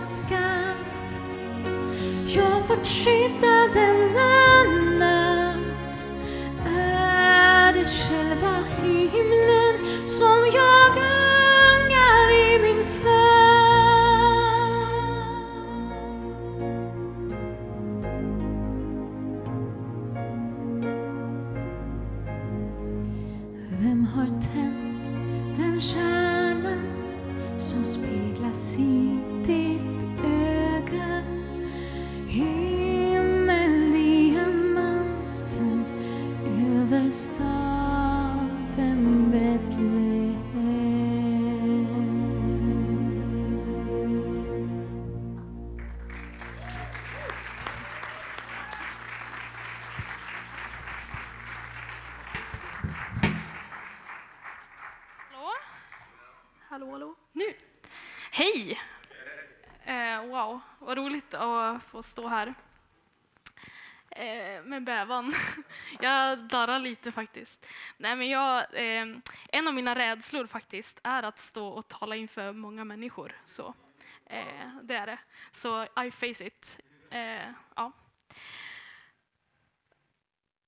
skatt 0.00 0.78
jag 2.26 2.66
fått 2.66 2.86
skydda 2.86 3.57
att 61.98 62.04
stå 62.04 62.28
här. 62.28 62.54
Eh, 64.10 64.62
med 64.62 64.84
bävan. 64.84 65.32
jag 66.00 66.38
darrar 66.38 66.78
lite 66.78 67.12
faktiskt. 67.12 67.66
Nej, 67.96 68.16
men 68.16 68.28
jag, 68.28 68.58
eh, 68.58 69.06
en 69.52 69.68
av 69.68 69.74
mina 69.74 69.94
rädslor 69.94 70.46
faktiskt 70.46 71.00
är 71.02 71.22
att 71.22 71.40
stå 71.40 71.68
och 71.68 71.88
tala 71.88 72.16
inför 72.16 72.52
många 72.52 72.84
människor. 72.84 73.36
Så, 73.46 73.74
eh, 74.26 74.76
det 74.82 74.94
är 74.94 75.06
det. 75.06 75.18
Så 75.52 75.84
I 75.84 76.10
face 76.10 76.44
it. 76.46 76.78
Eh, 77.10 77.52
ja. 77.76 77.92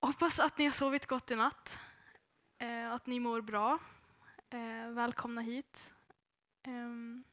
Hoppas 0.01 0.39
att 0.39 0.59
ni 0.59 0.65
har 0.65 0.73
sovit 0.73 1.07
gott 1.07 1.31
i 1.31 1.37
natt. 1.37 1.79
Eh, 2.59 2.93
att 2.93 3.07
ni 3.07 3.21
mår 3.21 3.41
bra. 3.41 3.79
Eh, 4.51 4.91
välkomna 4.91 5.41
hit. 5.41 5.93
Ehm, 6.63 7.25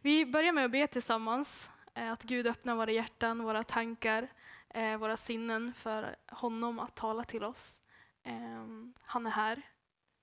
vi 0.00 0.26
börjar 0.26 0.52
med 0.52 0.64
att 0.64 0.70
be 0.70 0.86
tillsammans. 0.86 1.70
Eh, 1.94 2.12
att 2.12 2.22
Gud 2.22 2.46
öppnar 2.46 2.74
våra 2.74 2.90
hjärtan, 2.90 3.42
våra 3.42 3.64
tankar, 3.64 4.28
eh, 4.68 4.96
våra 4.96 5.16
sinnen 5.16 5.74
för 5.74 6.16
honom 6.28 6.78
att 6.78 6.96
tala 6.96 7.24
till 7.24 7.44
oss. 7.44 7.80
Ehm, 8.22 8.94
han 9.02 9.26
är 9.26 9.30
här 9.30 9.62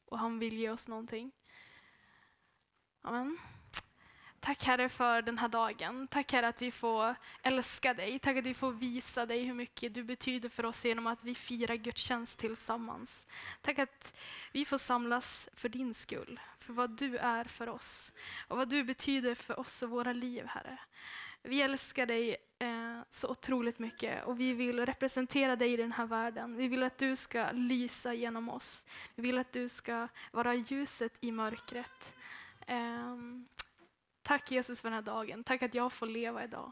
och 0.05 0.19
han 0.19 0.39
vill 0.39 0.57
ge 0.57 0.69
oss 0.69 0.87
någonting. 0.87 1.31
Amen. 3.01 3.37
Tack 4.39 4.63
Herre 4.63 4.89
för 4.89 5.21
den 5.21 5.37
här 5.37 5.47
dagen. 5.47 6.07
Tack 6.07 6.31
Herre 6.31 6.47
att 6.47 6.61
vi 6.61 6.71
får 6.71 7.15
älska 7.43 7.93
dig. 7.93 8.19
Tack 8.19 8.37
att 8.37 8.45
vi 8.45 8.53
får 8.53 8.71
visa 8.71 9.25
dig 9.25 9.43
hur 9.43 9.53
mycket 9.53 9.93
du 9.93 10.03
betyder 10.03 10.49
för 10.49 10.65
oss 10.65 10.85
genom 10.85 11.07
att 11.07 11.23
vi 11.23 11.35
firar 11.35 11.75
gudstjänst 11.75 12.39
tillsammans. 12.39 13.27
Tack 13.61 13.79
att 13.79 14.17
vi 14.51 14.65
får 14.65 14.77
samlas 14.77 15.49
för 15.53 15.69
din 15.69 15.93
skull, 15.93 16.39
för 16.59 16.73
vad 16.73 16.97
du 16.97 17.17
är 17.17 17.43
för 17.43 17.69
oss 17.69 18.13
och 18.47 18.57
vad 18.57 18.69
du 18.69 18.83
betyder 18.83 19.35
för 19.35 19.59
oss 19.59 19.83
och 19.83 19.89
våra 19.89 20.13
liv, 20.13 20.45
Herre. 20.45 20.79
Vi 21.43 21.61
älskar 21.61 22.05
dig 22.05 22.37
eh, 22.59 23.01
så 23.11 23.27
otroligt 23.27 23.79
mycket 23.79 24.25
och 24.25 24.39
vi 24.39 24.53
vill 24.53 24.85
representera 24.85 25.55
dig 25.55 25.73
i 25.73 25.77
den 25.77 25.91
här 25.91 26.05
världen. 26.05 26.55
Vi 26.55 26.67
vill 26.67 26.83
att 26.83 26.97
du 26.97 27.15
ska 27.15 27.51
lysa 27.51 28.13
genom 28.13 28.49
oss. 28.49 28.85
Vi 29.15 29.23
vill 29.23 29.37
att 29.37 29.53
du 29.53 29.69
ska 29.69 30.07
vara 30.31 30.55
ljuset 30.55 31.13
i 31.19 31.31
mörkret. 31.31 32.15
Eh, 32.67 33.17
tack 34.21 34.51
Jesus 34.51 34.81
för 34.81 34.89
den 34.89 34.95
här 34.95 35.01
dagen. 35.01 35.43
Tack 35.43 35.63
att 35.63 35.73
jag 35.73 35.93
får 35.93 36.07
leva 36.07 36.43
idag. 36.43 36.71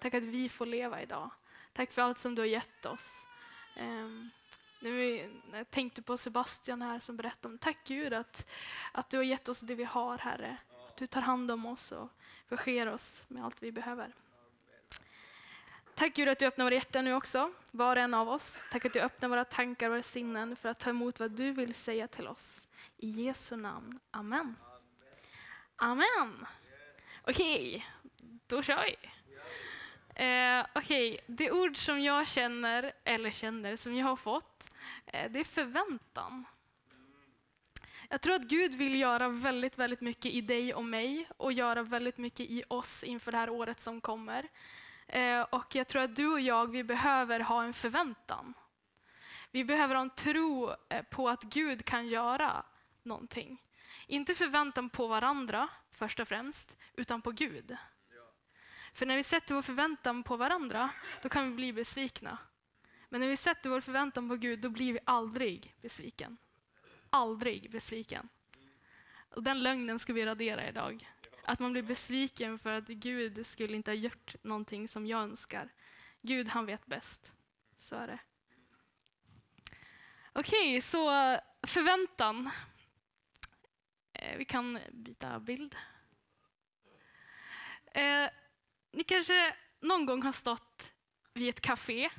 Tack 0.00 0.14
att 0.14 0.22
vi 0.22 0.48
får 0.48 0.66
leva 0.66 1.02
idag. 1.02 1.30
Tack 1.72 1.92
för 1.92 2.02
allt 2.02 2.18
som 2.18 2.34
du 2.34 2.42
har 2.42 2.46
gett 2.46 2.86
oss. 2.86 3.26
Ehm, 3.76 4.30
nu 4.80 5.22
jag 5.52 5.70
tänkte 5.70 6.02
på 6.02 6.16
Sebastian 6.16 6.82
här 6.82 7.00
som 7.00 7.16
berättade 7.16 7.52
om, 7.52 7.58
tack 7.58 7.78
Gud 7.84 8.12
att, 8.12 8.46
att 8.92 9.10
du 9.10 9.16
har 9.16 9.24
gett 9.24 9.48
oss 9.48 9.60
det 9.60 9.74
vi 9.74 9.84
har 9.84 10.18
Herre. 10.18 10.56
Att 10.88 10.96
du 10.96 11.06
tar 11.06 11.20
hand 11.20 11.50
om 11.50 11.66
oss 11.66 11.92
och 11.92 12.08
förser 12.56 12.86
oss 12.86 13.24
med 13.28 13.44
allt 13.44 13.62
vi 13.62 13.72
behöver. 13.72 14.12
Tack 15.94 16.14
Gud 16.14 16.28
att 16.28 16.38
du 16.38 16.46
öppnar 16.46 16.64
våra 16.64 16.74
hjärtan 16.74 17.04
nu 17.04 17.14
också, 17.14 17.52
var 17.70 17.96
och 17.96 18.02
en 18.02 18.14
av 18.14 18.28
oss. 18.28 18.64
Tack 18.72 18.84
att 18.84 18.92
du 18.92 19.00
öppnar 19.00 19.28
våra 19.28 19.44
tankar 19.44 19.86
och 19.86 19.92
våra 19.92 20.02
sinnen 20.02 20.56
för 20.56 20.68
att 20.68 20.78
ta 20.78 20.90
emot 20.90 21.20
vad 21.20 21.30
du 21.30 21.52
vill 21.52 21.74
säga 21.74 22.08
till 22.08 22.28
oss. 22.28 22.66
I 22.96 23.10
Jesu 23.10 23.56
namn. 23.56 24.00
Amen. 24.10 24.56
Amen. 25.76 26.46
Okej, 27.22 27.86
då 28.46 28.62
kör 28.62 28.84
vi. 28.84 28.96
Eh, 30.24 30.66
Okej, 30.74 31.20
det 31.26 31.50
ord 31.50 31.76
som 31.76 32.02
jag 32.02 32.26
känner, 32.26 32.92
eller 33.04 33.30
känner, 33.30 33.76
som 33.76 33.94
jag 33.94 34.06
har 34.06 34.16
fått, 34.16 34.70
eh, 35.06 35.30
det 35.30 35.40
är 35.40 35.44
förväntan. 35.44 36.44
Jag 38.12 38.20
tror 38.20 38.34
att 38.34 38.42
Gud 38.42 38.74
vill 38.74 39.00
göra 39.00 39.28
väldigt, 39.28 39.78
väldigt 39.78 40.00
mycket 40.00 40.32
i 40.32 40.40
dig 40.40 40.74
och 40.74 40.84
mig 40.84 41.26
och 41.36 41.52
göra 41.52 41.82
väldigt 41.82 42.18
mycket 42.18 42.50
i 42.50 42.62
oss 42.68 43.04
inför 43.04 43.32
det 43.32 43.38
här 43.38 43.50
året 43.50 43.80
som 43.80 44.00
kommer. 44.00 44.48
Eh, 45.06 45.40
och 45.40 45.74
jag 45.74 45.88
tror 45.88 46.02
att 46.02 46.16
du 46.16 46.26
och 46.26 46.40
jag, 46.40 46.70
vi 46.70 46.84
behöver 46.84 47.40
ha 47.40 47.64
en 47.64 47.72
förväntan. 47.72 48.54
Vi 49.50 49.64
behöver 49.64 49.94
ha 49.94 50.02
en 50.02 50.10
tro 50.10 50.70
eh, 50.88 51.02
på 51.02 51.28
att 51.28 51.42
Gud 51.42 51.84
kan 51.84 52.06
göra 52.08 52.64
någonting. 53.02 53.62
Inte 54.06 54.34
förväntan 54.34 54.90
på 54.90 55.06
varandra 55.06 55.68
först 55.92 56.20
och 56.20 56.28
främst, 56.28 56.76
utan 56.94 57.22
på 57.22 57.30
Gud. 57.30 57.76
För 58.94 59.06
när 59.06 59.16
vi 59.16 59.22
sätter 59.22 59.54
vår 59.54 59.62
förväntan 59.62 60.22
på 60.22 60.36
varandra, 60.36 60.90
då 61.22 61.28
kan 61.28 61.50
vi 61.50 61.54
bli 61.54 61.72
besvikna. 61.72 62.38
Men 63.08 63.20
när 63.20 63.28
vi 63.28 63.36
sätter 63.36 63.70
vår 63.70 63.80
förväntan 63.80 64.28
på 64.28 64.36
Gud, 64.36 64.60
då 64.60 64.68
blir 64.68 64.92
vi 64.92 64.98
aldrig 65.04 65.74
besviken. 65.80 66.36
Aldrig 67.10 67.70
besviken. 67.70 68.28
Och 69.30 69.42
den 69.42 69.62
lögnen 69.62 69.98
ska 69.98 70.12
vi 70.12 70.26
radera 70.26 70.68
idag. 70.68 71.10
Att 71.44 71.58
man 71.58 71.72
blir 71.72 71.82
besviken 71.82 72.58
för 72.58 72.72
att 72.72 72.88
Gud 72.88 73.46
skulle 73.46 73.76
inte 73.76 73.90
ha 73.90 73.96
gjort 73.96 74.34
någonting 74.42 74.88
som 74.88 75.06
jag 75.06 75.22
önskar. 75.22 75.72
Gud, 76.20 76.48
han 76.48 76.66
vet 76.66 76.86
bäst. 76.86 77.32
Så 77.78 77.96
är 77.96 78.06
det. 78.06 78.18
Okej, 80.32 80.80
så 80.80 81.10
förväntan. 81.62 82.50
Eh, 84.12 84.36
vi 84.36 84.44
kan 84.44 84.78
byta 84.92 85.40
bild. 85.40 85.76
Eh, 87.94 88.28
ni 88.92 89.04
kanske 89.04 89.56
någon 89.80 90.06
gång 90.06 90.22
har 90.22 90.32
stått 90.32 90.92
vid 91.34 91.48
ett 91.48 91.60
café, 91.60 92.10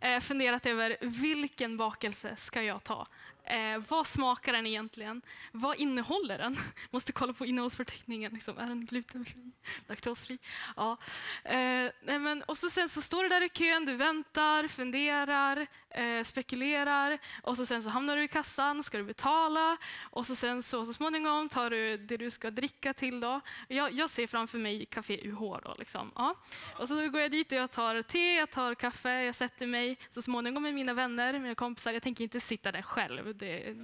eh, 0.00 0.20
funderat 0.20 0.66
över 0.66 0.96
vilken 1.00 1.76
bakelse 1.76 2.36
ska 2.36 2.62
jag 2.62 2.84
ta? 2.84 3.06
Eh, 3.44 3.82
vad 3.88 4.06
smakar 4.06 4.52
den 4.52 4.66
egentligen? 4.66 5.22
Vad 5.52 5.76
innehåller 5.76 6.38
den? 6.38 6.56
Måste 6.90 7.12
kolla 7.12 7.32
på 7.32 7.46
innehållsförteckningen. 7.46 8.32
Liksom. 8.32 8.58
Är 8.58 8.66
den 8.66 8.86
glutenfri? 8.86 9.52
Laktosfri? 9.86 10.38
Ja. 10.76 10.96
Eh, 11.44 11.90
men, 12.02 12.42
och 12.42 12.58
så 12.58 12.70
sen 12.70 12.88
så 12.88 13.02
står 13.02 13.22
du 13.22 13.28
där 13.28 13.42
i 13.42 13.48
kön, 13.48 13.84
du 13.84 13.96
väntar, 13.96 14.68
funderar, 14.68 15.66
eh, 15.90 16.24
spekulerar 16.24 17.18
och 17.42 17.56
så 17.56 17.66
sen 17.66 17.82
så 17.82 17.88
hamnar 17.88 18.16
du 18.16 18.22
i 18.22 18.28
kassan, 18.28 18.82
ska 18.82 18.98
du 18.98 19.04
betala 19.04 19.76
och 20.02 20.26
så 20.26 20.34
sen 20.34 20.62
så, 20.62 20.84
så 20.84 20.92
småningom 20.92 21.48
tar 21.48 21.70
du 21.70 21.96
det 21.96 22.16
du 22.16 22.30
ska 22.30 22.50
dricka 22.50 22.94
till. 22.94 23.20
Då. 23.20 23.40
Jag, 23.68 23.92
jag 23.92 24.10
ser 24.10 24.26
framför 24.26 24.58
mig 24.58 24.86
Café 24.86 25.20
UH. 25.28 25.40
Då, 25.62 25.74
liksom. 25.78 26.12
ja. 26.14 26.34
Och 26.78 26.88
så 26.88 27.08
går 27.08 27.20
jag 27.20 27.30
dit 27.30 27.52
och 27.52 27.58
jag 27.58 27.70
tar 27.70 28.02
te, 28.02 28.34
jag 28.34 28.50
tar 28.50 28.74
kaffe, 28.74 29.22
jag 29.22 29.34
sätter 29.34 29.66
mig 29.66 29.98
så 30.10 30.22
småningom 30.22 30.62
med 30.62 30.74
mina 30.74 30.94
vänner, 30.94 31.38
mina 31.38 31.54
kompisar. 31.54 31.92
Jag 31.92 32.02
tänker 32.02 32.24
inte 32.24 32.40
sitta 32.40 32.72
där 32.72 32.82
själv, 32.82 33.36
det, 33.36 33.74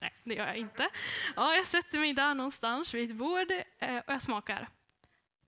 nej, 0.00 0.12
det 0.24 0.34
gör 0.34 0.46
jag 0.46 0.56
inte. 0.56 0.88
Ja, 1.36 1.54
jag 1.54 1.66
sätter 1.66 1.98
mig 1.98 2.12
där 2.12 2.34
någonstans 2.34 2.94
vid 2.94 3.10
ett 3.10 3.16
bord 3.16 3.52
eh, 3.78 3.96
och 3.96 4.12
jag 4.12 4.22
smakar. 4.22 4.68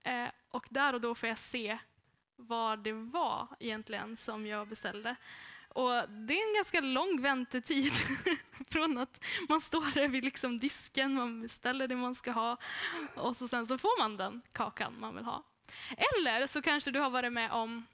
Eh, 0.03 0.27
och 0.49 0.65
där 0.69 0.93
och 0.93 1.01
då 1.01 1.15
får 1.15 1.29
jag 1.29 1.37
se 1.37 1.77
vad 2.35 2.83
det 2.83 2.93
var 2.93 3.47
egentligen 3.59 4.17
som 4.17 4.45
jag 4.45 4.67
beställde. 4.67 5.15
Och 5.73 6.09
det 6.09 6.33
är 6.41 6.47
en 6.47 6.55
ganska 6.55 6.81
lång 6.81 7.21
väntetid 7.21 7.91
från 8.69 8.97
att 8.97 9.25
man 9.49 9.61
står 9.61 9.93
där 9.93 10.07
vid 10.07 10.23
liksom 10.23 10.59
disken, 10.59 11.13
man 11.13 11.41
beställer 11.41 11.87
det 11.87 11.95
man 11.95 12.15
ska 12.15 12.31
ha 12.31 12.57
och 13.15 13.35
så 13.35 13.47
sen 13.47 13.67
så 13.67 13.77
får 13.77 13.99
man 13.99 14.17
den 14.17 14.41
kakan 14.51 14.99
man 14.99 15.15
vill 15.15 15.25
ha. 15.25 15.43
Eller 15.97 16.47
så 16.47 16.61
kanske 16.61 16.91
du 16.91 16.99
har 16.99 17.09
varit 17.09 17.33
med 17.33 17.51
om 17.51 17.85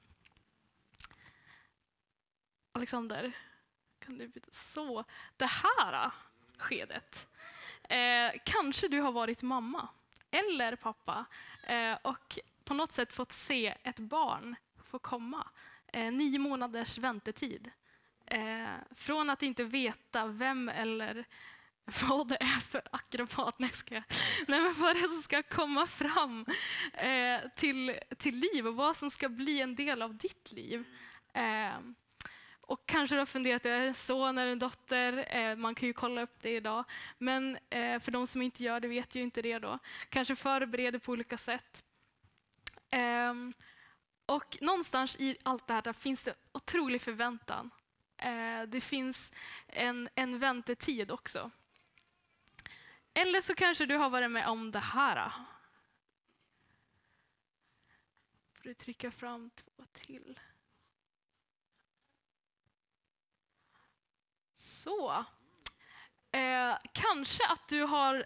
Alexander, 2.72 3.32
kan 4.00 4.18
du 4.18 4.28
byta? 4.28 4.52
Så, 4.52 5.04
det 5.38 5.50
här 5.50 6.12
skedet. 6.58 7.30
Eh, 7.84 8.32
kanske 8.46 8.88
du 8.88 9.02
har 9.02 9.12
varit 9.12 9.42
mamma 9.42 9.90
eller 10.32 10.76
pappa 10.76 11.26
eh, 11.64 11.98
och 12.02 12.40
på 12.64 12.74
något 12.74 12.92
sätt 12.92 13.14
fått 13.14 13.32
se 13.32 13.76
ett 13.84 14.00
barn 14.00 14.56
få 14.84 15.00
komma. 15.00 15.48
Eh, 15.94 16.12
nio 16.12 16.40
månaders 16.40 16.98
väntetid. 16.98 17.72
Eh, 18.26 18.76
från 18.96 19.30
att 19.30 19.44
inte 19.44 19.64
veta 19.64 20.26
vem 20.26 20.70
eller 20.70 21.26
vad 22.10 22.28
det 22.28 22.38
är 22.42 22.60
för 22.60 22.82
akrobat, 22.92 23.60
nej, 23.60 23.70
ska 23.70 23.96
jag. 23.96 24.04
nej 24.48 24.62
men 24.62 24.74
vad 24.74 24.96
det 24.96 25.00
är 25.00 25.08
som 25.08 25.22
ska 25.22 25.44
komma 25.44 25.88
fram 25.88 26.46
eh, 26.94 27.50
till, 27.56 28.00
till 28.18 28.36
liv 28.36 28.68
och 28.68 28.76
vad 28.76 28.96
som 28.96 29.12
ska 29.12 29.30
bli 29.30 29.62
en 29.62 29.76
del 29.76 30.02
av 30.02 30.16
ditt 30.18 30.52
liv. 30.52 30.84
Eh, 31.34 31.80
och 32.62 32.86
kanske 32.86 33.16
du 33.16 33.20
har 33.20 33.26
funderat, 33.26 33.66
är 33.66 33.80
det 33.80 33.88
en 33.88 33.94
son 33.94 34.38
eller 34.38 34.52
en 34.52 34.60
dotter? 34.60 35.36
Eh, 35.38 35.56
man 35.56 35.76
kan 35.76 35.88
ju 35.88 35.94
kolla 35.94 36.22
upp 36.22 36.42
det 36.42 36.56
idag. 36.56 36.86
Men 37.18 37.58
eh, 37.70 38.00
för 38.00 38.12
de 38.12 38.28
som 38.28 38.42
inte 38.42 38.64
gör 38.64 38.80
det 38.80 38.88
vet 38.88 39.16
ju 39.16 39.22
inte 39.22 39.42
det 39.42 39.60
då. 39.60 39.80
Kanske 40.10 40.36
förbereder 40.36 41.00
på 41.00 41.12
olika 41.12 41.38
sätt. 41.38 41.84
Ehm, 42.90 43.54
och 44.30 44.58
någonstans 44.62 45.16
i 45.20 45.38
allt 45.44 45.68
det 45.68 45.74
här 45.74 45.82
där 45.82 45.94
finns 45.94 46.24
det 46.24 46.36
otrolig 46.52 47.02
förväntan. 47.02 47.72
Eh, 48.18 48.62
det 48.62 48.82
finns 48.82 49.34
en, 49.68 50.10
en 50.16 50.40
väntetid 50.40 51.12
också. 51.12 51.52
Eller 53.14 53.42
så 53.42 53.56
kanske 53.56 53.86
du 53.86 53.96
har 53.96 54.10
varit 54.10 54.32
med 54.32 54.48
om 54.48 54.72
det 54.72 54.80
här. 54.80 55.32
Får 58.54 58.64
du 58.64 58.74
trycka 58.74 59.12
fram 59.12 59.50
två 59.50 59.86
till. 59.94 60.40
Så. 64.54 65.26
Eh, 66.32 66.78
kanske 66.94 67.48
att 67.48 67.68
du 67.68 67.82
har 67.82 68.26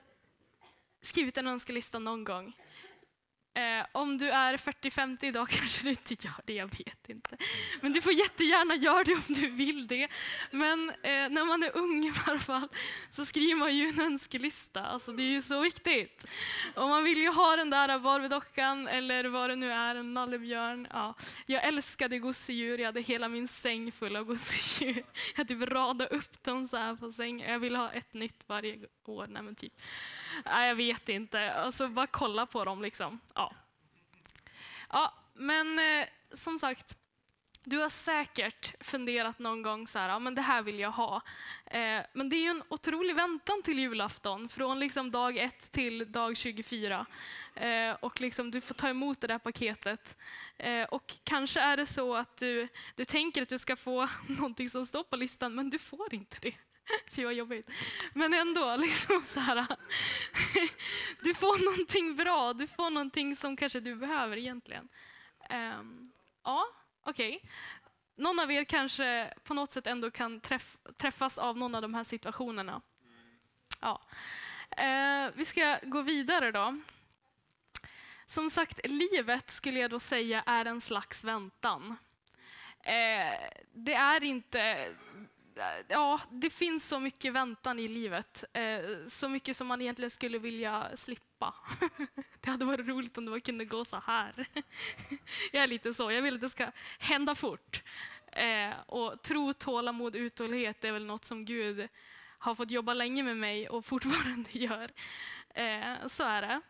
skrivit 1.01 1.37
en 1.37 1.47
önskelista 1.47 1.99
någon 1.99 2.23
gång. 2.23 2.53
Eh, 3.55 3.85
om 3.91 4.17
du 4.17 4.29
är 4.29 4.57
40-50 4.57 5.25
idag 5.25 5.47
kanske 5.49 5.83
du 5.83 5.89
inte 5.89 6.13
gör 6.13 6.41
det, 6.45 6.53
jag 6.53 6.67
vet 6.67 7.09
inte. 7.09 7.37
Men 7.81 7.93
du 7.93 8.01
får 8.01 8.13
jättegärna 8.13 8.75
göra 8.75 9.03
det 9.03 9.13
om 9.13 9.23
du 9.27 9.49
vill 9.49 9.87
det. 9.87 10.07
Men 10.51 10.89
eh, 10.89 11.29
när 11.29 11.45
man 11.45 11.63
är 11.63 11.77
ung 11.77 12.05
i 12.05 12.13
varje 12.27 12.39
fall 12.39 12.67
så 13.11 13.25
skriver 13.25 13.55
man 13.55 13.77
ju 13.77 13.89
en 13.89 13.99
önskelista. 13.99 14.85
Alltså 14.85 15.11
det 15.11 15.23
är 15.23 15.27
ju 15.27 15.41
så 15.41 15.59
viktigt. 15.59 16.25
Och 16.75 16.89
man 16.89 17.03
vill 17.03 17.17
ju 17.17 17.29
ha 17.29 17.55
den 17.55 17.69
där 17.69 17.99
Barbie-dockan 17.99 18.87
eller 18.87 19.23
vad 19.23 19.49
det 19.49 19.55
nu 19.55 19.71
är, 19.71 19.95
en 19.95 20.13
nallebjörn. 20.13 20.87
Ja. 20.89 21.15
Jag 21.45 21.63
älskade 21.63 22.19
gosedjur, 22.19 22.77
jag 22.77 22.85
hade 22.85 23.01
hela 23.01 23.27
min 23.27 23.47
säng 23.47 23.91
full 23.91 24.15
av 24.15 24.23
gosedjur. 24.23 25.03
Jag 25.35 25.47
typ 25.47 25.61
radade 25.61 26.15
upp 26.15 26.43
dem 26.43 26.67
så 26.67 26.77
här 26.77 26.95
på 26.95 27.11
sängen. 27.11 27.51
Jag 27.51 27.59
ville 27.59 27.77
ha 27.77 27.91
ett 27.91 28.13
nytt 28.13 28.43
varje 28.47 28.79
år. 29.05 29.27
Nej, 29.27 29.41
men 29.43 29.55
typ. 29.55 29.73
Nej, 30.45 30.67
jag 30.67 30.75
vet 30.75 31.09
inte. 31.09 31.53
Alltså 31.53 31.87
bara 31.87 32.07
kolla 32.07 32.45
på 32.45 32.65
dem 32.65 32.81
liksom. 32.81 33.19
Ja, 33.35 33.53
ja 34.89 35.13
men 35.33 35.79
eh, 35.79 36.07
som 36.33 36.59
sagt, 36.59 36.97
du 37.65 37.77
har 37.77 37.89
säkert 37.89 38.83
funderat 38.83 39.39
någon 39.39 39.61
gång 39.61 39.87
så 39.87 39.99
här, 39.99 40.09
ja, 40.09 40.19
men 40.19 40.35
det 40.35 40.41
här 40.41 40.61
vill 40.61 40.79
jag 40.79 40.91
ha. 40.91 41.21
Eh, 41.65 42.01
men 42.13 42.29
det 42.29 42.35
är 42.35 42.41
ju 42.41 42.49
en 42.49 42.63
otrolig 42.69 43.15
väntan 43.15 43.61
till 43.63 43.79
julafton, 43.79 44.49
från 44.49 44.79
liksom 44.79 45.11
dag 45.11 45.37
ett 45.37 45.71
till 45.71 46.11
dag 46.11 46.37
24. 46.37 47.05
Eh, 47.55 47.91
och 47.99 48.21
liksom 48.21 48.51
du 48.51 48.61
får 48.61 48.73
ta 48.73 48.89
emot 48.89 49.21
det 49.21 49.27
där 49.27 49.39
paketet. 49.39 50.17
Eh, 50.57 50.83
och 50.83 51.15
kanske 51.23 51.59
är 51.59 51.77
det 51.77 51.85
så 51.85 52.15
att 52.15 52.37
du, 52.37 52.67
du 52.95 53.05
tänker 53.05 53.41
att 53.41 53.49
du 53.49 53.59
ska 53.59 53.75
få 53.75 54.09
någonting 54.27 54.69
som 54.69 54.85
står 54.85 55.03
på 55.03 55.15
listan, 55.15 55.55
men 55.55 55.69
du 55.69 55.79
får 55.79 56.13
inte 56.13 56.37
det. 56.41 56.55
Fy 57.11 57.25
vad 57.25 57.33
jobbigt. 57.33 57.69
Men 58.13 58.33
ändå, 58.33 58.75
liksom 58.79 59.23
så 59.23 59.39
här, 59.39 59.65
du 61.21 61.33
får 61.33 61.65
någonting 61.65 62.15
bra, 62.15 62.53
du 62.53 62.67
får 62.67 62.89
någonting 62.89 63.35
som 63.35 63.55
kanske 63.55 63.79
du 63.79 63.95
behöver 63.95 64.37
egentligen. 64.37 64.89
Um, 65.49 66.11
ja, 66.43 66.65
okej. 67.03 67.35
Okay. 67.35 67.49
Någon 68.15 68.39
av 68.39 68.51
er 68.51 68.63
kanske 68.63 69.33
på 69.43 69.53
något 69.53 69.71
sätt 69.71 69.87
ändå 69.87 70.11
kan 70.11 70.39
träff, 70.39 70.77
träffas 70.97 71.37
av 71.37 71.57
någon 71.57 71.75
av 71.75 71.81
de 71.81 71.93
här 71.93 72.03
situationerna. 72.03 72.81
Ja. 73.81 74.01
Uh, 74.79 75.31
vi 75.35 75.45
ska 75.45 75.79
gå 75.83 76.01
vidare 76.01 76.51
då. 76.51 76.79
Som 78.25 78.49
sagt, 78.49 78.79
livet 78.83 79.51
skulle 79.51 79.79
jag 79.79 79.89
då 79.89 79.99
säga 79.99 80.43
är 80.45 80.65
en 80.65 80.81
slags 80.81 81.23
väntan. 81.23 81.97
Uh, 82.87 83.49
det 83.73 83.93
är 83.93 84.23
inte 84.23 84.87
ja, 85.87 86.21
det 86.31 86.49
finns 86.49 86.87
så 86.87 86.99
mycket 86.99 87.33
väntan 87.33 87.79
i 87.79 87.87
livet. 87.87 88.43
Eh, 88.53 88.79
så 89.07 89.29
mycket 89.29 89.57
som 89.57 89.67
man 89.67 89.81
egentligen 89.81 90.11
skulle 90.11 90.37
vilja 90.39 90.87
slippa. 90.95 91.55
det 92.41 92.49
hade 92.49 92.65
varit 92.65 92.87
roligt 92.87 93.17
om 93.17 93.25
det 93.25 93.41
kunde 93.41 93.65
gå 93.65 93.85
så 93.85 93.97
här. 94.05 94.33
jag 95.51 95.63
är 95.63 95.67
lite 95.67 95.93
så, 95.93 96.11
jag 96.11 96.21
vill 96.21 96.35
att 96.35 96.41
det 96.41 96.49
ska 96.49 96.71
hända 96.99 97.35
fort. 97.35 97.83
Eh, 98.31 98.73
och 98.85 99.21
tro, 99.21 99.53
tålamod, 99.53 100.15
uthållighet 100.15 100.83
är 100.83 100.91
väl 100.91 101.05
något 101.05 101.25
som 101.25 101.45
Gud 101.45 101.87
har 102.37 102.55
fått 102.55 102.71
jobba 102.71 102.93
länge 102.93 103.23
med 103.23 103.37
mig 103.37 103.69
och 103.69 103.85
fortfarande 103.91 104.49
gör. 104.51 104.89
Eh, 105.49 106.07
så 106.07 106.23
är 106.23 106.41
det. 106.41 106.61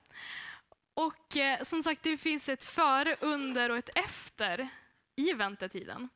Och 0.94 1.38
eh, 1.38 1.64
som 1.64 1.84
sagt, 1.84 2.04
det 2.04 2.18
finns 2.18 2.50
ett 2.50 2.64
före, 2.64 3.16
under 3.22 3.70
och 3.70 3.78
ett 3.78 3.90
efter 3.96 4.70
i 5.16 5.34
väntetiden. 5.34 6.10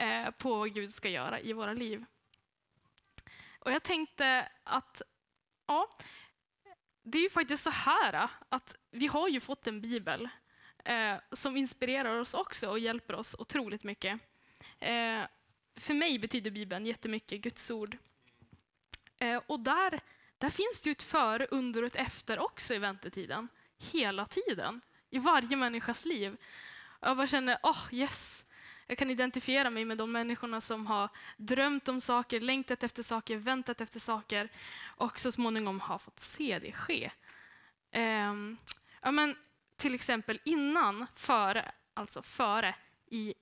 Eh, 0.00 0.30
på 0.30 0.58
vad 0.58 0.74
Gud 0.74 0.94
ska 0.94 1.08
göra 1.08 1.40
i 1.40 1.52
våra 1.52 1.72
liv. 1.72 2.04
Och 3.58 3.72
jag 3.72 3.82
tänkte 3.82 4.48
att 4.64 5.02
ja, 5.66 5.88
det 7.02 7.18
är 7.18 7.22
ju 7.22 7.30
faktiskt 7.30 7.64
så 7.64 7.70
här 7.70 8.14
eh, 8.14 8.30
att 8.48 8.74
vi 8.90 9.06
har 9.06 9.28
ju 9.28 9.40
fått 9.40 9.66
en 9.66 9.80
bibel 9.80 10.28
eh, 10.84 11.16
som 11.32 11.56
inspirerar 11.56 12.20
oss 12.20 12.34
också 12.34 12.70
och 12.70 12.78
hjälper 12.78 13.14
oss 13.14 13.36
otroligt 13.38 13.84
mycket. 13.84 14.20
Eh, 14.78 15.22
för 15.76 15.94
mig 15.94 16.18
betyder 16.18 16.50
Bibeln 16.50 16.86
jättemycket, 16.86 17.40
Guds 17.40 17.70
ord. 17.70 17.96
Eh, 19.18 19.42
och 19.46 19.60
där, 19.60 20.00
där 20.38 20.50
finns 20.50 20.80
det 20.80 20.88
ju 20.88 20.92
ett 20.92 21.02
före, 21.02 21.46
under 21.50 21.82
och 21.82 21.86
ett 21.86 22.06
efter 22.06 22.38
också 22.38 22.74
i 22.74 22.78
väntetiden. 22.78 23.48
Hela 23.92 24.26
tiden, 24.26 24.80
i 25.10 25.18
varje 25.18 25.56
människas 25.56 26.04
liv. 26.04 26.36
Jag 27.00 27.16
bara 27.16 27.26
känner, 27.26 27.58
åh 27.62 27.70
oh, 27.70 27.94
yes, 27.94 28.46
jag 28.90 28.98
kan 28.98 29.10
identifiera 29.10 29.70
mig 29.70 29.84
med 29.84 29.98
de 29.98 30.12
människorna 30.12 30.60
som 30.60 30.86
har 30.86 31.08
drömt 31.36 31.88
om 31.88 32.00
saker, 32.00 32.40
längtat 32.40 32.82
efter 32.82 33.02
saker, 33.02 33.36
väntat 33.36 33.80
efter 33.80 34.00
saker 34.00 34.48
och 34.84 35.20
så 35.20 35.32
småningom 35.32 35.80
har 35.80 35.98
fått 35.98 36.20
se 36.20 36.58
det 36.58 36.72
ske. 36.72 37.10
Um, 37.94 38.56
ja, 39.02 39.10
men, 39.10 39.36
till 39.76 39.94
exempel 39.94 40.40
innan, 40.44 41.06
före, 41.14 41.72
alltså 41.94 42.22
före 42.22 42.74
i, 43.10 43.34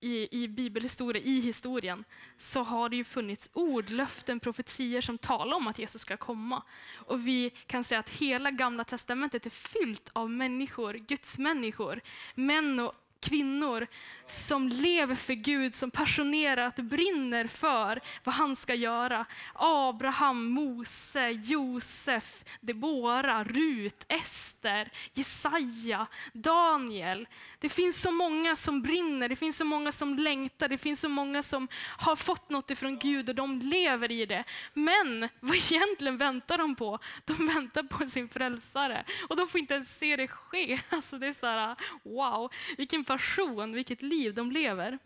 i, 0.00 0.42
i 0.42 0.48
bibelhistoria, 0.48 1.22
i 1.22 1.40
historien, 1.40 2.04
så 2.38 2.62
har 2.62 2.88
det 2.88 2.96
ju 2.96 3.04
funnits 3.04 3.50
ord, 3.52 3.90
löften, 3.90 4.40
profetier 4.40 5.00
som 5.00 5.18
talar 5.18 5.56
om 5.56 5.66
att 5.66 5.78
Jesus 5.78 6.02
ska 6.02 6.16
komma. 6.16 6.62
Och 6.94 7.26
vi 7.26 7.50
kan 7.50 7.84
säga 7.84 8.00
att 8.00 8.10
hela 8.10 8.50
gamla 8.50 8.84
testamentet 8.84 9.46
är 9.46 9.50
fyllt 9.50 10.10
av 10.12 10.30
människor, 10.30 10.94
Guds 10.94 11.38
människor, 11.38 12.00
män 12.34 12.80
och 12.80 12.94
kvinnor 13.20 13.86
som 14.26 14.68
lever 14.68 15.14
för 15.14 15.34
Gud, 15.34 15.74
som 15.74 15.90
passionerat 15.90 16.76
brinner 16.76 17.46
för 17.46 18.00
vad 18.24 18.34
han 18.34 18.56
ska 18.56 18.74
göra. 18.74 19.26
Abraham, 19.54 20.44
Mose, 20.44 21.30
Josef, 21.30 22.44
Debora, 22.60 23.44
Rut, 23.44 24.04
Ester, 24.08 24.92
Jesaja, 25.12 26.06
Daniel. 26.32 27.28
Det 27.58 27.68
finns 27.68 28.02
så 28.02 28.10
många 28.10 28.56
som 28.56 28.82
brinner, 28.82 29.28
det 29.28 29.36
finns 29.36 29.56
så 29.56 29.64
många 29.64 29.92
som 29.92 30.18
längtar, 30.18 30.68
det 30.68 30.78
finns 30.78 31.00
så 31.00 31.08
många 31.08 31.42
som 31.42 31.68
har 31.98 32.16
fått 32.16 32.50
något 32.50 32.70
ifrån 32.70 32.98
Gud 32.98 33.28
och 33.28 33.34
de 33.34 33.60
lever 33.60 34.10
i 34.10 34.26
det. 34.26 34.44
Men 34.72 35.28
vad 35.40 35.56
egentligen 35.72 36.16
väntar 36.16 36.58
de 36.58 36.74
på? 36.74 36.98
De 37.24 37.46
väntar 37.46 37.82
på 37.82 38.08
sin 38.08 38.28
frälsare 38.28 39.04
och 39.28 39.36
de 39.36 39.48
får 39.48 39.60
inte 39.60 39.74
ens 39.74 39.98
se 39.98 40.16
det 40.16 40.28
ske. 40.28 40.80
Alltså 40.88 41.18
det 41.18 41.26
är 41.26 41.32
så 41.32 41.46
här, 41.46 41.76
wow, 42.02 42.52
vilken 42.76 43.04
passion, 43.04 43.72
vilket 43.72 44.02
liv 44.02 44.34
de 44.34 44.52
lever. 44.52 44.98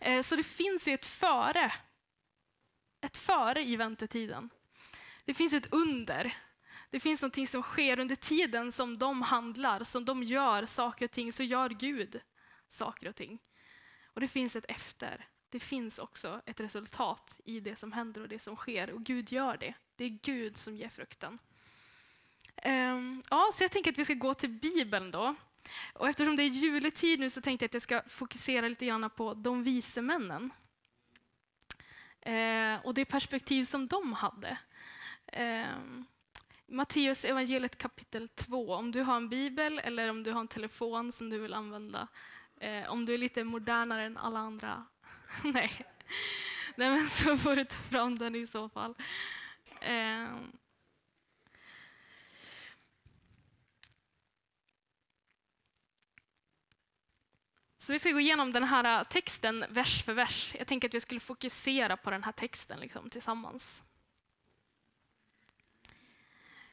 Eh, 0.00 0.22
så 0.22 0.36
det 0.36 0.42
finns 0.42 0.88
ju 0.88 0.94
ett 0.94 1.06
före. 1.06 1.72
Ett 3.00 3.16
före 3.16 3.64
i 3.64 3.76
väntetiden. 3.76 4.50
Det 5.24 5.34
finns 5.34 5.52
ett 5.52 5.72
under. 5.72 6.34
Det 6.94 7.00
finns 7.00 7.22
någonting 7.22 7.46
som 7.46 7.62
sker 7.62 7.98
under 7.98 8.14
tiden 8.14 8.72
som 8.72 8.98
de 8.98 9.22
handlar, 9.22 9.84
som 9.84 10.04
de 10.04 10.22
gör 10.22 10.66
saker 10.66 11.04
och 11.04 11.10
ting, 11.10 11.32
så 11.32 11.42
gör 11.42 11.68
Gud 11.68 12.20
saker 12.68 13.08
och 13.08 13.16
ting. 13.16 13.38
Och 14.06 14.20
det 14.20 14.28
finns 14.28 14.56
ett 14.56 14.64
efter. 14.68 15.28
Det 15.50 15.60
finns 15.60 15.98
också 15.98 16.42
ett 16.46 16.60
resultat 16.60 17.40
i 17.44 17.60
det 17.60 17.76
som 17.76 17.92
händer 17.92 18.20
och 18.20 18.28
det 18.28 18.38
som 18.38 18.56
sker. 18.56 18.90
Och 18.90 19.04
Gud 19.04 19.32
gör 19.32 19.56
det. 19.56 19.74
Det 19.96 20.04
är 20.04 20.08
Gud 20.08 20.56
som 20.56 20.76
ger 20.76 20.88
frukten. 20.88 21.38
Um, 22.64 23.22
ja, 23.30 23.50
så 23.54 23.64
jag 23.64 23.70
tänker 23.70 23.90
att 23.90 23.98
vi 23.98 24.04
ska 24.04 24.14
gå 24.14 24.34
till 24.34 24.50
Bibeln 24.50 25.10
då. 25.10 25.34
Och 25.94 26.08
eftersom 26.08 26.36
det 26.36 26.42
är 26.42 26.48
juletid 26.48 27.20
nu 27.20 27.30
så 27.30 27.40
tänkte 27.40 27.64
jag 27.64 27.68
att 27.68 27.74
jag 27.74 27.82
ska 27.82 28.02
fokusera 28.06 28.68
lite 28.68 28.86
grann 28.86 29.10
på 29.10 29.34
de 29.34 29.62
vise 29.62 30.02
männen. 30.02 30.50
Eh, 32.20 32.86
och 32.86 32.94
det 32.94 33.04
perspektiv 33.04 33.64
som 33.64 33.86
de 33.86 34.12
hade. 34.12 34.58
Eh, 35.26 35.66
Matteus 36.66 37.24
evangeliet 37.24 37.78
kapitel 37.78 38.28
2. 38.28 38.74
Om 38.74 38.92
du 38.92 39.00
har 39.00 39.16
en 39.16 39.28
bibel 39.28 39.78
eller 39.78 40.10
om 40.10 40.22
du 40.22 40.32
har 40.32 40.40
en 40.40 40.48
telefon 40.48 41.12
som 41.12 41.30
du 41.30 41.38
vill 41.38 41.54
använda. 41.54 42.08
Eh, 42.60 42.90
om 42.90 43.04
du 43.04 43.14
är 43.14 43.18
lite 43.18 43.44
modernare 43.44 44.04
än 44.04 44.16
alla 44.16 44.38
andra. 44.38 44.86
Nej. 45.44 45.72
Nej, 46.76 46.90
men 46.90 47.08
så 47.08 47.36
får 47.36 47.56
du 47.56 47.64
ta 47.64 47.76
fram 47.76 48.18
den 48.18 48.34
i 48.34 48.46
så 48.46 48.68
fall. 48.68 48.94
Eh. 49.80 50.28
Så 57.78 57.92
vi 57.92 57.98
ska 57.98 58.10
gå 58.10 58.20
igenom 58.20 58.52
den 58.52 58.64
här 58.64 59.00
eh, 59.00 59.04
texten 59.04 59.64
vers 59.68 60.04
för 60.04 60.12
vers. 60.12 60.54
Jag 60.58 60.66
tänker 60.66 60.88
att 60.88 60.94
vi 60.94 61.00
skulle 61.00 61.20
fokusera 61.20 61.96
på 61.96 62.10
den 62.10 62.24
här 62.24 62.32
texten 62.32 62.80
liksom, 62.80 63.10
tillsammans. 63.10 63.82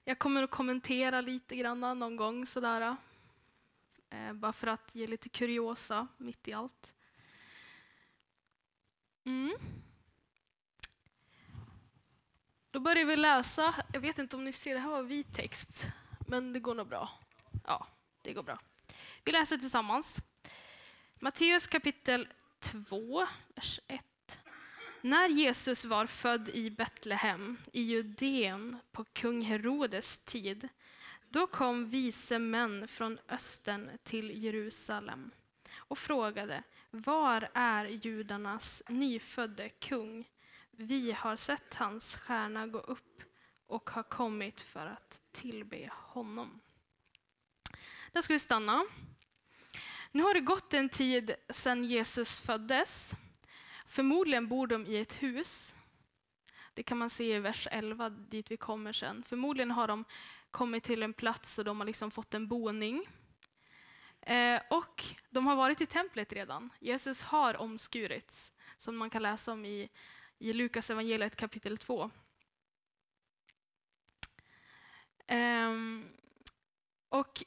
Jag 0.04 0.20
kommer 0.20 0.44
att 0.44 0.52
kommentera 0.52 1.22
lite 1.22 1.56
grann 1.56 1.80
någon 1.80 2.16
gång 2.16 2.46
sådär. 2.46 2.96
Eh, 4.10 4.34
bara 4.34 4.54
för 4.54 4.68
att 4.68 4.96
ge 4.96 5.08
lite 5.08 5.30
kuriosa 5.30 6.08
mitt 6.18 6.48
i 6.48 6.54
allt. 6.54 6.94
Mm. 9.26 9.52
Då 12.72 12.80
börjar 12.80 13.06
vi 13.06 13.16
läsa. 13.16 13.76
Jag 13.94 14.02
vet 14.02 14.20
inte 14.20 14.36
om 14.36 14.44
ni 14.44 14.54
ser, 14.54 14.74
det 14.74 14.80
här 14.80 14.90
var 14.90 15.04
vit 15.04 15.36
text. 15.36 15.86
Men 16.28 16.54
det 16.54 16.60
går 16.60 16.76
nog 16.76 16.88
bra. 16.88 17.10
Ja, 17.66 17.88
det 18.22 18.34
går 18.34 18.44
bra. 18.44 18.60
Vi 19.24 19.32
läser 19.32 19.58
tillsammans. 19.58 20.20
Matteus 21.20 21.68
kapitel 21.68 22.28
2, 22.60 23.28
vers 23.56 23.80
1. 23.88 24.11
När 25.04 25.30
Jesus 25.30 25.86
var 25.86 26.06
född 26.06 26.50
i 26.50 26.70
Betlehem 26.70 27.58
i 27.74 27.82
Judeen 27.82 28.78
på 28.92 29.04
kung 29.04 29.42
Herodes 29.42 30.18
tid, 30.18 30.70
då 31.30 31.48
kom 31.48 31.90
vise 31.90 32.40
män 32.40 32.88
från 32.88 33.20
östern 33.28 33.90
till 34.04 34.44
Jerusalem 34.44 35.32
och 35.76 35.98
frågade, 35.98 36.64
var 36.92 37.50
är 37.54 37.86
judarnas 37.86 38.84
nyfödde 38.90 39.70
kung? 39.70 40.30
Vi 40.72 41.12
har 41.12 41.36
sett 41.36 41.74
hans 41.74 42.16
stjärna 42.16 42.68
gå 42.68 42.80
upp 42.80 43.22
och 43.68 43.90
har 43.90 44.04
kommit 44.04 44.62
för 44.62 44.86
att 44.86 45.22
tillbe 45.32 45.92
honom. 45.94 46.60
Där 48.12 48.22
ska 48.22 48.34
vi 48.34 48.40
stanna. 48.40 48.86
Nu 50.12 50.24
har 50.24 50.34
det 50.34 50.40
gått 50.40 50.74
en 50.74 50.90
tid 50.90 51.36
sedan 51.50 51.84
Jesus 51.84 52.42
föddes. 52.42 53.16
Förmodligen 53.92 54.48
bor 54.48 54.68
de 54.68 54.86
i 54.86 54.98
ett 54.98 55.24
hus. 55.24 55.76
Det 56.74 56.84
kan 56.84 56.98
man 56.98 57.10
se 57.10 57.36
i 57.36 57.40
vers 57.40 57.68
11, 57.72 58.10
dit 58.10 58.52
vi 58.52 58.58
kommer 58.58 58.94
sen. 58.94 59.24
Förmodligen 59.24 59.72
har 59.72 59.88
de 59.88 60.06
kommit 60.52 60.84
till 60.84 61.04
en 61.04 61.14
plats 61.14 61.60
och 61.60 61.66
de 61.66 61.80
har 61.80 61.88
liksom 61.88 62.12
fått 62.12 62.34
en 62.34 62.48
boning. 62.48 63.06
Eh, 64.22 64.62
och 64.70 65.04
de 65.30 65.48
har 65.48 65.56
varit 65.56 65.82
i 65.82 65.86
templet 65.86 66.34
redan. 66.34 66.70
Jesus 66.80 67.22
har 67.22 67.58
omskurits, 67.58 68.52
som 68.78 68.98
man 68.98 69.10
kan 69.10 69.22
läsa 69.22 69.52
om 69.52 69.66
i, 69.66 69.90
i 70.38 70.54
Lukas 70.54 70.90
evangeliet 70.90 71.36
kapitel 71.36 71.78
2. 71.78 72.12
Eh, 75.28 75.72
och 77.10 77.44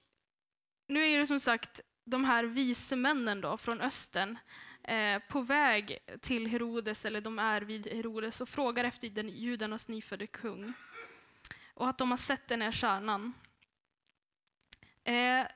nu 0.87 1.07
är 1.07 1.19
det 1.19 1.27
som 1.27 1.41
sagt 1.41 1.81
de 2.05 2.25
här 2.25 2.45
vise 2.45 2.97
männen 2.97 3.41
då, 3.41 3.57
från 3.57 3.81
östern 3.81 4.39
eh, 4.85 5.19
på 5.29 5.41
väg 5.41 5.99
till 6.21 6.47
Herodes, 6.47 7.05
eller 7.05 7.21
de 7.21 7.39
är 7.39 7.61
vid 7.61 7.87
Herodes, 7.87 8.41
och 8.41 8.49
frågar 8.49 8.85
efter 8.85 9.09
den 9.09 9.29
judarnas 9.29 9.89
nyfödde 9.89 10.27
kung. 10.27 10.73
Och 11.75 11.89
att 11.89 11.99
de 11.99 12.11
har 12.11 12.19
sett 12.19 12.49
den 12.49 12.63
här 12.63 12.73
stjärnan. 12.73 13.33
Eh, 15.05 15.47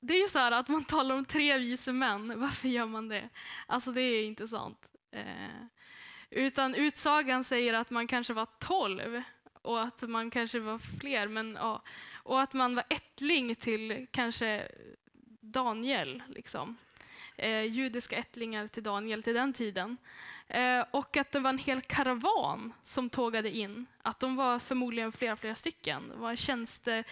det 0.00 0.14
är 0.14 0.20
ju 0.20 0.28
så 0.28 0.38
här 0.38 0.52
att 0.52 0.68
man 0.68 0.84
talar 0.84 1.14
om 1.14 1.24
tre 1.24 1.58
vise 1.58 1.92
män. 1.92 2.40
Varför 2.40 2.68
gör 2.68 2.86
man 2.86 3.08
det? 3.08 3.28
Alltså 3.66 3.92
det 3.92 4.00
är 4.00 4.24
inte 4.24 4.48
sant. 4.48 4.86
Eh, 5.10 5.66
utan 6.30 6.74
utsagan 6.74 7.44
säger 7.44 7.74
att 7.74 7.90
man 7.90 8.06
kanske 8.06 8.32
var 8.32 8.46
tolv 8.58 9.22
och 9.62 9.82
att 9.82 10.02
man 10.02 10.30
kanske 10.30 10.60
var 10.60 10.78
fler. 10.78 11.28
Men, 11.28 11.54
ja, 11.60 11.82
och 12.14 12.40
att 12.40 12.52
man 12.52 12.74
var 12.74 12.84
ättling 12.90 13.54
till 13.54 14.06
kanske 14.10 14.68
Daniel. 15.40 16.22
Liksom. 16.28 16.76
Eh, 17.36 17.62
judiska 17.62 18.16
ättlingar 18.16 18.68
till 18.68 18.82
Daniel 18.82 19.22
till 19.22 19.34
den 19.34 19.52
tiden. 19.52 19.96
Eh, 20.48 20.84
och 20.90 21.16
att 21.16 21.32
det 21.32 21.40
var 21.40 21.50
en 21.50 21.58
hel 21.58 21.82
karavan 21.82 22.72
som 22.84 23.10
tågade 23.10 23.50
in. 23.50 23.86
Att 24.02 24.20
de 24.20 24.36
var 24.36 24.58
förmodligen 24.58 25.12
flera, 25.12 25.36
flera 25.36 25.54
stycken. 25.54 26.08
Det 26.08 26.16
var 26.16 26.36
tjänste, 26.36 27.04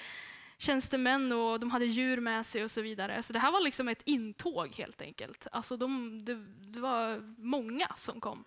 tjänstemän 0.58 1.32
och 1.32 1.60
de 1.60 1.70
hade 1.70 1.84
djur 1.84 2.20
med 2.20 2.46
sig 2.46 2.64
och 2.64 2.70
så 2.70 2.82
vidare. 2.82 3.22
Så 3.22 3.32
det 3.32 3.38
här 3.38 3.52
var 3.52 3.60
liksom 3.60 3.88
ett 3.88 4.02
intåg 4.04 4.74
helt 4.74 5.02
enkelt. 5.02 5.46
Alltså 5.52 5.76
de, 5.76 6.24
det, 6.24 6.34
det 6.72 6.80
var 6.80 7.20
många 7.38 7.88
som 7.96 8.20
kom. 8.20 8.44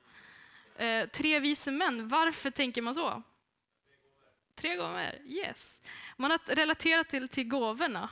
Eh, 0.75 1.07
tre 1.07 1.39
vise 1.39 1.71
män, 1.71 2.07
varför 2.07 2.51
tänker 2.51 2.81
man 2.81 2.95
så? 2.95 3.23
Tre 4.55 4.75
gånger, 4.75 5.21
yes. 5.25 5.79
Man 6.17 6.31
har 6.31 6.55
relaterat 6.55 7.09
till, 7.09 7.27
till 7.27 7.47
gåvorna, 7.47 8.09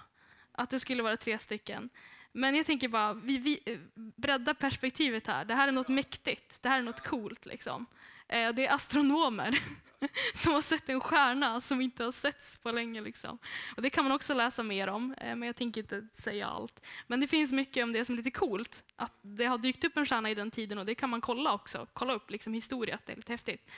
att 0.51 0.69
det 0.69 0.79
skulle 0.79 1.03
vara 1.03 1.17
tre 1.17 1.39
stycken. 1.39 1.89
Men 2.35 2.55
jag 2.55 2.65
tänker 2.65 2.87
bara, 2.87 3.13
vi, 3.13 3.37
vi 3.37 3.59
eh, 3.65 3.79
breddar 3.95 4.53
perspektivet 4.53 5.27
här. 5.27 5.45
Det 5.45 5.55
här 5.55 5.67
är 5.67 5.71
något 5.71 5.87
mäktigt, 5.87 6.61
det 6.61 6.69
här 6.69 6.79
är 6.79 6.83
något 6.83 7.01
coolt. 7.01 7.45
Liksom. 7.45 7.85
Eh, 8.27 8.53
det 8.53 8.65
är 8.65 8.73
astronomer 8.73 9.59
som 10.33 10.53
har 10.53 10.61
sett 10.61 10.89
en 10.89 10.99
stjärna 11.01 11.61
som 11.61 11.81
inte 11.81 12.03
har 12.03 12.11
setts 12.11 12.57
på 12.57 12.71
länge. 12.71 13.01
Liksom. 13.01 13.37
Och 13.75 13.81
det 13.81 13.89
kan 13.89 14.03
man 14.03 14.11
också 14.11 14.33
läsa 14.33 14.63
mer 14.63 14.87
om, 14.87 15.13
eh, 15.13 15.35
men 15.35 15.47
jag 15.47 15.55
tänker 15.55 15.81
inte 15.81 16.07
säga 16.13 16.47
allt. 16.47 16.85
Men 17.07 17.19
det 17.19 17.27
finns 17.27 17.51
mycket 17.51 17.83
om 17.83 17.93
det 17.93 18.05
som 18.05 18.13
är 18.13 18.17
lite 18.17 18.31
coolt, 18.31 18.83
att 18.95 19.13
det 19.21 19.45
har 19.45 19.57
dykt 19.57 19.83
upp 19.83 19.97
en 19.97 20.05
stjärna 20.05 20.29
i 20.29 20.35
den 20.35 20.51
tiden 20.51 20.77
och 20.77 20.85
det 20.85 20.95
kan 20.95 21.09
man 21.09 21.21
kolla 21.21 21.53
också. 21.53 21.87
Kolla 21.93 22.13
upp 22.13 22.31
liksom, 22.31 22.53
historia, 22.53 22.99
det 23.05 23.11
är 23.11 23.15
lite 23.15 23.33
häftigt. 23.33 23.71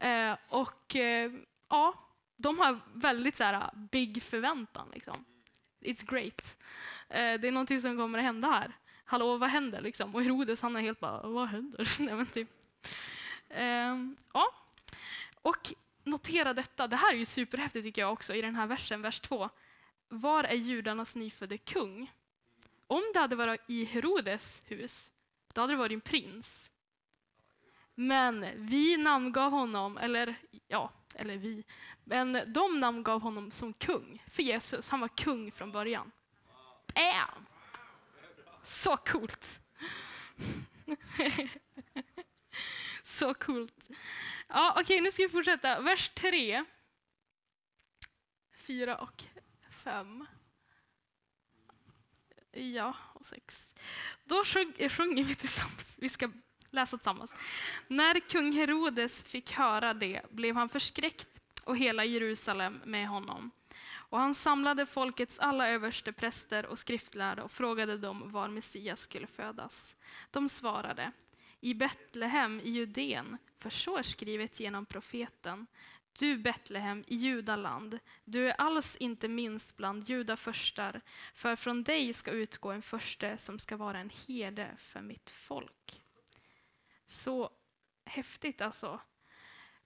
Eh, 0.00 0.36
och 0.48 0.96
eh, 0.96 1.32
ja, 1.68 1.94
de 2.36 2.58
har 2.58 2.80
väldigt 2.94 3.36
så 3.36 3.44
här, 3.44 3.54
eh, 3.54 3.70
big 3.90 4.22
förväntan. 4.22 4.88
Liksom. 4.94 5.24
It's 5.80 6.10
great. 6.10 6.58
Eh, 7.12 7.40
det 7.40 7.48
är 7.48 7.52
någonting 7.52 7.80
som 7.80 7.96
kommer 7.96 8.18
att 8.18 8.24
hända 8.24 8.48
här. 8.48 8.72
Hallå, 9.04 9.36
vad 9.36 9.50
händer? 9.50 9.80
Liksom. 9.80 10.14
Och 10.14 10.22
Herodes 10.22 10.62
han 10.62 10.76
är 10.76 10.80
helt 10.80 11.00
bara, 11.00 11.28
vad 11.28 11.48
händer? 11.48 11.96
Nej, 12.02 12.14
men 12.14 12.26
typ. 12.26 12.48
Ehm, 13.48 14.16
ja. 14.32 14.54
Och 15.42 15.74
notera 16.04 16.54
detta, 16.54 16.86
det 16.86 16.96
här 16.96 17.12
är 17.12 17.16
ju 17.16 17.24
superhäftigt 17.24 17.84
tycker 17.84 18.02
jag 18.02 18.12
också 18.12 18.34
i 18.34 18.42
den 18.42 18.54
här 18.54 18.66
versen, 18.66 19.02
vers 19.02 19.20
2. 19.20 19.48
Var 20.08 20.44
är 20.44 20.54
judarnas 20.54 21.16
nyfödde 21.16 21.58
kung? 21.58 22.12
Om 22.86 23.02
det 23.14 23.20
hade 23.20 23.36
varit 23.36 23.60
i 23.66 23.84
Herodes 23.84 24.62
hus, 24.66 25.10
då 25.54 25.60
hade 25.60 25.72
det 25.72 25.76
varit 25.76 25.92
en 25.92 26.00
prins. 26.00 26.70
Men 27.94 28.46
vi 28.56 28.96
namngav 28.96 29.50
honom, 29.50 29.98
eller 29.98 30.34
ja, 30.68 30.92
eller 31.14 31.36
vi, 31.36 31.64
men 32.04 32.52
de 32.52 32.80
namngav 32.80 33.20
honom 33.20 33.50
som 33.50 33.72
kung 33.72 34.22
för 34.26 34.42
Jesus. 34.42 34.88
Han 34.88 35.00
var 35.00 35.08
kung 35.08 35.52
från 35.52 35.72
början. 35.72 36.12
Bam! 36.94 37.46
Så 38.62 38.96
coolt. 38.96 39.60
Så 43.02 43.34
coolt. 43.34 43.88
Ja, 44.48 44.70
Okej, 44.70 44.82
okay, 44.82 45.00
nu 45.00 45.10
ska 45.10 45.22
vi 45.22 45.28
fortsätta. 45.28 45.80
Vers 45.80 46.08
3, 46.08 46.64
4 48.56 48.96
och 48.96 49.22
5. 49.70 50.26
Ja, 52.52 52.94
och 53.14 53.26
6. 53.26 53.74
Då 54.24 54.44
sjung, 54.44 54.72
eh, 54.76 54.90
sjunger 54.90 55.24
vi 55.24 55.34
tillsammans. 55.34 55.96
Vi 55.98 56.08
ska 56.08 56.30
läsa 56.70 56.96
tillsammans. 56.96 57.30
När 57.88 58.20
kung 58.20 58.52
Herodes 58.52 59.22
fick 59.22 59.52
höra 59.52 59.94
det 59.94 60.22
blev 60.30 60.56
han 60.56 60.68
förskräckt 60.68 61.40
och 61.64 61.76
hela 61.76 62.04
Jerusalem 62.04 62.80
med 62.84 63.08
honom. 63.08 63.50
Och 64.12 64.18
han 64.18 64.34
samlade 64.34 64.86
folkets 64.86 65.38
alla 65.38 65.68
överste 65.68 66.12
präster 66.12 66.66
och 66.66 66.78
skriftlärda 66.78 67.42
och 67.42 67.50
frågade 67.50 67.98
dem 67.98 68.32
var 68.32 68.48
Messias 68.48 69.00
skulle 69.00 69.26
födas. 69.26 69.96
De 70.30 70.48
svarade, 70.48 71.12
i 71.60 71.74
Betlehem 71.74 72.60
i 72.60 72.70
Judeen, 72.70 73.38
för 73.58 73.70
så 73.70 73.96
är 73.96 74.02
skrivet 74.02 74.60
genom 74.60 74.86
profeten. 74.86 75.66
Du 76.18 76.36
Betlehem 76.36 77.04
i 77.06 77.16
Judaland, 77.16 77.98
du 78.24 78.48
är 78.48 78.60
alls 78.60 78.96
inte 78.96 79.28
minst 79.28 79.76
bland 79.76 80.08
judafurstar, 80.08 81.00
för 81.34 81.56
från 81.56 81.82
dig 81.82 82.12
ska 82.12 82.30
utgå 82.30 82.70
en 82.70 82.82
förste 82.82 83.38
som 83.38 83.58
ska 83.58 83.76
vara 83.76 83.98
en 83.98 84.10
herde 84.26 84.76
för 84.78 85.00
mitt 85.00 85.30
folk. 85.30 86.02
Så 87.06 87.50
häftigt 88.04 88.60
alltså. 88.60 89.00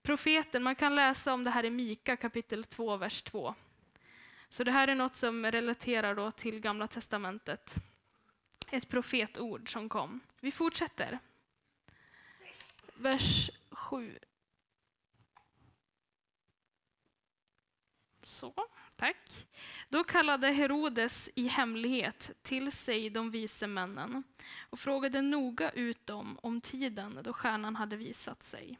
Profeten, 0.02 0.62
man 0.62 0.76
kan 0.76 0.95
läsa 0.95 1.35
om 1.35 1.45
det 1.45 1.50
här 1.50 1.64
i 1.64 1.71
Mika 1.71 2.16
kapitel 2.16 2.64
2, 2.64 2.97
vers 2.97 3.23
2. 3.23 3.54
Så 4.49 4.65
det 4.65 4.71
här 4.71 4.88
är 4.88 4.95
något 4.95 5.17
som 5.17 5.47
relaterar 5.47 6.15
då 6.15 6.31
till 6.31 6.61
Gamla 6.61 6.87
testamentet. 6.87 7.75
Ett 8.71 8.88
profetord 8.88 9.73
som 9.73 9.88
kom. 9.88 10.21
Vi 10.41 10.53
fortsätter. 10.53 11.19
Vers 12.95 13.50
7. 13.71 14.19
Så, 18.23 18.55
tack. 18.97 19.47
Då 19.88 20.05
kallade 20.05 20.49
Herodes 20.49 21.31
i 21.35 21.49
hemlighet 21.49 22.31
till 22.43 22.73
sig 22.73 23.11
de 23.11 23.31
vise 23.31 23.67
männen 23.67 24.23
och 24.71 24.79
frågade 24.79 25.23
noga 25.23 25.71
ut 25.71 26.07
dem 26.07 26.38
om 26.43 26.61
tiden 26.61 27.21
då 27.23 27.33
stjärnan 27.33 27.76
hade 27.76 27.97
visat 27.97 28.43
sig. 28.43 28.79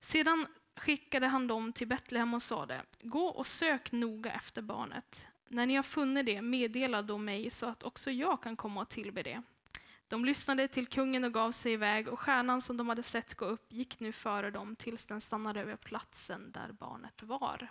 Sedan 0.00 0.46
skickade 0.76 1.26
han 1.26 1.46
dem 1.46 1.72
till 1.72 1.88
Betlehem 1.88 2.34
och 2.34 2.42
sade, 2.42 2.82
gå 3.02 3.26
och 3.26 3.46
sök 3.46 3.92
noga 3.92 4.32
efter 4.32 4.62
barnet. 4.62 5.26
När 5.48 5.66
ni 5.66 5.74
har 5.74 5.82
funnit 5.82 6.26
det, 6.26 6.42
meddela 6.42 7.02
då 7.02 7.18
mig 7.18 7.50
så 7.50 7.66
att 7.66 7.82
också 7.82 8.10
jag 8.10 8.42
kan 8.42 8.56
komma 8.56 8.80
och 8.80 8.88
tillbe 8.88 9.22
det. 9.22 9.42
De 10.08 10.24
lyssnade 10.24 10.68
till 10.68 10.86
kungen 10.86 11.24
och 11.24 11.32
gav 11.34 11.52
sig 11.52 11.72
iväg 11.72 12.08
och 12.08 12.20
stjärnan 12.20 12.62
som 12.62 12.76
de 12.76 12.88
hade 12.88 13.02
sett 13.02 13.34
gå 13.34 13.44
upp 13.44 13.72
gick 13.72 14.00
nu 14.00 14.12
före 14.12 14.50
dem 14.50 14.76
tills 14.76 15.06
den 15.06 15.20
stannade 15.20 15.60
över 15.60 15.76
platsen 15.76 16.52
där 16.52 16.72
barnet 16.72 17.22
var. 17.22 17.70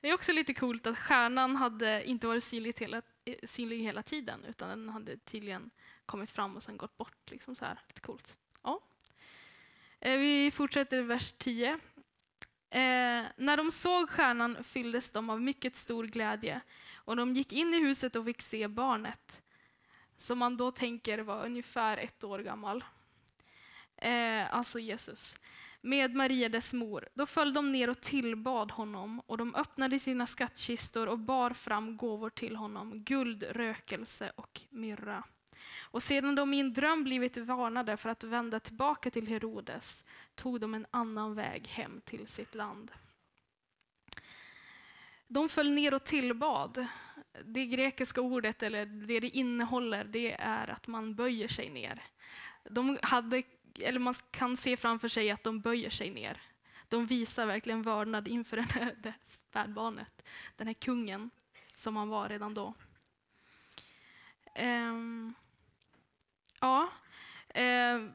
Det 0.00 0.08
är 0.08 0.14
också 0.14 0.32
lite 0.32 0.54
coolt 0.54 0.86
att 0.86 0.98
stjärnan 0.98 1.56
hade 1.56 2.04
inte 2.04 2.26
varit 2.26 2.44
synlig 2.44 2.74
hela, 2.80 3.02
synlig 3.42 3.78
hela 3.78 4.02
tiden 4.02 4.44
utan 4.44 4.68
den 4.68 4.88
hade 4.88 5.16
tydligen 5.16 5.70
kommit 6.06 6.30
fram 6.30 6.56
och 6.56 6.62
sen 6.62 6.76
gått 6.76 6.96
bort. 6.96 7.30
Liksom 7.30 7.56
så 7.56 7.64
här. 7.64 7.80
Lite 7.88 8.00
coolt. 8.00 8.38
Ja. 8.62 8.80
Eh, 10.04 10.18
vi 10.18 10.50
fortsätter 10.50 10.96
i 10.96 11.02
vers 11.02 11.32
10. 11.32 11.72
Eh, 12.70 13.24
när 13.36 13.56
de 13.56 13.70
såg 13.70 14.10
stjärnan 14.10 14.64
fylldes 14.64 15.12
de 15.12 15.30
av 15.30 15.42
mycket 15.42 15.76
stor 15.76 16.04
glädje 16.04 16.60
och 16.94 17.16
de 17.16 17.34
gick 17.34 17.52
in 17.52 17.74
i 17.74 17.80
huset 17.80 18.16
och 18.16 18.24
fick 18.24 18.42
se 18.42 18.68
barnet 18.68 19.42
som 20.16 20.38
man 20.38 20.56
då 20.56 20.70
tänker 20.70 21.18
var 21.18 21.44
ungefär 21.44 21.96
ett 21.96 22.24
år 22.24 22.38
gammal. 22.38 22.84
Eh, 23.96 24.54
alltså 24.54 24.78
Jesus. 24.78 25.34
Med 25.80 26.14
Maria 26.14 26.48
dess 26.48 26.72
mor. 26.72 27.08
Då 27.14 27.26
föll 27.26 27.54
de 27.54 27.72
ner 27.72 27.90
och 27.90 28.00
tillbad 28.00 28.70
honom 28.70 29.20
och 29.20 29.38
de 29.38 29.54
öppnade 29.54 29.98
sina 29.98 30.26
skattkistor 30.26 31.06
och 31.06 31.18
bar 31.18 31.50
fram 31.50 31.96
gåvor 31.96 32.30
till 32.30 32.56
honom, 32.56 33.04
guld, 33.04 33.42
rökelse 33.42 34.32
och 34.36 34.60
myrra. 34.70 35.24
Och 35.80 36.02
sedan 36.02 36.34
de 36.34 36.54
i 36.54 36.60
en 36.60 36.72
dröm 36.72 37.04
blivit 37.04 37.36
varnade 37.36 37.96
för 37.96 38.08
att 38.08 38.24
vända 38.24 38.60
tillbaka 38.60 39.10
till 39.10 39.28
Herodes 39.28 40.04
tog 40.34 40.60
de 40.60 40.74
en 40.74 40.86
annan 40.90 41.34
väg 41.34 41.68
hem 41.68 42.00
till 42.04 42.26
sitt 42.26 42.54
land. 42.54 42.92
De 45.26 45.48
föll 45.48 45.70
ner 45.70 45.94
och 45.94 46.04
tillbad. 46.04 46.86
Det 47.44 47.66
grekiska 47.66 48.20
ordet, 48.20 48.62
eller 48.62 48.86
det 48.86 49.20
det 49.20 49.28
innehåller, 49.28 50.04
det 50.04 50.32
är 50.32 50.70
att 50.70 50.86
man 50.86 51.14
böjer 51.14 51.48
sig 51.48 51.70
ner. 51.70 52.02
De 52.64 52.98
hade, 53.02 53.42
eller 53.80 53.98
man 54.00 54.14
kan 54.30 54.56
se 54.56 54.76
framför 54.76 55.08
sig 55.08 55.30
att 55.30 55.42
de 55.42 55.60
böjer 55.60 55.90
sig 55.90 56.10
ner. 56.10 56.42
De 56.88 57.06
visar 57.06 57.46
verkligen 57.46 57.82
vördnad 57.82 58.28
inför 58.28 58.56
det 59.02 59.10
här 59.10 59.14
spädbarnet, 59.24 60.22
den 60.56 60.66
här 60.66 60.74
kungen 60.74 61.30
som 61.74 61.96
han 61.96 62.08
var 62.08 62.28
redan 62.28 62.54
då. 62.54 62.74
Um, 64.58 65.34
ja, 66.64 66.88
Eh, 67.54 68.10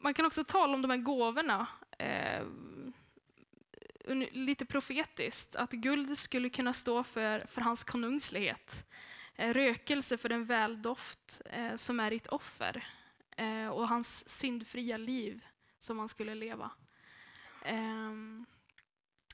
man 0.00 0.14
kan 0.14 0.26
också 0.26 0.44
tala 0.44 0.74
om 0.74 0.82
de 0.82 0.90
här 0.90 0.98
gåvorna. 0.98 1.66
eh, 1.98 2.46
lite 4.32 4.64
profetiskt, 4.64 5.56
att 5.56 5.70
guld 5.70 6.18
skulle 6.18 6.50
kunna 6.50 6.72
stå 6.72 7.04
för, 7.04 7.46
för 7.46 7.60
hans 7.60 7.84
konungslighet. 7.84 8.86
Eh, 9.36 9.52
rökelse 9.52 10.16
för 10.18 10.28
den 10.28 10.44
väldoft 10.44 11.40
eh, 11.44 11.76
som 11.76 12.00
är 12.00 12.10
ditt 12.10 12.26
offer 12.26 12.86
eh, 13.36 13.68
och 13.68 13.88
hans 13.88 14.28
syndfria 14.28 14.96
liv 14.96 15.44
som 15.78 15.98
han 15.98 16.08
skulle 16.08 16.34
leva. 16.34 16.70
Eh, 17.64 18.10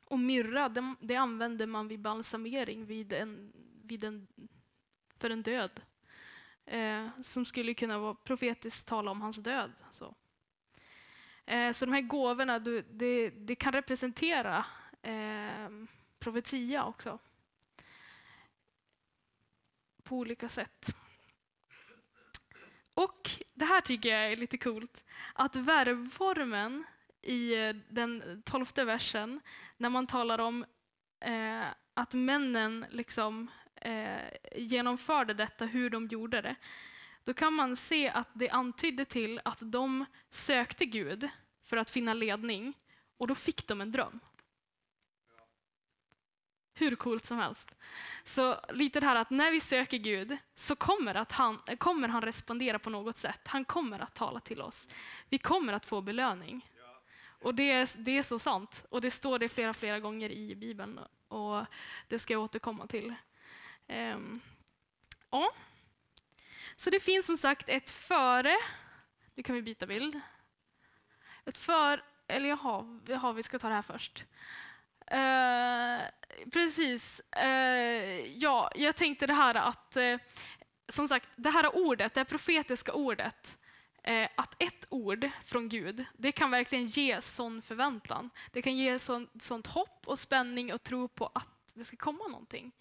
och 0.04 0.18
myrra, 0.18 0.68
det, 0.68 0.94
det 1.00 1.16
använde 1.16 1.66
man 1.66 1.88
vid 1.88 2.00
balsamering 2.00 2.86
vid 2.86 3.12
en, 3.12 3.52
vid 3.84 4.04
en, 4.04 4.26
för 5.18 5.30
en 5.30 5.42
död. 5.42 5.80
Eh, 6.66 7.08
som 7.22 7.44
skulle 7.44 7.74
kunna 7.74 7.98
vara 7.98 8.14
profetiskt 8.14 8.88
tala 8.88 9.10
om 9.10 9.20
hans 9.20 9.36
död. 9.36 9.72
Så. 9.90 10.14
Eh, 11.44 11.72
så 11.72 11.86
de 11.86 11.92
här 11.92 12.00
gåvorna, 12.00 12.58
det, 12.58 13.30
det 13.30 13.54
kan 13.54 13.72
representera 13.72 14.66
eh, 15.02 15.70
profetia 16.18 16.84
också. 16.84 17.18
På 20.02 20.16
olika 20.16 20.48
sätt. 20.48 20.96
Och 22.94 23.30
det 23.54 23.64
här 23.64 23.80
tycker 23.80 24.08
jag 24.08 24.32
är 24.32 24.36
lite 24.36 24.58
coolt. 24.58 25.04
Att 25.34 25.56
verbformen 25.56 26.84
i 27.22 27.54
eh, 27.54 27.76
den 27.88 28.42
tolfte 28.44 28.84
versen, 28.84 29.40
när 29.76 29.88
man 29.90 30.06
talar 30.06 30.38
om 30.38 30.64
eh, 31.20 31.64
att 31.94 32.14
männen 32.14 32.86
liksom, 32.90 33.50
eh, 33.86 34.20
genomförde 34.56 35.34
detta, 35.34 35.66
hur 35.66 35.90
de 35.90 36.06
gjorde 36.06 36.40
det 36.40 36.56
då 37.26 37.34
kan 37.34 37.52
man 37.52 37.76
se 37.76 38.08
att 38.08 38.28
det 38.32 38.50
antydde 38.50 39.04
till 39.04 39.40
att 39.44 39.58
de 39.60 40.04
sökte 40.30 40.86
Gud 40.86 41.28
för 41.64 41.76
att 41.76 41.90
finna 41.90 42.14
ledning 42.14 42.74
och 43.18 43.26
då 43.26 43.34
fick 43.34 43.66
de 43.66 43.80
en 43.80 43.92
dröm. 43.92 44.20
Hur 46.74 46.96
coolt 46.96 47.24
som 47.24 47.38
helst. 47.38 47.74
Så 48.24 48.60
lite 48.68 49.00
det 49.00 49.06
här 49.06 49.16
att 49.16 49.30
när 49.30 49.50
vi 49.50 49.60
söker 49.60 49.96
Gud 49.96 50.36
så 50.54 50.76
kommer, 50.76 51.14
att 51.14 51.32
han, 51.32 51.58
kommer 51.78 52.08
han 52.08 52.22
respondera 52.22 52.78
på 52.78 52.90
något 52.90 53.16
sätt. 53.16 53.40
Han 53.44 53.64
kommer 53.64 53.98
att 53.98 54.14
tala 54.14 54.40
till 54.40 54.60
oss. 54.62 54.88
Vi 55.28 55.38
kommer 55.38 55.72
att 55.72 55.86
få 55.86 56.00
belöning. 56.00 56.70
Och 57.42 57.54
det 57.54 57.70
är, 57.70 57.88
det 57.96 58.18
är 58.18 58.22
så 58.22 58.38
sant. 58.38 58.86
Och 58.90 59.00
det 59.00 59.10
står 59.10 59.38
det 59.38 59.48
flera, 59.48 59.74
flera 59.74 60.00
gånger 60.00 60.30
i 60.30 60.54
Bibeln. 60.54 61.00
Och 61.28 61.64
det 62.08 62.18
ska 62.18 62.32
jag 62.32 62.42
återkomma 62.42 62.86
till. 62.86 63.14
Um, 63.88 64.40
ja. 65.30 65.52
Så 66.76 66.90
det 66.90 67.00
finns 67.00 67.26
som 67.26 67.36
sagt 67.36 67.68
ett 67.68 67.90
före. 67.90 68.56
Nu 69.34 69.42
kan 69.42 69.54
vi 69.54 69.62
byta 69.62 69.86
bild. 69.86 70.20
Ett 71.44 71.58
för, 71.58 72.04
eller 72.28 72.48
jaha, 72.48 73.00
jaha 73.06 73.32
vi 73.32 73.42
ska 73.42 73.58
ta 73.58 73.68
det 73.68 73.74
här 73.74 73.82
först. 73.82 74.24
Uh, 75.12 76.00
precis. 76.52 77.20
Uh, 77.42 78.38
ja, 78.38 78.70
jag 78.74 78.96
tänkte 78.96 79.26
det 79.26 79.34
här 79.34 79.54
att, 79.54 79.96
uh, 79.96 80.18
som 80.88 81.08
sagt, 81.08 81.28
det 81.36 81.50
här 81.50 81.76
ordet, 81.76 82.14
det 82.14 82.20
här 82.20 82.24
profetiska 82.24 82.92
ordet, 82.92 83.58
att 84.34 84.62
ett 84.62 84.86
ord 84.88 85.30
från 85.44 85.68
Gud, 85.68 86.04
det 86.12 86.32
kan 86.32 86.50
verkligen 86.50 86.86
ge 86.86 87.20
sån 87.20 87.62
förväntan. 87.62 88.30
Det 88.52 88.62
kan 88.62 88.76
ge 88.76 88.98
sån, 88.98 89.28
sånt 89.40 89.66
hopp 89.66 90.06
och 90.06 90.18
spänning 90.18 90.72
och 90.72 90.82
tro 90.82 91.08
på 91.08 91.30
att 91.34 91.48
det 91.74 91.84
ska 91.84 91.96
komma 91.96 92.28
någonting. 92.28 92.72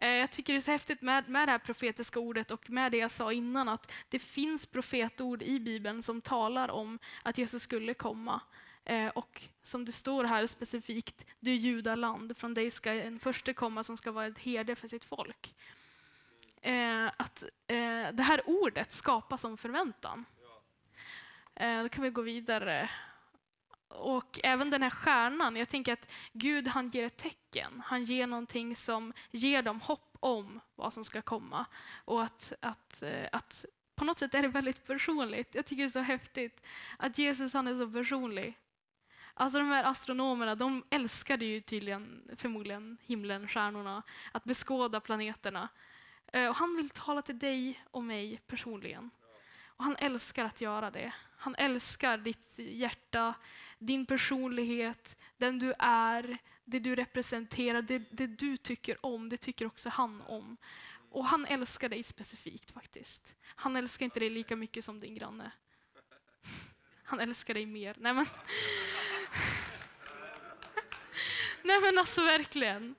Eh, 0.00 0.08
jag 0.10 0.30
tycker 0.30 0.52
det 0.52 0.58
är 0.58 0.60
så 0.60 0.70
häftigt 0.70 1.02
med, 1.02 1.28
med 1.28 1.48
det 1.48 1.52
här 1.52 1.58
profetiska 1.58 2.20
ordet 2.20 2.50
och 2.50 2.70
med 2.70 2.92
det 2.92 2.98
jag 2.98 3.10
sa 3.10 3.32
innan 3.32 3.68
att 3.68 3.92
det 4.08 4.18
finns 4.18 4.66
profetord 4.66 5.42
i 5.42 5.60
Bibeln 5.60 6.02
som 6.02 6.20
talar 6.20 6.70
om 6.70 6.98
att 7.22 7.38
Jesus 7.38 7.62
skulle 7.62 7.94
komma. 7.94 8.40
Eh, 8.84 9.08
och 9.08 9.42
som 9.62 9.84
det 9.84 9.92
står 9.92 10.24
här 10.24 10.46
specifikt, 10.46 11.26
du 11.40 11.54
judaland, 11.54 12.36
från 12.36 12.54
dig 12.54 12.70
ska 12.70 12.92
en 12.92 13.18
förste 13.18 13.54
komma 13.54 13.84
som 13.84 13.96
ska 13.96 14.12
vara 14.12 14.26
ett 14.26 14.38
herde 14.38 14.74
för 14.74 14.88
sitt 14.88 15.04
folk. 15.04 15.54
Eh, 16.62 17.06
att 17.16 17.44
det 18.12 18.22
här 18.22 18.42
ordet 18.46 18.92
skapas 18.92 19.40
som 19.40 19.56
förväntan. 19.56 20.24
Då 21.82 21.88
kan 21.88 22.04
vi 22.04 22.10
gå 22.10 22.22
vidare 22.22 22.90
och 23.88 24.40
även 24.42 24.70
den 24.70 24.82
här 24.82 24.90
stjärnan, 24.90 25.56
jag 25.56 25.68
tänker 25.68 25.92
att 25.92 26.08
Gud 26.32 26.68
han 26.68 26.88
ger 26.90 27.04
ett 27.04 27.16
tecken. 27.16 27.82
Han 27.86 28.04
ger 28.04 28.26
någonting 28.26 28.76
som 28.76 29.12
ger 29.30 29.62
dem 29.62 29.80
hopp 29.80 30.16
om 30.20 30.60
vad 30.74 30.92
som 30.92 31.04
ska 31.04 31.22
komma. 31.22 31.66
Och 32.04 32.22
att, 32.22 32.52
att, 32.60 33.02
eh, 33.02 33.28
att 33.32 33.64
på 33.94 34.04
något 34.04 34.18
sätt 34.18 34.34
är 34.34 34.42
det 34.42 34.48
väldigt 34.48 34.86
personligt. 34.86 35.54
Jag 35.54 35.66
tycker 35.66 35.82
det 35.82 35.88
är 35.88 35.90
så 35.90 36.00
häftigt 36.00 36.62
att 36.98 37.18
Jesus 37.18 37.54
han 37.54 37.66
är 37.66 37.78
så 37.78 37.92
personlig. 37.92 38.58
Alltså 39.34 39.58
de 39.58 39.68
här 39.68 39.84
astronomerna, 39.84 40.54
de 40.54 40.84
älskade 40.90 41.44
ju 41.44 41.60
tydligen 41.60 42.30
förmodligen 42.36 42.98
himlen, 43.02 43.48
stjärnorna, 43.48 44.02
att 44.32 44.44
beskåda 44.44 45.00
planeterna. 45.00 45.68
Eh, 46.32 46.48
och 46.48 46.56
han 46.56 46.76
vill 46.76 46.90
tala 46.90 47.22
till 47.22 47.38
dig 47.38 47.84
och 47.90 48.04
mig 48.04 48.40
personligen. 48.46 49.10
Och 49.78 49.84
han 49.84 49.96
älskar 49.96 50.44
att 50.44 50.60
göra 50.60 50.90
det. 50.90 51.12
Han 51.36 51.54
älskar 51.54 52.18
ditt 52.18 52.52
hjärta, 52.56 53.34
din 53.78 54.06
personlighet, 54.06 55.16
den 55.36 55.58
du 55.58 55.74
är, 55.78 56.38
det 56.64 56.78
du 56.78 56.96
representerar, 56.96 57.82
det, 57.82 57.98
det 57.98 58.26
du 58.26 58.56
tycker 58.56 59.06
om, 59.06 59.28
det 59.28 59.36
tycker 59.36 59.66
också 59.66 59.88
han 59.88 60.22
om. 60.26 60.56
Och 61.10 61.24
han 61.24 61.46
älskar 61.46 61.88
dig 61.88 62.02
specifikt 62.02 62.70
faktiskt. 62.70 63.34
Han 63.54 63.76
älskar 63.76 64.04
inte 64.04 64.20
dig 64.20 64.30
lika 64.30 64.56
mycket 64.56 64.84
som 64.84 65.00
din 65.00 65.14
granne. 65.14 65.50
Han 67.02 67.20
älskar 67.20 67.54
dig 67.54 67.66
mer. 67.66 67.96
Nej 67.98 68.14
men, 68.14 68.26
Nej, 71.62 71.80
men 71.80 71.98
alltså 71.98 72.24
verkligen. 72.24 72.94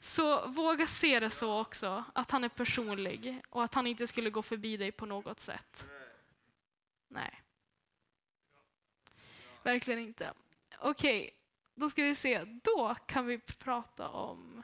Så 0.00 0.46
våga 0.46 0.86
se 0.86 1.20
det 1.20 1.30
så 1.30 1.60
också, 1.60 2.04
att 2.12 2.30
han 2.30 2.44
är 2.44 2.48
personlig 2.48 3.42
och 3.48 3.64
att 3.64 3.74
han 3.74 3.86
inte 3.86 4.06
skulle 4.06 4.30
gå 4.30 4.42
förbi 4.42 4.76
dig 4.76 4.92
på 4.92 5.06
något 5.06 5.40
sätt. 5.40 5.88
Nej. 7.10 7.42
Verkligen 9.62 10.00
inte. 10.00 10.32
Okej, 10.78 11.20
okay. 11.20 11.30
då 11.74 11.90
ska 11.90 12.02
vi 12.02 12.14
se, 12.14 12.44
då 12.44 12.94
kan 13.06 13.26
vi 13.26 13.38
prata 13.38 14.08
om 14.08 14.62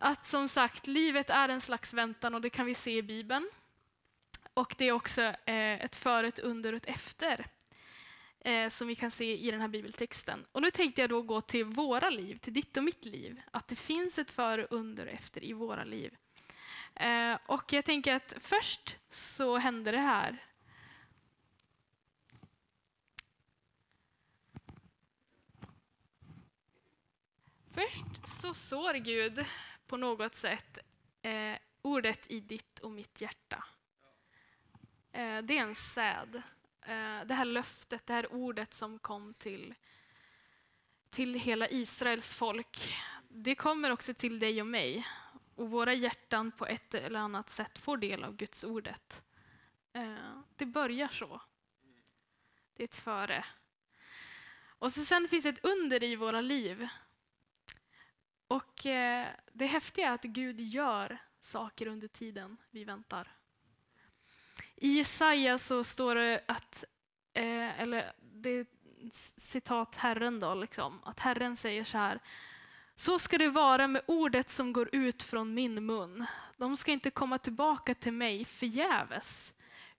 att 0.00 0.26
som 0.26 0.48
sagt, 0.48 0.86
livet 0.86 1.30
är 1.30 1.48
en 1.48 1.60
slags 1.60 1.94
väntan 1.94 2.34
och 2.34 2.40
det 2.40 2.50
kan 2.50 2.66
vi 2.66 2.74
se 2.74 2.96
i 2.96 3.02
Bibeln. 3.02 3.50
Och 4.54 4.74
det 4.78 4.84
är 4.84 4.92
också 4.92 5.22
eh, 5.22 5.84
ett 5.84 5.96
före, 5.96 6.28
ett 6.28 6.38
under 6.38 6.72
och 6.72 6.76
ett 6.76 6.86
efter 6.86 7.46
eh, 8.40 8.68
som 8.68 8.88
vi 8.88 8.94
kan 8.94 9.10
se 9.10 9.38
i 9.38 9.50
den 9.50 9.60
här 9.60 9.68
bibeltexten. 9.68 10.46
Och 10.52 10.62
nu 10.62 10.70
tänkte 10.70 11.00
jag 11.00 11.10
då 11.10 11.22
gå 11.22 11.40
till 11.40 11.64
våra 11.64 12.10
liv, 12.10 12.38
till 12.38 12.52
ditt 12.52 12.76
och 12.76 12.84
mitt 12.84 13.04
liv. 13.04 13.40
Att 13.50 13.68
det 13.68 13.76
finns 13.76 14.18
ett 14.18 14.30
före, 14.30 14.66
under 14.70 15.06
och 15.06 15.12
efter 15.12 15.44
i 15.44 15.52
våra 15.52 15.84
liv. 15.84 16.16
Eh, 16.98 17.38
och 17.46 17.72
jag 17.72 17.84
tänker 17.84 18.14
att 18.14 18.34
först 18.40 18.96
så 19.10 19.58
hände 19.58 19.90
det 19.90 19.98
här. 19.98 20.44
Först 27.70 28.26
så 28.26 28.54
sår 28.54 28.94
Gud 28.94 29.44
på 29.86 29.96
något 29.96 30.34
sätt 30.34 30.78
eh, 31.22 31.56
ordet 31.82 32.30
i 32.30 32.40
ditt 32.40 32.78
och 32.78 32.90
mitt 32.90 33.20
hjärta. 33.20 33.64
Eh, 35.12 35.38
det 35.38 35.58
är 35.58 35.62
en 35.62 35.74
säd. 35.74 36.42
Eh, 36.82 37.26
det 37.26 37.34
här 37.34 37.44
löftet, 37.44 38.06
det 38.06 38.12
här 38.12 38.32
ordet 38.32 38.74
som 38.74 38.98
kom 38.98 39.34
till, 39.34 39.74
till 41.10 41.34
hela 41.34 41.68
Israels 41.68 42.34
folk, 42.34 42.94
det 43.28 43.54
kommer 43.54 43.90
också 43.90 44.14
till 44.14 44.38
dig 44.38 44.60
och 44.60 44.66
mig. 44.66 45.06
Och 45.58 45.70
våra 45.70 45.94
hjärtan 45.94 46.52
på 46.52 46.66
ett 46.66 46.94
eller 46.94 47.18
annat 47.18 47.50
sätt 47.50 47.78
får 47.78 47.96
del 47.96 48.24
av 48.24 48.36
Guds 48.36 48.64
ordet. 48.64 49.24
Eh, 49.92 50.40
det 50.56 50.66
börjar 50.66 51.08
så. 51.08 51.40
Det 52.74 52.82
är 52.82 52.84
ett 52.84 52.94
före. 52.94 53.44
Och 54.78 54.92
så 54.92 55.04
sen 55.04 55.28
finns 55.28 55.46
ett 55.46 55.64
under 55.64 56.02
i 56.02 56.16
våra 56.16 56.40
liv. 56.40 56.88
Och 58.48 58.86
eh, 58.86 59.28
det 59.52 59.66
häftiga 59.66 60.08
är 60.08 60.12
att 60.12 60.22
Gud 60.22 60.60
gör 60.60 61.18
saker 61.40 61.86
under 61.86 62.08
tiden 62.08 62.56
vi 62.70 62.84
väntar. 62.84 63.36
I 64.76 64.88
Jesaja 64.88 65.58
så 65.58 65.84
står 65.84 66.14
det 66.14 66.44
att, 66.48 66.84
eh, 67.32 67.80
eller 67.80 68.12
det 68.20 68.50
är 68.50 68.66
citat 69.40 69.96
Herren 69.96 70.40
då, 70.40 70.54
liksom, 70.54 71.00
att 71.04 71.20
Herren 71.20 71.56
säger 71.56 71.84
så 71.84 71.98
här. 71.98 72.20
Så 73.00 73.18
ska 73.18 73.38
det 73.38 73.48
vara 73.48 73.88
med 73.88 74.02
ordet 74.06 74.50
som 74.50 74.72
går 74.72 74.88
ut 74.92 75.22
från 75.22 75.54
min 75.54 75.86
mun. 75.86 76.26
De 76.56 76.76
ska 76.76 76.92
inte 76.92 77.10
komma 77.10 77.38
tillbaka 77.38 77.94
till 77.94 78.12
mig 78.12 78.44
förgäves 78.44 79.52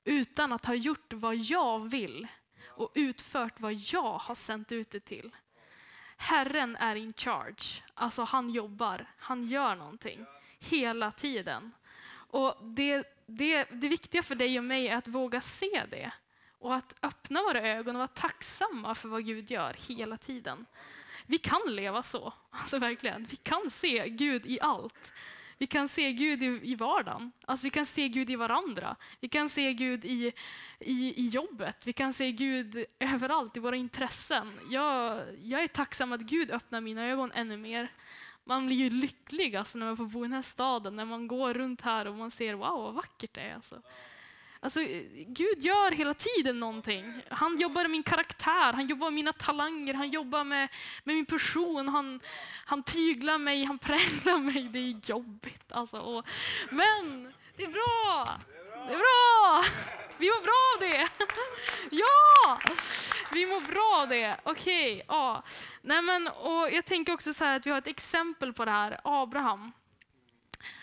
utan 0.03 0.53
att 0.53 0.65
ha 0.65 0.73
gjort 0.73 1.13
vad 1.13 1.35
jag 1.35 1.89
vill 1.89 2.27
och 2.67 2.91
utfört 2.95 3.59
vad 3.59 3.73
jag 3.73 4.13
har 4.17 4.35
sänt 4.35 4.71
ut 4.71 4.91
det 4.91 4.99
till. 4.99 5.35
Herren 6.17 6.75
är 6.75 6.95
in 6.95 7.13
charge. 7.13 7.83
Alltså 7.93 8.23
han 8.23 8.49
jobbar, 8.49 9.05
han 9.17 9.43
gör 9.43 9.75
någonting 9.75 10.25
hela 10.59 11.11
tiden. 11.11 11.71
Och 12.11 12.57
det, 12.63 13.03
det, 13.25 13.63
det 13.71 13.87
viktiga 13.87 14.23
för 14.23 14.35
dig 14.35 14.57
och 14.57 14.63
mig 14.63 14.87
är 14.87 14.95
att 14.95 15.07
våga 15.07 15.41
se 15.41 15.83
det 15.89 16.11
och 16.59 16.75
att 16.75 16.95
öppna 17.01 17.41
våra 17.41 17.61
ögon 17.61 17.95
och 17.95 17.99
vara 17.99 18.07
tacksamma 18.07 18.95
för 18.95 19.09
vad 19.09 19.25
Gud 19.25 19.51
gör 19.51 19.75
hela 19.87 20.17
tiden. 20.17 20.65
Vi 21.29 21.37
kan 21.37 21.61
leva 21.67 22.03
så, 22.03 22.33
alltså 22.49 22.79
verkligen. 22.79 23.25
Vi 23.29 23.35
kan 23.35 23.69
se 23.69 24.09
Gud 24.09 24.45
i 24.45 24.59
allt. 24.61 25.13
Vi 25.57 25.67
kan 25.67 25.87
se 25.89 26.11
Gud 26.11 26.43
i, 26.43 26.59
i 26.63 26.75
vardagen. 26.75 27.31
Alltså 27.45 27.63
vi 27.65 27.69
kan 27.69 27.85
se 27.85 28.07
Gud 28.07 28.29
i 28.29 28.35
varandra. 28.35 28.95
Vi 29.19 29.29
kan 29.29 29.49
se 29.49 29.73
Gud 29.73 30.05
i, 30.05 30.31
i, 30.79 31.25
i 31.25 31.27
jobbet. 31.27 31.77
Vi 31.83 31.93
kan 31.93 32.13
se 32.13 32.31
Gud 32.31 32.85
överallt, 32.99 33.57
i 33.57 33.59
våra 33.59 33.75
intressen. 33.75 34.59
Jag, 34.69 35.23
jag 35.43 35.63
är 35.63 35.67
tacksam 35.67 36.11
att 36.11 36.21
Gud 36.21 36.51
öppnar 36.51 36.81
mina 36.81 37.05
ögon 37.05 37.31
ännu 37.31 37.57
mer. 37.57 37.91
Man 38.43 38.65
blir 38.65 38.77
ju 38.77 38.89
lycklig 38.89 39.55
alltså, 39.55 39.77
när 39.77 39.85
man 39.85 39.97
får 39.97 40.05
bo 40.05 40.19
i 40.19 40.27
den 40.27 40.33
här 40.33 40.41
staden, 40.41 40.95
när 40.95 41.05
man 41.05 41.27
går 41.27 41.53
runt 41.53 41.81
här 41.81 42.07
och 42.07 42.15
man 42.15 42.31
ser 42.31 42.53
wow 42.53 42.83
vad 42.83 42.93
vackert 42.93 43.33
det 43.33 43.41
är. 43.41 43.55
Alltså. 43.55 43.81
Alltså, 44.61 44.79
Gud 45.27 45.65
gör 45.65 45.91
hela 45.91 46.13
tiden 46.13 46.59
någonting. 46.59 47.21
Han 47.29 47.57
jobbar 47.57 47.81
med 47.81 47.91
min 47.91 48.03
karaktär, 48.03 48.73
han 48.73 48.87
jobbar 48.87 49.07
med 49.07 49.13
mina 49.13 49.33
talanger, 49.33 49.93
han 49.93 50.09
jobbar 50.09 50.43
med, 50.43 50.69
med 51.03 51.15
min 51.15 51.25
person, 51.25 51.87
han, 51.87 52.19
han 52.65 52.83
tyglar 52.83 53.37
mig, 53.37 53.63
han 53.63 53.79
präglar 53.79 54.37
mig. 54.37 54.63
Det 54.63 54.79
är 54.79 55.09
jobbigt 55.09 55.71
alltså. 55.71 55.99
Och, 55.99 56.27
men 56.69 57.33
det 57.57 57.63
är 57.63 57.67
bra! 57.67 58.39
Det 58.87 58.93
är 58.93 58.97
bra! 58.97 59.63
Vi 60.17 60.27
mår 60.27 60.41
bra 60.41 60.73
av 60.75 60.89
det! 60.89 61.07
Ja! 61.91 62.59
Vi 63.33 63.45
mår 63.45 63.61
bra 63.61 64.01
av 64.01 64.07
det. 64.09 64.37
Okej, 64.43 64.93
okay, 64.93 65.05
ja. 65.07 65.43
Nej 65.81 66.01
men, 66.01 66.27
och 66.27 66.71
jag 66.71 66.85
tänker 66.85 67.13
också 67.13 67.33
så 67.33 67.45
att 67.45 67.65
vi 67.65 67.71
har 67.71 67.77
ett 67.77 67.87
exempel 67.87 68.53
på 68.53 68.65
det 68.65 68.71
här. 68.71 68.99
Abraham. 69.03 69.71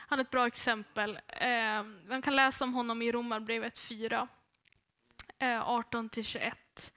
Han 0.06 0.18
är 0.18 0.24
ett 0.24 0.30
bra 0.30 0.46
exempel. 0.46 1.20
Eh, 1.26 1.82
man 2.08 2.22
kan 2.22 2.36
läsa 2.36 2.64
om 2.64 2.74
honom 2.74 3.02
i 3.02 3.12
Romarbrevet 3.12 3.78
4, 3.78 4.28
eh, 5.38 5.68
18-21. 5.68 6.92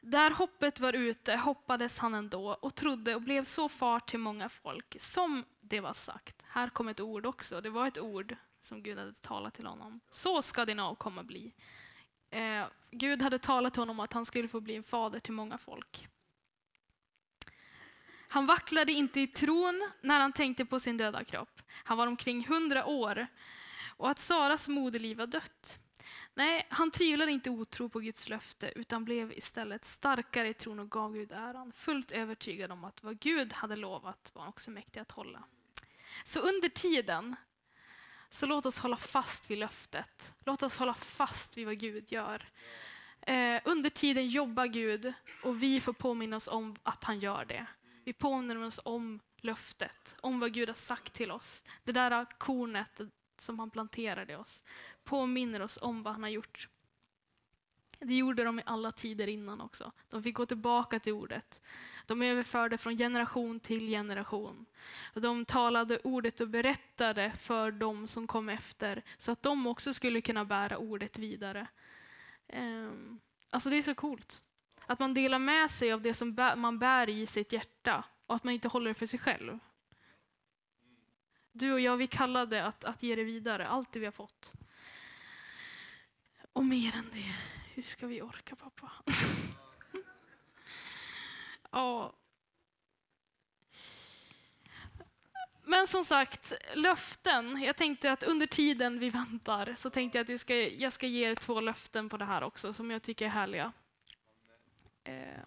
Där 0.00 0.30
hoppet 0.30 0.80
var 0.80 0.92
ute 0.92 1.36
hoppades 1.36 1.98
han 1.98 2.14
ändå 2.14 2.54
och 2.54 2.74
trodde 2.74 3.14
och 3.14 3.22
blev 3.22 3.44
så 3.44 3.68
far 3.68 4.00
till 4.00 4.18
många 4.18 4.48
folk, 4.48 4.96
som 5.00 5.44
det 5.60 5.80
var 5.80 5.92
sagt. 5.92 6.42
Här 6.48 6.68
kom 6.68 6.88
ett 6.88 7.00
ord 7.00 7.26
också, 7.26 7.60
det 7.60 7.70
var 7.70 7.86
ett 7.86 7.98
ord 7.98 8.36
som 8.60 8.82
Gud 8.82 8.98
hade 8.98 9.12
talat 9.12 9.54
till 9.54 9.66
honom. 9.66 10.00
Så 10.10 10.42
ska 10.42 10.64
din 10.64 10.78
avkomma 10.78 11.22
bli. 11.22 11.52
Eh, 12.30 12.64
Gud 12.90 13.22
hade 13.22 13.38
talat 13.38 13.72
till 13.72 13.80
honom 13.80 14.00
att 14.00 14.12
han 14.12 14.26
skulle 14.26 14.48
få 14.48 14.60
bli 14.60 14.76
en 14.76 14.82
fader 14.82 15.20
till 15.20 15.32
många 15.32 15.58
folk. 15.58 16.08
Han 18.32 18.46
vacklade 18.46 18.92
inte 18.92 19.20
i 19.20 19.26
tron 19.26 19.90
när 20.00 20.20
han 20.20 20.32
tänkte 20.32 20.64
på 20.64 20.80
sin 20.80 20.96
döda 20.96 21.24
kropp. 21.24 21.62
Han 21.84 21.98
var 21.98 22.06
omkring 22.06 22.46
hundra 22.46 22.86
år 22.86 23.26
och 23.96 24.10
att 24.10 24.18
Saras 24.18 24.68
moderliv 24.68 25.16
var 25.16 25.26
dött. 25.26 25.78
Nej, 26.34 26.66
han 26.70 26.90
tvivlade 26.90 27.32
inte 27.32 27.50
otro 27.50 27.88
på 27.88 28.00
Guds 28.00 28.28
löfte 28.28 28.72
utan 28.76 29.04
blev 29.04 29.32
istället 29.32 29.84
starkare 29.84 30.48
i 30.48 30.54
tron 30.54 30.78
och 30.78 30.90
gav 30.90 31.12
Gud 31.12 31.32
äran, 31.32 31.72
fullt 31.72 32.12
övertygad 32.12 32.72
om 32.72 32.84
att 32.84 33.02
vad 33.02 33.20
Gud 33.20 33.52
hade 33.52 33.76
lovat 33.76 34.30
var 34.34 34.42
han 34.42 34.48
också 34.48 34.70
mäktig 34.70 35.00
att 35.00 35.12
hålla. 35.12 35.42
Så 36.24 36.40
under 36.40 36.68
tiden, 36.68 37.36
så 38.30 38.46
låt 38.46 38.66
oss 38.66 38.78
hålla 38.78 38.96
fast 38.96 39.50
vid 39.50 39.58
löftet. 39.58 40.32
Låt 40.44 40.62
oss 40.62 40.76
hålla 40.76 40.94
fast 40.94 41.56
vid 41.56 41.66
vad 41.66 41.78
Gud 41.78 42.12
gör. 42.12 42.48
Eh, 43.20 43.60
under 43.64 43.90
tiden 43.90 44.28
jobbar 44.28 44.66
Gud 44.66 45.12
och 45.42 45.62
vi 45.62 45.80
får 45.80 45.92
påminna 45.92 46.36
oss 46.36 46.48
om 46.48 46.76
att 46.82 47.04
han 47.04 47.18
gör 47.20 47.44
det. 47.44 47.66
Vi 48.04 48.12
påminner 48.12 48.66
oss 48.66 48.80
om 48.84 49.20
löftet, 49.36 50.14
om 50.20 50.40
vad 50.40 50.52
Gud 50.52 50.68
har 50.68 50.74
sagt 50.74 51.12
till 51.12 51.30
oss. 51.30 51.64
Det 51.84 51.92
där 51.92 52.26
kornet 52.38 53.00
som 53.38 53.58
han 53.58 53.70
planterade 53.70 54.32
i 54.32 54.36
oss. 54.36 54.62
Påminner 55.04 55.62
oss 55.62 55.78
om 55.82 56.02
vad 56.02 56.12
han 56.12 56.22
har 56.22 56.30
gjort. 56.30 56.68
Det 57.98 58.14
gjorde 58.14 58.44
de 58.44 58.58
i 58.58 58.62
alla 58.66 58.92
tider 58.92 59.26
innan 59.26 59.60
också. 59.60 59.92
De 60.10 60.22
fick 60.22 60.34
gå 60.34 60.46
tillbaka 60.46 61.00
till 61.00 61.12
ordet. 61.12 61.60
De 62.06 62.22
överförde 62.22 62.78
från 62.78 62.96
generation 62.96 63.60
till 63.60 63.88
generation. 63.88 64.66
De 65.14 65.44
talade 65.44 65.98
ordet 65.98 66.40
och 66.40 66.48
berättade 66.48 67.32
för 67.38 67.70
dem 67.70 68.08
som 68.08 68.26
kom 68.26 68.48
efter 68.48 69.02
så 69.18 69.32
att 69.32 69.42
de 69.42 69.66
också 69.66 69.94
skulle 69.94 70.20
kunna 70.20 70.44
bära 70.44 70.78
ordet 70.78 71.18
vidare. 71.18 71.66
Ehm, 72.48 73.20
alltså 73.50 73.70
det 73.70 73.76
är 73.76 73.82
så 73.82 73.94
coolt. 73.94 74.42
Att 74.86 74.98
man 74.98 75.14
delar 75.14 75.38
med 75.38 75.70
sig 75.70 75.92
av 75.92 76.02
det 76.02 76.14
som 76.14 76.34
man 76.56 76.78
bär 76.78 77.08
i 77.08 77.26
sitt 77.26 77.52
hjärta 77.52 78.04
och 78.26 78.36
att 78.36 78.44
man 78.44 78.54
inte 78.54 78.68
håller 78.68 78.88
det 78.88 78.94
för 78.94 79.06
sig 79.06 79.18
själv. 79.18 79.58
Du 81.52 81.72
och 81.72 81.80
jag, 81.80 81.96
vi 81.96 82.06
kallade 82.06 82.64
att, 82.64 82.84
att 82.84 83.02
ge 83.02 83.16
det 83.16 83.24
vidare, 83.24 83.66
allt 83.66 83.92
det 83.92 83.98
vi 83.98 84.04
har 84.04 84.12
fått. 84.12 84.52
Och 86.52 86.64
mer 86.64 86.96
än 86.96 87.10
det. 87.12 87.34
Hur 87.74 87.82
ska 87.82 88.06
vi 88.06 88.22
orka 88.22 88.56
pappa? 88.56 88.90
ja. 91.70 92.14
Men 95.64 95.88
som 95.88 96.04
sagt, 96.04 96.52
löften. 96.74 97.62
Jag 97.62 97.76
tänkte 97.76 98.12
att 98.12 98.22
under 98.22 98.46
tiden 98.46 98.98
vi 98.98 99.10
väntar 99.10 99.74
så 99.78 99.90
tänkte 99.90 100.18
jag 100.18 100.24
att 100.24 100.30
vi 100.30 100.38
ska, 100.38 100.54
jag 100.54 100.92
ska 100.92 101.06
ge 101.06 101.30
er 101.30 101.34
två 101.34 101.60
löften 101.60 102.08
på 102.08 102.16
det 102.16 102.24
här 102.24 102.42
också 102.42 102.72
som 102.72 102.90
jag 102.90 103.02
tycker 103.02 103.24
är 103.24 103.28
härliga. 103.28 103.72
Eh, 105.04 105.42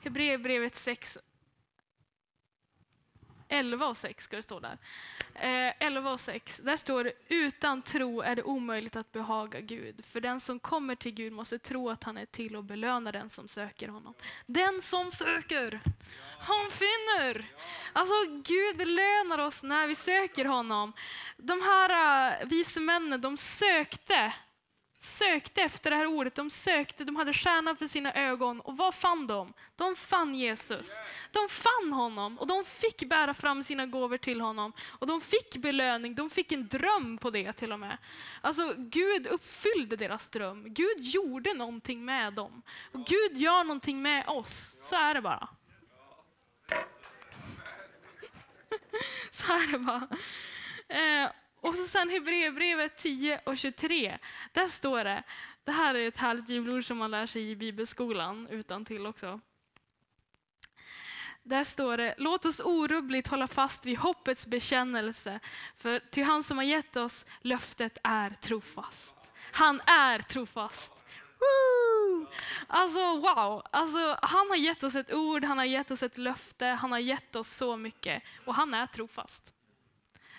Hebreerbrevet 0.00 0.76
6 0.76 1.18
11 3.48 3.86
och 3.86 3.96
6 3.96 4.24
ska 4.24 4.36
det 4.36 4.42
stå 4.42 4.60
där. 4.60 4.78
Eh, 5.34 5.74
11 5.78 6.12
och 6.12 6.20
6, 6.20 6.60
där 6.64 6.76
står 6.76 7.04
det 7.04 7.12
utan 7.28 7.82
tro 7.82 8.20
är 8.20 8.36
det 8.36 8.42
omöjligt 8.42 8.96
att 8.96 9.12
behaga 9.12 9.60
Gud. 9.60 10.04
För 10.04 10.20
den 10.20 10.40
som 10.40 10.58
kommer 10.58 10.94
till 10.94 11.12
Gud 11.12 11.32
måste 11.32 11.58
tro 11.58 11.90
att 11.90 12.04
han 12.04 12.16
är 12.16 12.26
till 12.26 12.56
och 12.56 12.64
belöna 12.64 13.12
den 13.12 13.30
som 13.30 13.48
söker 13.48 13.88
honom. 13.88 14.14
Den 14.46 14.82
som 14.82 15.12
söker, 15.12 15.80
han 16.38 16.70
finner. 16.70 17.44
Alltså 17.92 18.14
Gud 18.26 18.76
belönar 18.76 19.38
oss 19.38 19.62
när 19.62 19.86
vi 19.86 19.94
söker 19.94 20.44
honom. 20.44 20.92
De 21.36 21.62
här 21.62 22.40
uh, 22.42 22.48
vise 22.48 22.80
männen, 22.80 23.20
de 23.20 23.36
sökte 23.36 24.32
sökte 24.98 25.62
efter 25.62 25.90
det 25.90 25.96
här 25.96 26.06
ordet. 26.06 26.34
De 26.34 26.50
sökte, 26.50 27.04
de 27.04 27.16
hade 27.16 27.32
stjärnan 27.32 27.76
för 27.76 27.86
sina 27.86 28.14
ögon. 28.14 28.60
Och 28.60 28.76
vad 28.76 28.94
fann 28.94 29.26
de? 29.26 29.52
De 29.76 29.96
fann 29.96 30.34
Jesus. 30.34 30.92
De 31.32 31.48
fann 31.48 31.92
honom 31.92 32.38
och 32.38 32.46
de 32.46 32.64
fick 32.64 33.08
bära 33.08 33.34
fram 33.34 33.62
sina 33.62 33.86
gåvor 33.86 34.16
till 34.16 34.40
honom. 34.40 34.72
Och 34.88 35.06
de 35.06 35.20
fick 35.20 35.56
belöning, 35.56 36.14
de 36.14 36.30
fick 36.30 36.52
en 36.52 36.68
dröm 36.68 37.18
på 37.18 37.30
det 37.30 37.52
till 37.52 37.72
och 37.72 37.80
med. 37.80 37.98
Alltså 38.40 38.74
Gud 38.76 39.26
uppfyllde 39.26 39.96
deras 39.96 40.28
dröm. 40.28 40.74
Gud 40.74 41.00
gjorde 41.00 41.54
någonting 41.54 42.04
med 42.04 42.32
dem. 42.32 42.62
Och 42.92 43.06
Gud 43.06 43.36
gör 43.36 43.64
någonting 43.64 44.02
med 44.02 44.28
oss. 44.28 44.76
Så 44.80 44.96
är 44.96 45.14
det 45.14 45.22
bara. 45.22 45.48
Så 49.30 49.52
är 49.52 49.72
det 49.72 49.78
bara. 49.78 50.08
Eh, 50.88 51.30
och 51.60 51.74
så 51.74 51.86
sen 51.86 52.10
Hebreerbrevet 52.10 52.96
10 52.96 53.40
och 53.46 53.58
23. 53.58 54.18
Där 54.52 54.68
står 54.68 55.04
det, 55.04 55.22
det 55.64 55.72
här 55.72 55.94
är 55.94 56.08
ett 56.08 56.16
härligt 56.16 56.46
bibelord 56.46 56.84
som 56.84 56.98
man 56.98 57.10
lär 57.10 57.26
sig 57.26 57.50
i 57.50 57.56
bibelskolan 57.56 58.48
utan 58.50 58.84
till 58.84 59.06
också. 59.06 59.40
Där 61.42 61.64
står 61.64 61.96
det, 61.96 62.14
låt 62.18 62.44
oss 62.44 62.60
orubbligt 62.60 63.28
hålla 63.28 63.46
fast 63.46 63.86
vid 63.86 63.98
hoppets 63.98 64.46
bekännelse, 64.46 65.40
för 65.76 65.98
till 65.98 66.24
han 66.24 66.42
som 66.42 66.56
har 66.56 66.64
gett 66.64 66.96
oss 66.96 67.24
löftet 67.40 67.98
är 68.02 68.30
trofast. 68.30 69.14
Han 69.52 69.80
är 69.80 70.18
trofast. 70.18 70.92
Woo! 71.38 72.26
Alltså 72.66 73.00
wow, 73.00 73.62
alltså, 73.72 74.18
han 74.22 74.48
har 74.48 74.56
gett 74.56 74.82
oss 74.82 74.94
ett 74.94 75.12
ord, 75.12 75.44
han 75.44 75.58
har 75.58 75.64
gett 75.64 75.90
oss 75.90 76.02
ett 76.02 76.18
löfte, 76.18 76.66
han 76.66 76.92
har 76.92 76.98
gett 76.98 77.36
oss 77.36 77.56
så 77.56 77.76
mycket 77.76 78.22
och 78.44 78.54
han 78.54 78.74
är 78.74 78.86
trofast. 78.86 79.52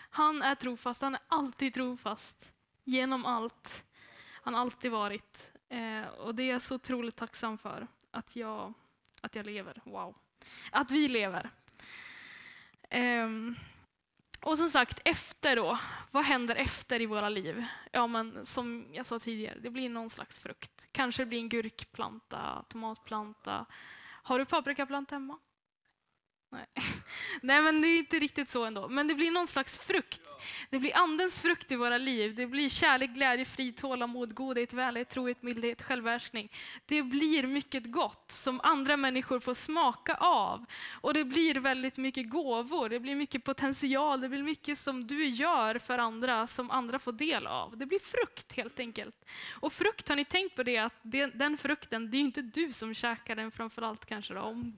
Han 0.09 0.41
är 0.41 0.55
trofast, 0.55 1.01
han 1.01 1.15
är 1.15 1.21
alltid 1.27 1.73
trofast. 1.73 2.51
Genom 2.83 3.25
allt. 3.25 3.85
Han 4.31 4.53
har 4.53 4.61
alltid 4.61 4.91
varit. 4.91 5.51
Eh, 5.69 6.07
och 6.07 6.35
det 6.35 6.43
är 6.43 6.47
jag 6.47 6.61
så 6.61 6.75
otroligt 6.75 7.15
tacksam 7.15 7.57
för. 7.57 7.87
Att 8.11 8.35
jag, 8.35 8.73
att 9.21 9.35
jag 9.35 9.45
lever. 9.45 9.81
Wow. 9.85 10.15
Att 10.71 10.91
vi 10.91 11.07
lever. 11.07 11.49
Eh, 12.89 13.29
och 14.41 14.57
som 14.57 14.69
sagt, 14.69 15.01
efter 15.05 15.55
då. 15.55 15.79
Vad 16.11 16.23
händer 16.23 16.55
efter 16.55 17.01
i 17.01 17.05
våra 17.05 17.29
liv? 17.29 17.65
Ja, 17.91 18.07
men 18.07 18.45
som 18.45 18.87
jag 18.91 19.05
sa 19.05 19.19
tidigare, 19.19 19.59
det 19.59 19.69
blir 19.69 19.89
någon 19.89 20.09
slags 20.09 20.39
frukt. 20.39 20.87
Kanske 20.91 21.21
det 21.21 21.25
blir 21.25 21.39
en 21.39 21.49
gurkplanta, 21.49 22.65
tomatplanta. 22.69 23.65
Har 24.23 24.39
du 24.39 24.45
paprikaplanta 24.45 25.15
hemma? 25.15 25.39
Nej. 26.51 26.65
Nej, 27.41 27.61
men 27.61 27.81
det 27.81 27.87
är 27.87 27.97
inte 27.97 28.19
riktigt 28.19 28.49
så 28.49 28.65
ändå. 28.65 28.87
Men 28.87 29.07
det 29.07 29.15
blir 29.15 29.31
någon 29.31 29.47
slags 29.47 29.77
frukt. 29.77 30.21
Det 30.69 30.79
blir 30.79 30.97
andens 30.97 31.41
frukt 31.41 31.71
i 31.71 31.75
våra 31.75 31.97
liv. 31.97 32.35
Det 32.35 32.47
blir 32.47 32.69
kärlek, 32.69 33.09
glädje, 33.09 33.45
frid, 33.45 33.77
tålamod, 33.77 34.33
godhet, 34.35 34.73
välhet, 34.73 35.09
trohet, 35.09 35.41
mildhet, 35.41 35.81
självbehärskning. 35.81 36.51
Det 36.85 37.03
blir 37.03 37.47
mycket 37.47 37.91
gott 37.91 38.31
som 38.31 38.61
andra 38.63 38.97
människor 38.97 39.39
får 39.39 39.53
smaka 39.53 40.15
av. 40.15 40.65
Och 41.01 41.13
det 41.13 41.23
blir 41.23 41.55
väldigt 41.55 41.97
mycket 41.97 42.29
gåvor, 42.29 42.89
det 42.89 42.99
blir 42.99 43.15
mycket 43.15 43.43
potential, 43.43 44.21
det 44.21 44.29
blir 44.29 44.43
mycket 44.43 44.79
som 44.79 45.07
du 45.07 45.25
gör 45.25 45.79
för 45.79 45.97
andra 45.97 46.47
som 46.47 46.71
andra 46.71 46.99
får 46.99 47.11
del 47.11 47.47
av. 47.47 47.77
Det 47.77 47.85
blir 47.85 47.99
frukt 47.99 48.55
helt 48.55 48.79
enkelt. 48.79 49.25
Och 49.49 49.73
frukt, 49.73 50.09
har 50.09 50.15
ni 50.15 50.25
tänkt 50.25 50.55
på 50.55 50.63
det 50.63 50.77
att 50.77 50.93
den 51.33 51.57
frukten, 51.57 52.11
det 52.11 52.17
är 52.17 52.21
inte 52.21 52.41
du 52.41 52.73
som 52.73 52.93
käkar 52.93 53.35
den 53.35 53.51
framförallt 53.51 54.05
kanske 54.05 54.33
då, 54.33 54.41
om, 54.41 54.77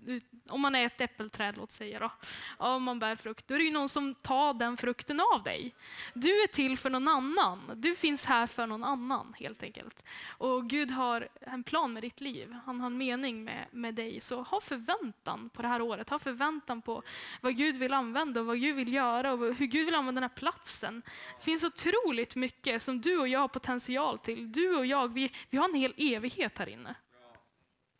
om 0.50 0.62
man 0.62 0.76
är 0.76 0.86
ett 0.86 1.02
äppelträd 1.02 1.58
låt 1.62 1.72
säga 1.72 2.00
då, 2.00 2.12
om 2.58 2.84
man 2.84 3.00
bär 3.00 3.16
frukt, 3.16 3.48
då 3.48 3.54
är 3.54 3.60
det 3.60 3.66
ju 3.66 3.72
någon 3.72 3.90
som 3.90 4.16
tar 4.16 4.54
den 4.54 4.78
frukten 4.78 5.20
av 5.34 5.44
dig. 5.44 5.76
Du 6.14 6.44
är 6.44 6.48
till 6.48 6.78
för 6.78 6.90
någon 6.90 7.08
annan. 7.08 7.72
Du 7.76 7.96
finns 7.96 8.26
här 8.26 8.48
för 8.48 8.68
någon 8.68 8.84
annan 8.84 9.34
helt 9.40 9.64
enkelt. 9.64 10.04
Och 10.38 10.70
Gud 10.70 10.92
har 10.92 11.28
en 11.42 11.64
plan 11.64 11.94
med 11.94 12.04
ditt 12.04 12.22
liv. 12.22 12.56
Han 12.66 12.80
har 12.80 12.88
en 12.88 12.98
mening 12.98 13.44
med, 13.44 13.66
med 13.72 13.96
dig. 13.96 14.22
Så 14.22 14.42
ha 14.42 14.62
förväntan 14.62 15.50
på 15.50 15.62
det 15.62 15.68
här 15.68 15.82
året. 15.82 16.10
Ha 16.10 16.20
förväntan 16.20 16.82
på 16.82 17.04
vad 17.42 17.58
Gud 17.58 17.76
vill 17.76 17.94
använda 17.94 18.40
och 18.40 18.46
vad 18.46 18.60
Gud 18.60 18.76
vill 18.76 18.94
göra 18.94 19.34
och 19.34 19.40
hur 19.40 19.66
Gud 19.66 19.86
vill 19.86 19.96
använda 19.96 20.22
den 20.22 20.30
här 20.30 20.38
platsen. 20.38 21.02
Det 21.38 21.44
finns 21.44 21.64
otroligt 21.64 22.36
mycket 22.36 22.84
som 22.84 23.02
du 23.02 23.18
och 23.18 23.28
jag 23.28 23.40
har 23.40 23.48
potential 23.48 24.20
till. 24.20 24.52
Du 24.52 24.76
och 24.76 24.86
jag, 24.86 25.14
vi, 25.14 25.32
vi 25.50 25.58
har 25.58 25.70
en 25.70 25.76
hel 25.76 25.94
evighet 25.98 26.58
här 26.58 26.70
inne. 26.70 26.96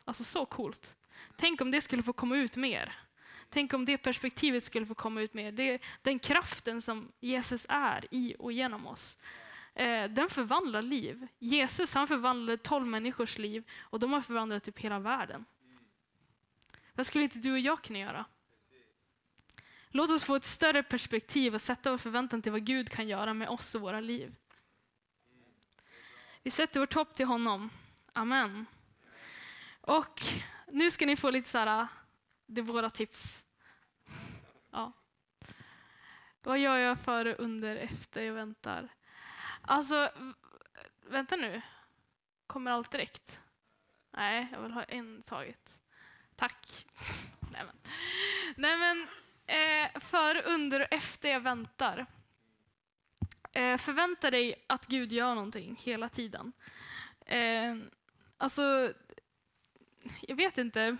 Alltså 0.04 0.24
så 0.24 0.46
coolt. 0.46 0.96
Tänk 1.36 1.60
om 1.60 1.70
det 1.70 1.80
skulle 1.80 2.02
få 2.02 2.12
komma 2.12 2.36
ut 2.36 2.56
mer. 2.56 2.92
Tänk 3.52 3.74
om 3.74 3.84
det 3.84 3.98
perspektivet 3.98 4.64
skulle 4.64 4.86
få 4.86 4.94
komma 4.94 5.20
ut 5.20 5.34
mer. 5.34 5.52
Det, 5.52 5.82
den 6.02 6.18
kraften 6.18 6.82
som 6.82 7.12
Jesus 7.20 7.66
är 7.68 8.04
i 8.10 8.36
och 8.38 8.52
genom 8.52 8.86
oss. 8.86 9.18
Eh, 9.74 10.10
den 10.10 10.28
förvandlar 10.28 10.82
liv. 10.82 11.26
Jesus 11.38 11.94
han 11.94 12.08
förvandlade 12.08 12.58
tolv 12.58 12.86
människors 12.86 13.38
liv 13.38 13.64
och 13.80 14.00
de 14.00 14.12
har 14.12 14.20
förvandlat 14.20 14.64
typ 14.64 14.78
hela 14.78 14.98
världen. 14.98 15.44
Vad 16.92 17.06
skulle 17.06 17.24
inte 17.24 17.38
du 17.38 17.52
och 17.52 17.58
jag 17.58 17.82
kunna 17.82 17.98
göra? 17.98 18.24
Låt 19.88 20.10
oss 20.10 20.24
få 20.24 20.36
ett 20.36 20.44
större 20.44 20.82
perspektiv 20.82 21.54
och 21.54 21.62
sätta 21.62 21.90
vår 21.90 21.98
förväntan 21.98 22.42
till 22.42 22.52
vad 22.52 22.64
Gud 22.64 22.90
kan 22.90 23.08
göra 23.08 23.34
med 23.34 23.48
oss 23.48 23.74
och 23.74 23.80
våra 23.80 24.00
liv. 24.00 24.34
Vi 26.42 26.50
sätter 26.50 26.80
vårt 26.80 26.94
hopp 26.94 27.14
till 27.14 27.26
honom. 27.26 27.70
Amen. 28.12 28.66
Och 29.80 30.22
nu 30.66 30.90
ska 30.90 31.06
ni 31.06 31.16
få 31.16 31.30
lite 31.30 31.48
så 31.48 31.58
här, 31.58 31.86
det 32.52 32.60
är 32.60 32.62
våra 32.62 32.90
tips. 32.90 33.46
Ja. 34.70 34.92
Vad 36.42 36.58
gör 36.58 36.76
jag 36.76 36.98
före, 36.98 37.34
under, 37.34 37.76
efter 37.76 38.22
jag 38.22 38.34
väntar? 38.34 38.88
Alltså, 39.62 40.10
vänta 41.06 41.36
nu. 41.36 41.62
Kommer 42.46 42.70
allt 42.70 42.90
direkt? 42.90 43.40
Nej, 44.10 44.48
jag 44.52 44.62
vill 44.62 44.72
ha 44.72 44.82
en 44.82 45.22
taget. 45.22 45.78
Tack. 46.36 46.86
Nej 47.52 47.62
men, 47.64 47.76
Nej, 48.56 48.76
men 48.76 49.08
eh, 49.46 50.00
före, 50.00 50.42
under 50.42 50.80
och 50.80 50.92
efter 50.92 51.28
jag 51.30 51.40
väntar. 51.40 52.06
Eh, 53.52 53.76
förvänta 53.78 54.30
dig 54.30 54.64
att 54.66 54.86
Gud 54.86 55.12
gör 55.12 55.34
någonting 55.34 55.80
hela 55.82 56.08
tiden. 56.08 56.52
Eh, 57.26 57.76
alltså, 58.38 58.92
jag 60.20 60.36
vet 60.36 60.58
inte 60.58 60.96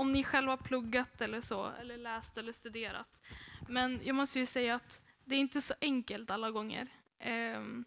om 0.00 0.12
ni 0.12 0.24
själva 0.24 0.52
har 0.52 0.56
pluggat 0.56 1.20
eller 1.20 1.40
så, 1.40 1.70
eller 1.80 1.96
läst 1.96 2.38
eller 2.38 2.52
studerat. 2.52 3.20
Men 3.68 4.00
jag 4.04 4.16
måste 4.16 4.38
ju 4.38 4.46
säga 4.46 4.74
att 4.74 5.02
det 5.24 5.34
är 5.34 5.38
inte 5.38 5.62
så 5.62 5.74
enkelt 5.80 6.30
alla 6.30 6.50
gånger. 6.50 6.88
Ehm, 7.18 7.84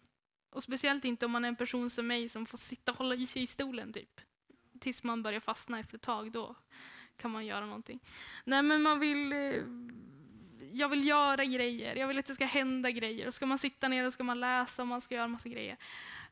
och 0.50 0.62
speciellt 0.62 1.04
inte 1.04 1.26
om 1.26 1.32
man 1.32 1.44
är 1.44 1.48
en 1.48 1.56
person 1.56 1.90
som 1.90 2.06
mig 2.06 2.28
som 2.28 2.46
får 2.46 2.58
sitta 2.58 2.92
och 2.92 2.98
hålla 2.98 3.14
i 3.14 3.26
sig 3.26 3.42
i 3.42 3.46
stolen 3.46 3.92
typ. 3.92 4.20
Tills 4.80 5.02
man 5.02 5.22
börjar 5.22 5.40
fastna 5.40 5.78
efter 5.78 5.96
ett 5.96 6.02
tag, 6.02 6.32
då 6.32 6.56
kan 7.16 7.30
man 7.30 7.46
göra 7.46 7.66
någonting. 7.66 8.00
Nej 8.44 8.62
men 8.62 8.82
man 8.82 9.00
vill, 9.00 9.32
eh, 9.32 9.54
jag 10.72 10.88
vill 10.88 11.06
göra 11.08 11.44
grejer, 11.44 11.96
jag 11.96 12.08
vill 12.08 12.18
att 12.18 12.26
det 12.26 12.34
ska 12.34 12.44
hända 12.44 12.90
grejer. 12.90 13.26
Och 13.26 13.34
ska 13.34 13.46
man 13.46 13.58
sitta 13.58 13.88
ner 13.88 14.06
och 14.06 14.12
ska 14.12 14.24
man 14.24 14.40
läsa 14.40 14.82
och 14.82 14.88
man 14.88 15.00
ska 15.00 15.14
göra 15.14 15.28
massa 15.28 15.48
grejer. 15.48 15.76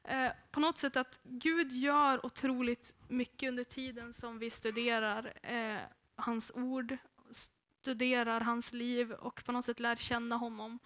Eh, 0.05 0.33
på 0.51 0.61
något 0.61 0.79
sätt 0.79 0.97
att 0.97 1.21
Gud 1.23 1.73
gör 1.73 2.27
otroligt 2.27 2.95
mycket 3.09 3.49
under 3.49 3.65
tiden 3.65 4.13
som 4.13 4.39
vi 4.39 4.51
studerar 4.51 5.33
eh, 5.43 5.81
hans 6.17 6.53
ord, 6.55 6.97
studerar 7.33 8.41
hans 8.41 8.73
liv 8.73 9.13
och 9.13 9.45
på 9.45 9.53
något 9.53 9.65
sätt 9.65 9.81
lär 9.81 9.97
känna 9.97 10.37
honom. 10.37 10.79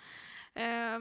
Eh, 0.55 1.01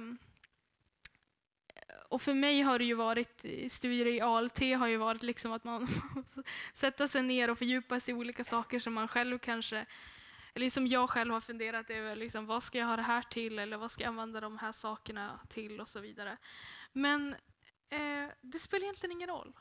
och 2.10 2.22
för 2.22 2.34
mig 2.34 2.62
har 2.62 2.80
det 2.80 2.86
ju 2.86 2.94
varit, 2.94 3.46
studier 3.70 4.08
i 4.08 4.22
ALT 4.22 4.60
har 4.60 4.88
ju 4.88 4.98
varit 4.98 5.24
liksom 5.24 5.52
att 5.52 5.64
man 5.64 5.88
sätter 6.74 7.08
sig 7.08 7.24
ner 7.24 7.50
och 7.50 7.58
fördjupar 7.58 8.00
sig 8.00 8.12
i 8.12 8.18
olika 8.18 8.44
saker 8.44 8.80
som 8.80 8.94
man 8.94 9.08
själv 9.08 9.40
kanske 9.40 9.86
eller 10.56 10.70
som 10.70 10.88
jag 10.88 11.10
själv 11.10 11.34
har 11.34 11.42
funderat 11.42 11.90
över, 11.90 12.16
liksom, 12.16 12.46
vad 12.46 12.64
ska 12.64 12.78
jag 12.78 12.86
ha 12.86 12.96
det 12.96 13.02
här 13.02 13.22
till 13.22 13.60
eller 13.60 13.78
vad 13.78 13.92
ska 13.92 14.04
jag 14.04 14.10
använda 14.10 14.40
de 14.40 14.58
här 14.58 14.72
sakerna 14.72 15.40
till 15.50 15.82
och 15.82 15.90
så 15.90 16.00
vidare. 16.00 16.38
Men 16.92 17.36
eh, 17.90 18.30
det 18.42 18.60
spelar 18.60 18.84
egentligen 18.84 19.12
ingen 19.12 19.30
roll. 19.30 19.54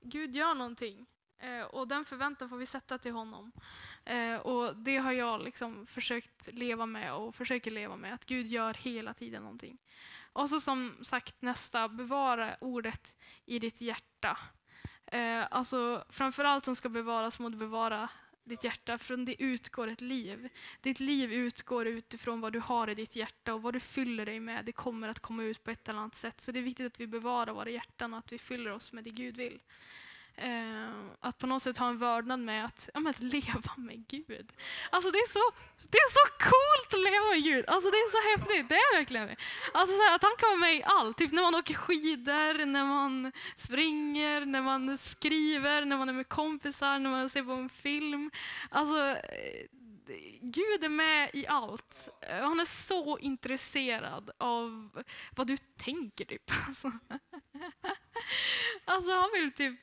Gud 0.00 0.36
gör 0.36 0.54
någonting 0.54 1.06
eh, 1.38 1.62
och 1.62 1.88
den 1.88 2.04
förväntan 2.04 2.48
får 2.48 2.56
vi 2.56 2.66
sätta 2.66 2.98
till 2.98 3.12
honom. 3.12 3.52
Eh, 4.04 4.34
och 4.34 4.76
det 4.76 4.96
har 4.96 5.12
jag 5.12 5.42
liksom 5.44 5.86
försökt 5.86 6.52
leva 6.52 6.86
med 6.86 7.14
och 7.14 7.34
försöker 7.34 7.70
leva 7.70 7.96
med, 7.96 8.14
att 8.14 8.26
Gud 8.26 8.46
gör 8.46 8.74
hela 8.74 9.14
tiden 9.14 9.42
någonting. 9.42 9.78
Och 10.32 10.48
så 10.48 10.60
som 10.60 10.96
sagt 11.02 11.42
nästa, 11.42 11.88
bevara 11.88 12.56
ordet 12.60 13.16
i 13.46 13.58
ditt 13.58 13.80
hjärta. 13.80 14.38
Eh, 15.06 15.46
alltså 15.50 16.04
framförallt 16.08 16.64
som 16.64 16.76
ska 16.76 16.88
bevaras 16.88 17.38
mot 17.38 17.54
bevara 17.54 18.08
ditt 18.44 18.64
hjärta, 18.64 18.98
från 18.98 19.24
det 19.24 19.42
utgår 19.42 19.88
ett 19.88 20.00
liv. 20.00 20.48
Ditt 20.80 21.00
liv 21.00 21.32
utgår 21.32 21.86
utifrån 21.86 22.40
vad 22.40 22.52
du 22.52 22.60
har 22.60 22.90
i 22.90 22.94
ditt 22.94 23.16
hjärta 23.16 23.54
och 23.54 23.62
vad 23.62 23.74
du 23.74 23.80
fyller 23.80 24.26
dig 24.26 24.40
med. 24.40 24.64
Det 24.64 24.72
kommer 24.72 25.08
att 25.08 25.20
komma 25.20 25.42
ut 25.42 25.64
på 25.64 25.70
ett 25.70 25.88
eller 25.88 25.98
annat 25.98 26.14
sätt. 26.14 26.40
Så 26.40 26.52
det 26.52 26.58
är 26.58 26.62
viktigt 26.62 26.86
att 26.86 27.00
vi 27.00 27.06
bevarar 27.06 27.52
våra 27.52 27.70
hjärtan 27.70 28.12
och 28.12 28.18
att 28.18 28.32
vi 28.32 28.38
fyller 28.38 28.70
oss 28.70 28.92
med 28.92 29.04
det 29.04 29.10
Gud 29.10 29.36
vill. 29.36 29.60
Eh, 30.36 30.90
att 31.20 31.38
på 31.38 31.46
något 31.46 31.62
sätt 31.62 31.78
ha 31.78 31.88
en 31.88 31.98
vördnad 31.98 32.40
med 32.40 32.64
att, 32.64 32.90
ja, 32.94 33.00
men 33.00 33.10
att 33.10 33.20
leva 33.20 33.74
med 33.76 34.06
Gud. 34.08 34.52
Alltså 34.90 35.10
det 35.10 35.18
är 35.18 35.28
så 35.28 35.56
det 35.90 35.98
är 35.98 36.10
så 36.10 36.32
coolt 36.50 36.94
att 36.94 37.12
leva 37.12 37.26
med 37.28 37.44
Gud. 37.44 37.64
Alltså 37.68 37.90
det 37.90 37.96
är 37.96 38.10
så 38.10 38.30
häftigt. 38.30 38.68
Det 38.68 38.74
är 38.74 38.98
verkligen 38.98 39.26
det. 39.26 39.36
Alltså 39.72 39.96
så 39.96 40.02
här, 40.02 40.14
att 40.14 40.22
han 40.22 40.36
kan 40.38 40.48
vara 40.48 40.58
med 40.58 40.76
i 40.76 40.82
allt. 40.82 41.16
Typ 41.16 41.32
när 41.32 41.42
man 41.42 41.54
åker 41.54 41.74
skidor, 41.74 42.66
när 42.66 42.84
man 42.84 43.32
springer, 43.56 44.46
när 44.46 44.62
man 44.62 44.98
skriver, 44.98 45.84
när 45.84 45.96
man 45.98 46.08
är 46.08 46.12
med 46.12 46.28
kompisar, 46.28 46.98
när 46.98 47.10
man 47.10 47.30
ser 47.30 47.42
på 47.42 47.52
en 47.52 47.68
film. 47.68 48.30
Alltså, 48.70 49.08
eh, 49.08 49.66
Gud 50.40 50.84
är 50.84 50.88
med 50.88 51.30
i 51.32 51.46
allt. 51.46 52.08
Eh, 52.20 52.42
han 52.42 52.60
är 52.60 52.64
så 52.64 53.18
intresserad 53.18 54.30
av 54.38 54.90
vad 55.36 55.46
du 55.46 55.56
tänker. 55.56 56.24
Typ. 56.24 56.50
Alltså, 56.68 56.92
alltså 58.84 59.10
han 59.10 59.30
vill 59.34 59.52
typ 59.52 59.80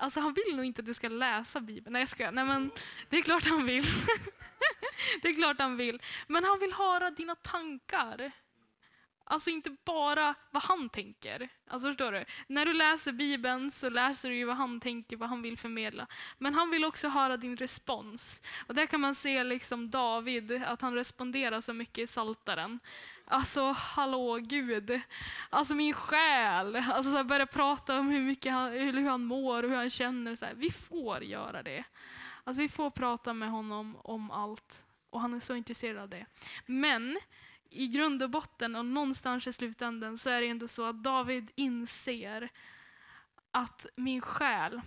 Alltså 0.00 0.20
han 0.20 0.34
vill 0.34 0.56
nog 0.56 0.64
inte 0.64 0.80
att 0.80 0.86
du 0.86 0.94
ska 0.94 1.08
läsa 1.08 1.60
Bibeln. 1.60 1.92
Nej 1.92 2.02
jag 2.02 2.08
ska. 2.08 2.30
Nej 2.30 2.44
men 2.44 2.70
det 3.08 3.16
är 3.16 3.22
klart 3.22 3.46
han 3.46 3.66
vill. 3.66 3.84
det 5.22 5.28
är 5.28 5.34
klart 5.34 5.58
han 5.58 5.76
vill. 5.76 6.02
Men 6.26 6.44
han 6.44 6.58
vill 6.58 6.72
höra 6.72 7.10
dina 7.10 7.34
tankar. 7.34 8.32
Alltså 9.24 9.50
inte 9.50 9.76
bara 9.84 10.34
vad 10.50 10.62
han 10.62 10.88
tänker. 10.88 11.48
Alltså 11.68 11.88
förstår 11.88 12.12
du? 12.12 12.24
När 12.46 12.66
du 12.66 12.72
läser 12.72 13.12
Bibeln 13.12 13.70
så 13.70 13.88
läser 13.88 14.28
du 14.28 14.36
ju 14.36 14.44
vad 14.44 14.56
han 14.56 14.80
tänker, 14.80 15.16
vad 15.16 15.28
han 15.28 15.42
vill 15.42 15.58
förmedla. 15.58 16.06
Men 16.38 16.54
han 16.54 16.70
vill 16.70 16.84
också 16.84 17.08
höra 17.08 17.36
din 17.36 17.56
respons. 17.56 18.42
Och 18.66 18.74
där 18.74 18.86
kan 18.86 19.00
man 19.00 19.14
se 19.14 19.44
liksom 19.44 19.90
David, 19.90 20.62
att 20.64 20.80
han 20.80 20.94
responderar 20.94 21.60
så 21.60 21.72
mycket 21.72 21.98
i 21.98 22.06
Saltaren. 22.06 22.80
Alltså 23.30 23.72
hallå 23.72 24.38
Gud, 24.42 25.00
alltså 25.50 25.74
min 25.74 25.94
själ. 25.94 26.76
Alltså 26.76 27.12
så 27.12 27.24
börja 27.24 27.46
prata 27.46 27.98
om 27.98 28.08
hur, 28.08 28.20
mycket 28.20 28.52
han, 28.52 28.72
hur 28.72 29.08
han 29.08 29.24
mår 29.24 29.62
och 29.62 29.68
hur 29.68 29.76
han 29.76 29.90
känner. 29.90 30.36
Så 30.36 30.46
här. 30.46 30.54
Vi 30.54 30.70
får 30.70 31.24
göra 31.24 31.62
det. 31.62 31.84
Alltså 32.44 32.60
vi 32.60 32.68
får 32.68 32.90
prata 32.90 33.32
med 33.32 33.50
honom 33.50 33.96
om 34.04 34.30
allt. 34.30 34.84
Och 35.10 35.20
han 35.20 35.34
är 35.34 35.40
så 35.40 35.54
intresserad 35.54 36.02
av 36.02 36.08
det. 36.08 36.26
Men 36.66 37.18
i 37.70 37.86
grund 37.86 38.22
och 38.22 38.30
botten 38.30 38.76
och 38.76 38.84
någonstans 38.86 39.46
i 39.46 39.52
slutändan 39.52 40.18
så 40.18 40.30
är 40.30 40.40
det 40.40 40.48
ändå 40.48 40.68
så 40.68 40.84
att 40.84 41.02
David 41.02 41.50
inser 41.54 42.48
att 43.50 43.86
min 43.96 44.20
själ 44.20 44.80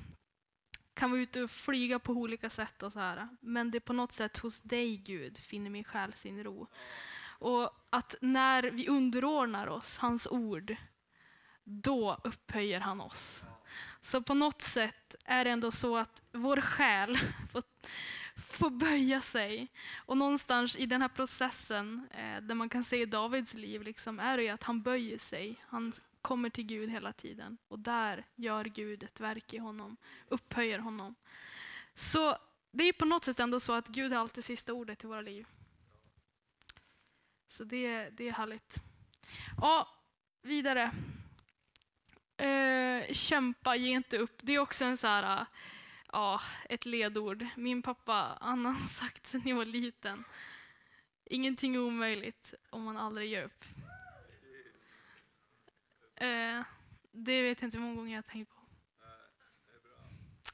kan 0.93 1.11
vara 1.11 1.21
ute 1.21 1.41
och 1.41 1.51
flyga 1.51 1.99
på 1.99 2.13
olika 2.13 2.49
sätt 2.49 2.83
och 2.83 2.93
så 2.93 2.99
här. 2.99 3.27
Men 3.39 3.71
det 3.71 3.77
är 3.77 3.79
på 3.79 3.93
något 3.93 4.13
sätt 4.13 4.37
hos 4.37 4.61
dig 4.61 4.97
Gud 4.97 5.37
finner 5.37 5.69
min 5.69 5.83
själ 5.83 6.13
sin 6.13 6.43
ro. 6.43 6.67
Och 7.41 7.87
att 7.89 8.15
när 8.21 8.63
vi 8.63 8.87
underordnar 8.87 9.67
oss 9.67 9.97
hans 9.97 10.27
ord, 10.27 10.75
då 11.63 12.17
upphöjer 12.23 12.79
han 12.79 13.01
oss. 13.01 13.43
Så 14.01 14.21
på 14.21 14.33
något 14.33 14.61
sätt 14.61 15.15
är 15.25 15.45
det 15.45 15.51
ändå 15.51 15.71
så 15.71 15.97
att 15.97 16.21
vår 16.31 16.61
själ 16.61 17.17
får, 17.51 17.63
får 18.35 18.69
böja 18.69 19.21
sig. 19.21 19.67
Och 19.95 20.17
någonstans 20.17 20.75
i 20.75 20.85
den 20.85 21.01
här 21.01 21.09
processen, 21.09 22.07
eh, 22.11 22.41
där 22.41 22.55
man 22.55 22.69
kan 22.69 22.83
se 22.83 23.01
i 23.01 23.05
Davids 23.05 23.53
liv, 23.53 23.81
liksom, 23.81 24.19
är 24.19 24.37
det 24.37 24.43
ju 24.43 24.49
att 24.49 24.63
han 24.63 24.81
böjer 24.81 25.17
sig. 25.17 25.65
Han 25.67 25.93
kommer 26.21 26.49
till 26.49 26.65
Gud 26.65 26.89
hela 26.89 27.13
tiden. 27.13 27.57
Och 27.67 27.79
där 27.79 28.25
gör 28.35 28.65
Gud 28.65 29.03
ett 29.03 29.19
verk 29.19 29.53
i 29.53 29.57
honom, 29.57 29.97
upphöjer 30.27 30.79
honom. 30.79 31.15
Så 31.95 32.37
det 32.71 32.83
är 32.83 32.93
på 32.93 33.05
något 33.05 33.25
sätt 33.25 33.39
ändå 33.39 33.59
så 33.59 33.73
att 33.73 33.87
Gud 33.87 34.11
har 34.11 34.19
alltid 34.19 34.43
sista 34.43 34.73
ordet 34.73 35.03
i 35.03 35.07
våra 35.07 35.21
liv. 35.21 35.47
Så 37.51 37.63
det, 37.63 38.09
det 38.09 38.27
är 38.27 38.31
härligt. 38.31 38.75
Ja, 39.61 39.87
vidare. 40.41 40.91
Eh, 42.37 43.13
kämpa, 43.13 43.75
ge 43.75 43.89
inte 43.89 44.17
upp. 44.17 44.39
Det 44.41 44.53
är 44.53 44.59
också 44.59 44.85
en 44.85 44.97
så 44.97 45.07
här, 45.07 45.41
eh, 45.41 45.47
ja, 46.11 46.41
ett 46.69 46.85
ledord. 46.85 47.47
Min 47.55 47.81
pappa 47.81 48.37
han 48.41 48.65
har 48.65 48.73
sagt 48.87 49.27
sen 49.27 49.41
jag 49.45 49.55
var 49.55 49.65
liten. 49.65 50.23
Ingenting 51.25 51.75
är 51.75 51.79
omöjligt 51.79 52.53
om 52.69 52.83
man 52.83 52.97
aldrig 52.97 53.29
ger 53.29 53.43
upp. 53.43 53.65
Eh, 56.15 56.63
det 57.11 57.41
vet 57.41 57.61
jag 57.61 57.67
inte 57.67 57.77
hur 57.77 57.85
många 57.85 57.95
gånger 57.95 58.11
jag 58.11 58.23
har 58.23 58.29
tänkt 58.31 58.49
på. 58.49 58.61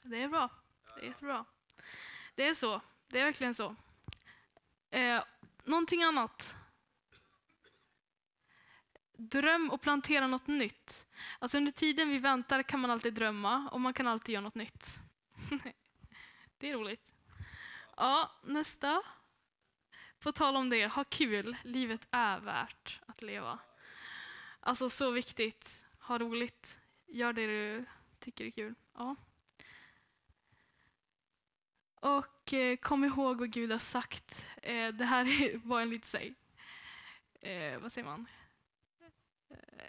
Det 0.02 0.24
är 0.24 0.28
bra. 0.28 0.50
Det 0.96 1.02
är 1.02 1.08
jättebra. 1.08 1.46
Det 2.36 2.48
är 2.48 2.54
så. 2.54 2.82
Det 3.08 3.20
är 3.20 3.26
verkligen 3.26 3.56
så. 3.56 3.76
Eh, 4.90 5.24
någonting 5.64 6.04
annat 6.04 6.58
dröm 9.18 9.70
och 9.70 9.82
plantera 9.82 10.28
något 10.28 10.48
nytt. 10.48 11.08
Alltså 11.40 11.58
under 11.58 11.72
tiden 11.72 12.10
vi 12.10 12.20
väntar 12.20 12.64
kan 12.64 12.80
man 12.80 12.92
alltid 12.92 13.14
drömma 13.14 13.70
och 13.72 13.82
man 13.82 13.94
kan 13.94 14.08
alltid 14.08 14.34
göra 14.34 14.44
något 14.44 14.56
nytt. 14.56 15.00
det 16.58 16.70
är 16.70 16.74
roligt. 16.74 17.12
Ja, 17.98 18.32
nästa. 18.44 19.04
På 20.20 20.32
tal 20.32 20.56
om 20.56 20.70
det, 20.70 20.88
ha 20.88 21.04
kul. 21.04 21.58
Livet 21.64 22.08
är 22.12 22.40
värt 22.40 23.00
att 23.06 23.22
leva. 23.22 23.60
Alltså 24.60 24.90
så 24.90 25.12
viktigt. 25.12 25.86
Ha 26.00 26.18
roligt. 26.18 26.80
Gör 27.08 27.34
det 27.34 27.48
du 27.48 27.86
tycker 28.20 28.46
är 28.46 28.52
kul. 28.52 28.76
Ja. 28.94 29.16
Och 32.00 32.54
eh, 32.54 32.78
kom 32.78 33.04
ihåg 33.04 33.40
vad 33.40 33.52
Gud 33.52 33.72
har 33.72 33.80
sagt. 33.80 34.46
Eh, 34.64 34.88
det 34.88 35.06
här 35.06 35.52
var 35.68 35.82
en 35.82 35.90
lite, 35.90 36.08
säg, 36.08 36.34
eh, 37.42 37.80
vad 37.80 37.92
säger 37.92 38.06
man? 38.06 38.26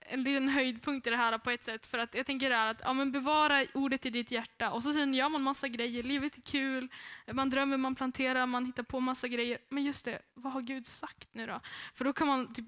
En 0.06 0.22
liten 0.22 0.48
höjdpunkt 0.48 1.06
i 1.06 1.10
det 1.10 1.16
här 1.16 1.38
på 1.38 1.50
ett 1.50 1.64
sätt. 1.64 1.86
För 1.86 1.98
att 1.98 2.14
jag 2.14 2.26
tänker 2.26 2.50
att 2.50 2.80
ja, 2.84 2.92
men 2.92 3.12
bevara 3.12 3.66
ordet 3.74 4.06
i 4.06 4.10
ditt 4.10 4.30
hjärta 4.30 4.70
och 4.70 4.82
så 4.82 4.92
sen 4.92 5.14
gör 5.14 5.28
man 5.28 5.42
massa 5.42 5.68
grejer. 5.68 6.02
Livet 6.02 6.36
är 6.36 6.42
kul, 6.42 6.88
man 7.32 7.50
drömmer, 7.50 7.76
man 7.76 7.94
planterar, 7.94 8.46
man 8.46 8.66
hittar 8.66 8.82
på 8.82 9.00
massa 9.00 9.28
grejer. 9.28 9.58
Men 9.68 9.84
just 9.84 10.04
det, 10.04 10.22
vad 10.34 10.52
har 10.52 10.60
Gud 10.60 10.86
sagt 10.86 11.28
nu 11.34 11.46
då? 11.46 11.60
För 11.94 12.04
då 12.04 12.12
kan 12.12 12.26
man 12.26 12.54
typ 12.54 12.66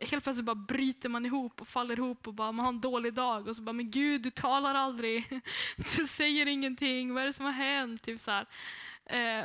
helt 0.00 0.24
plötsligt 0.24 0.46
bara 0.46 0.54
bryter 0.54 1.08
man 1.08 1.26
ihop 1.26 1.60
och 1.60 1.68
faller 1.68 1.98
ihop 1.98 2.28
och 2.28 2.34
bara 2.34 2.52
man 2.52 2.64
har 2.64 2.72
en 2.72 2.80
dålig 2.80 3.14
dag 3.14 3.48
och 3.48 3.56
så 3.56 3.62
bara 3.62 3.72
men 3.72 3.90
Gud 3.90 4.22
du 4.22 4.30
talar 4.30 4.74
aldrig, 4.74 5.40
du 5.76 6.06
säger 6.06 6.46
ingenting, 6.46 7.14
vad 7.14 7.22
är 7.22 7.26
det 7.26 7.32
som 7.32 7.44
har 7.44 7.52
hänt? 7.52 8.02
Typ 8.02 8.20
så 8.20 8.44
eh, 9.06 9.44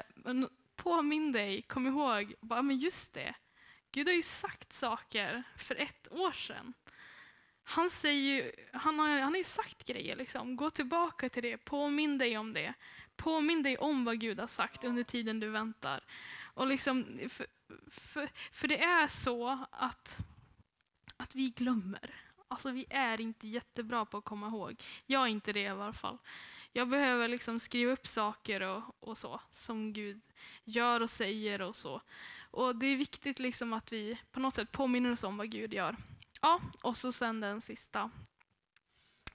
påminn 0.75 1.31
dig, 1.31 1.61
kom 1.61 1.87
ihåg, 1.87 2.33
bara 2.41 2.61
men 2.61 2.77
just 2.77 3.13
det, 3.13 3.35
Gud 3.91 4.07
har 4.07 4.13
ju 4.13 4.23
sagt 4.23 4.73
saker 4.73 5.43
för 5.57 5.75
ett 5.75 6.07
år 6.11 6.31
sedan 6.31 6.73
han, 7.67 7.89
säger 7.89 8.21
ju, 8.21 8.51
han, 8.73 8.99
har, 8.99 9.09
han 9.09 9.33
har 9.33 9.37
ju 9.37 9.43
sagt 9.43 9.85
grejer. 9.85 10.15
Liksom. 10.15 10.55
Gå 10.55 10.69
tillbaka 10.69 11.29
till 11.29 11.43
det, 11.43 11.57
påminn 11.57 12.17
dig 12.17 12.37
om 12.37 12.53
det. 12.53 12.73
Påminn 13.15 13.63
dig 13.63 13.77
om 13.77 14.05
vad 14.05 14.19
Gud 14.19 14.39
har 14.39 14.47
sagt 14.47 14.83
under 14.83 15.03
tiden 15.03 15.39
du 15.39 15.49
väntar. 15.49 16.03
Och 16.53 16.67
liksom, 16.67 17.19
för, 17.29 17.47
för, 17.91 18.29
för 18.51 18.67
det 18.67 18.83
är 18.83 19.07
så 19.07 19.65
att, 19.71 20.17
att 21.17 21.35
vi 21.35 21.49
glömmer. 21.49 22.15
Alltså 22.47 22.71
vi 22.71 22.85
är 22.89 23.21
inte 23.21 23.47
jättebra 23.47 24.05
på 24.05 24.17
att 24.17 24.25
komma 24.25 24.47
ihåg. 24.47 24.83
Jag 25.05 25.23
är 25.23 25.27
inte 25.27 25.53
det 25.53 25.61
i 25.61 25.67
alla 25.67 25.93
fall. 25.93 26.17
Jag 26.71 26.89
behöver 26.89 27.27
liksom 27.27 27.59
skriva 27.59 27.91
upp 27.91 28.07
saker 28.07 28.61
och, 28.61 28.83
och 28.99 29.17
så, 29.17 29.41
som 29.51 29.93
Gud 29.93 30.21
gör 30.63 31.01
och 31.01 31.09
säger 31.09 31.61
och 31.61 31.75
så. 31.75 32.01
Och 32.51 32.75
det 32.75 32.85
är 32.85 32.97
viktigt 32.97 33.39
liksom 33.39 33.73
att 33.73 33.91
vi 33.91 34.17
på 34.31 34.39
något 34.39 34.55
sätt 34.55 34.71
påminner 34.71 35.11
oss 35.11 35.23
om 35.23 35.37
vad 35.37 35.51
Gud 35.51 35.73
gör. 35.73 35.95
Ja, 36.41 36.61
och 36.81 36.97
så 36.97 37.11
sen 37.11 37.39
den 37.39 37.61
sista. 37.61 38.11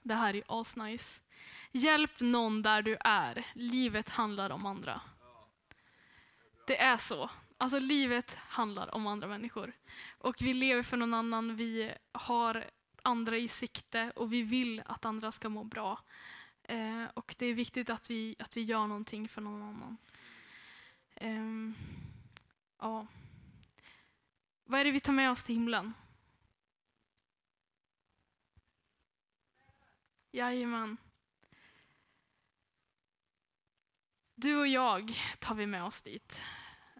Det 0.03 0.15
här 0.15 0.35
är 0.35 0.43
asnice. 0.47 1.21
Hjälp 1.71 2.19
någon 2.19 2.61
där 2.61 2.81
du 2.81 2.97
är. 2.99 3.45
Livet 3.53 4.09
handlar 4.09 4.49
om 4.49 4.65
andra. 4.65 5.01
Det 6.67 6.81
är 6.81 6.97
så. 6.97 7.29
Alltså 7.57 7.79
livet 7.79 8.35
handlar 8.35 8.95
om 8.95 9.07
andra 9.07 9.27
människor. 9.27 9.73
Och 10.17 10.35
vi 10.39 10.53
lever 10.53 10.83
för 10.83 10.97
någon 10.97 11.13
annan, 11.13 11.55
vi 11.55 11.93
har 12.11 12.65
andra 13.03 13.37
i 13.37 13.47
sikte 13.47 14.11
och 14.15 14.33
vi 14.33 14.41
vill 14.41 14.83
att 14.85 15.05
andra 15.05 15.31
ska 15.31 15.49
må 15.49 15.63
bra. 15.63 15.99
Eh, 16.63 17.05
och 17.13 17.35
det 17.37 17.45
är 17.45 17.53
viktigt 17.53 17.89
att 17.89 18.09
vi, 18.09 18.35
att 18.39 18.57
vi 18.57 18.61
gör 18.61 18.87
någonting 18.87 19.27
för 19.27 19.41
någon 19.41 19.61
annan. 19.61 19.97
Eh, 21.15 21.75
ja. 22.79 23.07
Vad 24.63 24.79
är 24.79 24.85
det 24.85 24.91
vi 24.91 24.99
tar 24.99 25.13
med 25.13 25.31
oss 25.31 25.43
till 25.43 25.55
himlen? 25.55 25.93
Jajamän. 30.31 30.97
Du 34.35 34.55
och 34.55 34.67
jag 34.67 35.13
tar 35.39 35.55
vi 35.55 35.65
med 35.65 35.83
oss 35.83 36.01
dit. 36.01 36.41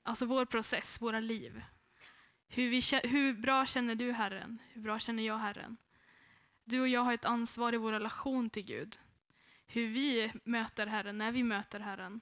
Alltså 0.04 0.26
vår 0.26 0.46
process, 0.46 1.02
våra 1.02 1.20
liv. 1.20 1.64
Hur, 2.48 2.70
vi, 2.70 3.08
hur 3.08 3.34
bra 3.34 3.66
känner 3.66 3.96
du 3.96 4.12
Herren? 4.12 4.62
Hur 4.74 4.82
bra 4.82 5.00
känner 5.00 5.24
jag 5.24 5.38
Herren? 5.38 5.78
Du 6.64 6.82
och 6.82 6.88
jag 6.88 7.02
har 7.02 7.14
ett 7.14 7.26
ansvar 7.26 7.74
i 7.74 7.78
vår 7.78 7.92
relation 7.92 8.50
till 8.50 8.66
Gud. 8.66 9.00
Hur 9.68 9.88
vi 9.88 10.32
möter 10.44 10.88
Herren, 10.88 11.18
när 11.18 11.32
vi 11.32 11.44
möter 11.44 11.80
Herren. 11.80 12.22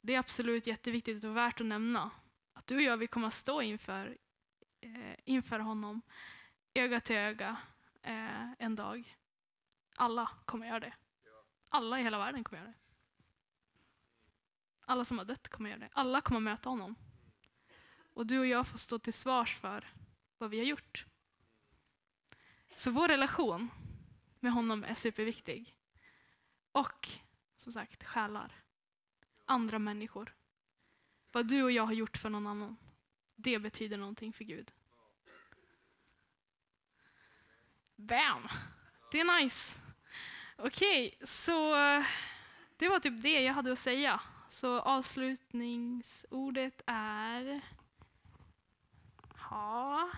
Det 0.00 0.14
är 0.14 0.18
absolut 0.18 0.66
jätteviktigt 0.66 1.24
och 1.24 1.36
värt 1.36 1.60
att 1.60 1.66
nämna. 1.66 2.10
Att 2.52 2.66
du 2.66 2.76
och 2.76 2.82
jag 2.82 2.96
vi 2.96 3.06
kommer 3.06 3.26
att 3.26 3.34
stå 3.34 3.62
inför, 3.62 4.16
eh, 4.80 5.14
inför 5.24 5.58
honom, 5.58 6.02
öga 6.74 7.00
till 7.00 7.16
öga, 7.16 7.56
eh, 8.02 8.52
en 8.58 8.76
dag. 8.76 9.16
Alla 9.96 10.30
kommer 10.44 10.66
göra 10.66 10.80
det. 10.80 10.92
Alla 11.68 12.00
i 12.00 12.02
hela 12.02 12.18
världen 12.18 12.44
kommer 12.44 12.62
göra 12.62 12.72
det. 12.72 12.78
Alla 14.80 15.04
som 15.04 15.18
har 15.18 15.24
dött 15.24 15.48
kommer 15.48 15.70
göra 15.70 15.80
det. 15.80 15.90
Alla 15.92 16.20
kommer 16.20 16.40
möta 16.40 16.68
honom. 16.68 16.96
Och 18.14 18.26
du 18.26 18.38
och 18.38 18.46
jag 18.46 18.66
får 18.66 18.78
stå 18.78 18.98
till 18.98 19.12
svars 19.12 19.56
för 19.56 19.92
vad 20.38 20.50
vi 20.50 20.58
har 20.58 20.66
gjort. 20.66 21.06
Så 22.76 22.90
vår 22.90 23.08
relation 23.08 23.70
med 24.40 24.52
honom 24.52 24.84
är 24.84 24.94
superviktig. 24.94 25.76
Och 26.72 27.08
som 27.56 27.72
sagt, 27.72 28.04
själar. 28.04 28.52
Andra 29.44 29.78
människor. 29.78 30.34
Vad 31.32 31.46
du 31.48 31.62
och 31.62 31.72
jag 31.72 31.86
har 31.86 31.92
gjort 31.92 32.16
för 32.16 32.30
någon 32.30 32.46
annan, 32.46 32.76
det 33.34 33.58
betyder 33.58 33.96
någonting 33.96 34.32
för 34.32 34.44
Gud. 34.44 34.72
Bam! 37.96 38.48
Det 39.10 39.20
är 39.20 39.42
nice. 39.42 39.78
Okej, 40.56 41.14
okay, 41.14 41.26
så 41.26 41.74
det 42.76 42.88
var 42.88 43.00
typ 43.00 43.22
det 43.22 43.40
jag 43.40 43.54
hade 43.54 43.72
att 43.72 43.78
säga. 43.78 44.20
Så 44.48 44.80
avslutningsordet 44.80 46.82
är... 46.86 47.60
Ha. 49.36 50.10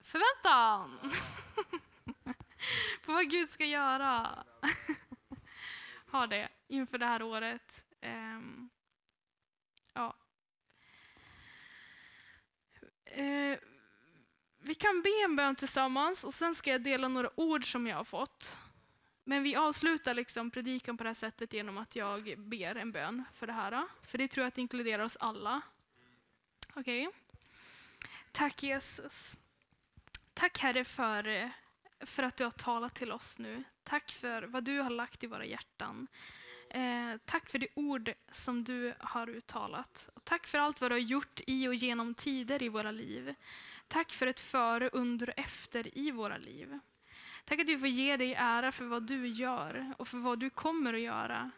Förväntan! 0.00 0.98
På 3.04 3.12
vad 3.12 3.30
Gud 3.30 3.50
ska 3.50 3.64
göra. 3.64 4.44
ha 6.10 6.26
det 6.26 6.48
inför 6.68 6.98
det 6.98 7.06
här 7.06 7.22
året. 7.22 7.84
Um, 8.02 8.70
ja. 9.94 10.16
Uh, 13.18 13.58
vi 14.62 14.74
kan 14.74 15.02
be 15.02 15.10
en 15.24 15.36
bön 15.36 15.56
tillsammans 15.56 16.24
och 16.24 16.34
sen 16.34 16.54
ska 16.54 16.70
jag 16.70 16.82
dela 16.82 17.08
några 17.08 17.30
ord 17.40 17.72
som 17.72 17.86
jag 17.86 17.96
har 17.96 18.04
fått. 18.04 18.58
Men 19.24 19.42
vi 19.42 19.56
avslutar 19.56 20.14
liksom 20.14 20.50
predikan 20.50 20.96
på 20.96 21.04
det 21.04 21.08
här 21.08 21.14
sättet 21.14 21.52
genom 21.52 21.78
att 21.78 21.96
jag 21.96 22.38
ber 22.38 22.74
en 22.74 22.92
bön 22.92 23.24
för 23.34 23.46
det 23.46 23.52
här. 23.52 23.84
För 24.02 24.18
det 24.18 24.28
tror 24.28 24.42
jag 24.42 24.48
att 24.48 24.54
det 24.54 24.60
inkluderar 24.60 25.02
oss 25.02 25.16
alla. 25.20 25.60
Okej? 26.74 27.08
Okay. 27.08 27.20
Tack 28.32 28.62
Jesus. 28.62 29.36
Tack 30.34 30.58
Herre 30.58 30.84
för, 30.84 31.50
för 32.00 32.22
att 32.22 32.36
du 32.36 32.44
har 32.44 32.50
talat 32.50 32.94
till 32.94 33.12
oss 33.12 33.38
nu. 33.38 33.64
Tack 33.84 34.12
för 34.12 34.42
vad 34.42 34.64
du 34.64 34.78
har 34.78 34.90
lagt 34.90 35.24
i 35.24 35.26
våra 35.26 35.44
hjärtan. 35.44 36.06
Eh, 36.70 37.16
tack 37.24 37.50
för 37.50 37.58
det 37.58 37.68
ord 37.74 38.12
som 38.30 38.64
du 38.64 38.94
har 38.98 39.28
uttalat. 39.28 40.08
Och 40.14 40.24
tack 40.24 40.46
för 40.46 40.58
allt 40.58 40.80
vad 40.80 40.90
du 40.90 40.94
har 40.94 41.00
gjort 41.00 41.40
i 41.46 41.68
och 41.68 41.74
genom 41.74 42.14
tider 42.14 42.62
i 42.62 42.68
våra 42.68 42.90
liv. 42.90 43.34
Tack 43.92 44.12
för 44.12 44.26
ett 44.26 44.40
före, 44.40 44.88
under 44.92 45.28
och 45.28 45.38
efter 45.38 45.98
i 45.98 46.10
våra 46.10 46.36
liv. 46.36 46.78
Tack 47.44 47.60
att 47.60 47.68
vi 47.68 47.78
får 47.78 47.88
ge 47.88 48.16
dig 48.16 48.34
ära 48.34 48.72
för 48.72 48.84
vad 48.84 49.02
du 49.02 49.26
gör 49.26 49.94
och 49.98 50.08
för 50.08 50.18
vad 50.18 50.38
du 50.38 50.50
kommer 50.50 50.94
att 50.94 51.00
göra. 51.00 51.50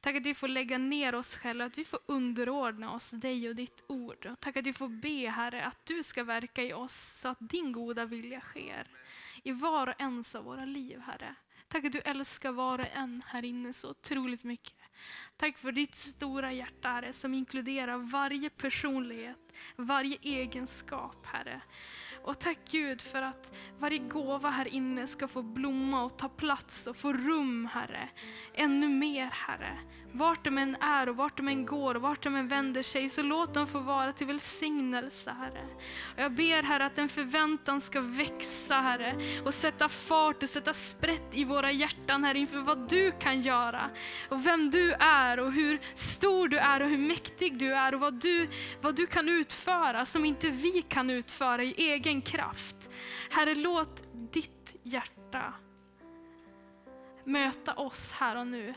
Tack 0.00 0.16
att 0.16 0.26
vi 0.26 0.34
får 0.34 0.48
lägga 0.48 0.78
ner 0.78 1.14
oss 1.14 1.36
själva, 1.36 1.64
att 1.64 1.78
vi 1.78 1.84
får 1.84 2.00
underordna 2.06 2.92
oss 2.92 3.10
dig 3.10 3.48
och 3.48 3.54
ditt 3.54 3.84
ord. 3.86 4.34
Tack 4.40 4.56
att 4.56 4.66
vi 4.66 4.72
får 4.72 4.88
be, 4.88 5.30
Herre, 5.30 5.64
att 5.64 5.86
du 5.86 6.02
ska 6.02 6.24
verka 6.24 6.62
i 6.62 6.72
oss 6.72 7.20
så 7.20 7.28
att 7.28 7.38
din 7.40 7.72
goda 7.72 8.04
vilja 8.04 8.40
sker 8.40 8.86
i 9.42 9.52
var 9.52 9.86
och 9.86 10.00
ens 10.00 10.34
av 10.34 10.44
våra 10.44 10.64
liv, 10.64 11.00
Herre. 11.00 11.34
Tack 11.72 11.84
att 11.84 11.92
du 11.92 12.00
älskar 12.00 12.52
var 12.52 12.78
och 12.78 12.86
en 12.94 13.22
här 13.26 13.44
inne 13.44 13.72
så 13.72 13.90
otroligt 13.90 14.44
mycket. 14.44 14.74
Tack 15.36 15.58
för 15.58 15.72
ditt 15.72 15.94
stora 15.94 16.52
hjärta, 16.52 16.88
Herre, 16.88 17.12
som 17.12 17.34
inkluderar 17.34 17.98
varje 17.98 18.50
personlighet, 18.50 19.52
varje 19.76 20.18
egenskap, 20.22 21.26
Herre. 21.26 21.60
Och 22.24 22.38
tack 22.38 22.58
Gud 22.70 23.02
för 23.02 23.22
att 23.22 23.52
varje 23.78 23.98
gåva 23.98 24.50
här 24.50 24.68
inne 24.68 25.06
ska 25.06 25.28
få 25.28 25.42
blomma 25.42 26.02
och 26.02 26.18
ta 26.18 26.28
plats 26.28 26.86
och 26.86 26.96
få 26.96 27.12
rum, 27.12 27.68
Herre. 27.72 28.08
Ännu 28.54 28.88
mer, 28.88 29.28
Herre. 29.32 29.78
Vart 30.12 30.44
de 30.44 30.58
än 30.58 30.76
är 30.80 31.08
och 31.08 31.16
vart 31.16 31.36
de 31.36 31.48
än 31.48 31.66
går 31.66 31.94
och 31.94 32.02
vart 32.02 32.22
de 32.22 32.36
än 32.36 32.48
vänder 32.48 32.82
sig, 32.82 33.08
så 33.08 33.22
låt 33.22 33.54
dem 33.54 33.66
få 33.66 33.78
vara 33.78 34.12
till 34.12 34.26
välsignelse, 34.26 35.34
Herre. 35.38 35.66
Och 36.14 36.22
jag 36.22 36.32
ber, 36.32 36.62
Herre, 36.62 36.86
att 36.86 36.98
en 36.98 37.08
förväntan 37.08 37.80
ska 37.80 38.00
växa, 38.00 38.74
Herre, 38.74 39.16
och 39.44 39.54
sätta 39.54 39.88
fart 39.88 40.42
och 40.42 40.48
sätta 40.48 40.74
sprätt 40.74 41.28
i 41.32 41.44
våra 41.44 41.72
hjärtan, 41.72 42.24
Herre, 42.24 42.38
inför 42.38 42.58
vad 42.58 42.88
du 42.88 43.12
kan 43.12 43.40
göra. 43.40 43.90
Och 44.28 44.46
vem 44.46 44.70
du 44.70 44.92
är 44.92 45.40
och 45.40 45.52
hur 45.52 45.80
stor 45.94 46.48
du 46.48 46.58
är 46.58 46.82
och 46.82 46.88
hur 46.88 46.98
mäktig 46.98 47.58
du 47.58 47.74
är 47.74 47.94
och 47.94 48.00
vad 48.00 48.14
du, 48.14 48.48
vad 48.80 48.96
du 48.96 49.06
kan 49.06 49.28
utföra 49.28 50.06
som 50.06 50.24
inte 50.24 50.50
vi 50.50 50.82
kan 50.82 51.10
utföra 51.10 51.62
i 51.62 51.74
egen 51.76 52.09
kraft. 52.18 52.90
Herre, 53.30 53.54
låt 53.54 54.02
ditt 54.32 54.76
hjärta 54.82 55.54
möta 57.24 57.74
oss 57.74 58.12
här 58.12 58.36
och 58.36 58.46
nu. 58.46 58.74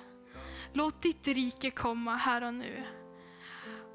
Låt 0.74 1.02
ditt 1.02 1.28
rike 1.28 1.72
komma 1.72 2.16
här 2.16 2.44
och 2.44 2.54
nu. 2.54 2.84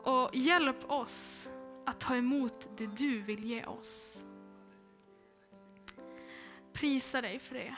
Och 0.02 0.30
hjälp 0.34 0.90
oss 0.90 1.48
att 1.86 2.00
ta 2.00 2.16
emot 2.16 2.68
det 2.76 2.86
du 2.86 3.20
vill 3.20 3.44
ge 3.44 3.64
oss. 3.64 4.24
Prisa 6.72 7.20
dig 7.20 7.38
för 7.38 7.54
det. 7.54 7.76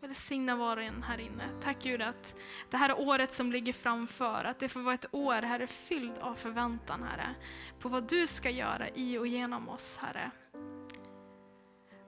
Välsigna 0.00 0.56
var 0.56 0.76
och 0.76 0.82
en 0.82 1.02
här 1.02 1.18
inne. 1.18 1.48
Tack 1.60 1.82
Gud 1.82 2.02
att 2.02 2.36
det 2.70 2.76
här 2.76 3.00
året 3.00 3.34
som 3.34 3.52
ligger 3.52 3.72
framför, 3.72 4.44
att 4.44 4.58
det 4.58 4.68
får 4.68 4.80
vara 4.80 4.94
ett 4.94 5.14
år, 5.14 5.42
Herre, 5.42 5.66
fylld 5.66 6.18
av 6.18 6.34
förväntan, 6.34 7.02
Herre, 7.02 7.34
på 7.78 7.88
vad 7.88 8.08
du 8.08 8.26
ska 8.26 8.50
göra 8.50 8.88
i 8.88 9.18
och 9.18 9.26
genom 9.26 9.68
oss, 9.68 9.98
Herre. 10.02 10.30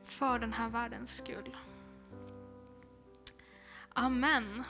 För 0.04 0.38
den 0.38 0.52
här 0.52 0.68
världens 0.68 1.16
skull. 1.16 1.56
Amen. 3.88 4.64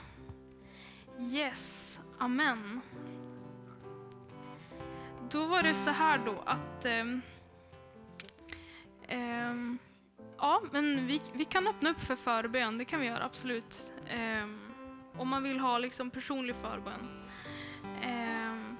Yes, 1.19 1.99
amen. 2.17 2.81
Då 5.31 5.45
var 5.45 5.63
det 5.63 5.75
så 5.75 5.89
här 5.89 6.17
då 6.25 6.43
att 6.45 6.85
eh, 6.85 7.05
eh, 9.07 9.55
Ja, 10.37 10.61
men 10.71 11.07
vi, 11.07 11.21
vi 11.33 11.45
kan 11.45 11.67
öppna 11.67 11.89
upp 11.89 11.99
för 11.99 12.15
förbön, 12.15 12.77
det 12.77 12.85
kan 12.85 12.99
vi 12.99 13.05
göra 13.07 13.23
absolut. 13.23 13.93
Eh, 14.07 14.47
om 15.17 15.27
man 15.27 15.43
vill 15.43 15.59
ha 15.59 15.77
liksom 15.77 16.09
personlig 16.09 16.55
förbön. 16.55 17.29
Eh, 18.01 18.75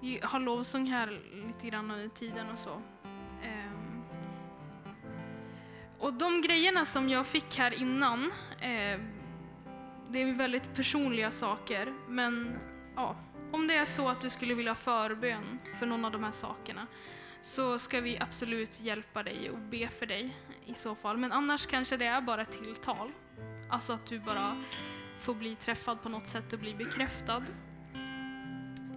vi 0.00 0.20
har 0.22 0.40
lovsång 0.40 0.86
här 0.86 1.20
lite 1.32 1.66
grann 1.66 1.90
under 1.90 2.08
tiden 2.08 2.50
och 2.50 2.58
så. 2.58 2.82
Och 6.06 6.12
de 6.12 6.42
grejerna 6.42 6.84
som 6.84 7.08
jag 7.08 7.26
fick 7.26 7.58
här 7.58 7.74
innan, 7.74 8.32
eh, 8.60 9.00
det 10.08 10.22
är 10.22 10.34
väldigt 10.34 10.74
personliga 10.74 11.30
saker, 11.30 11.92
men 12.08 12.58
ja, 12.96 13.16
om 13.52 13.66
det 13.66 13.74
är 13.74 13.84
så 13.84 14.08
att 14.08 14.20
du 14.20 14.30
skulle 14.30 14.54
vilja 14.54 14.70
ha 14.70 14.76
förbön 14.76 15.58
för 15.78 15.86
någon 15.86 16.04
av 16.04 16.12
de 16.12 16.24
här 16.24 16.30
sakerna 16.30 16.86
så 17.42 17.78
ska 17.78 18.00
vi 18.00 18.18
absolut 18.20 18.80
hjälpa 18.80 19.22
dig 19.22 19.50
och 19.50 19.58
be 19.58 19.88
för 19.88 20.06
dig 20.06 20.36
i 20.66 20.74
så 20.74 20.94
fall. 20.94 21.16
Men 21.16 21.32
annars 21.32 21.66
kanske 21.66 21.96
det 21.96 22.06
är 22.06 22.20
bara 22.20 22.42
ett 22.42 22.52
tilltal. 22.52 23.12
Alltså 23.70 23.92
att 23.92 24.06
du 24.06 24.18
bara 24.18 24.62
får 25.20 25.34
bli 25.34 25.56
träffad 25.56 26.02
på 26.02 26.08
något 26.08 26.26
sätt 26.26 26.52
och 26.52 26.58
bli 26.58 26.74
bekräftad. 26.74 27.42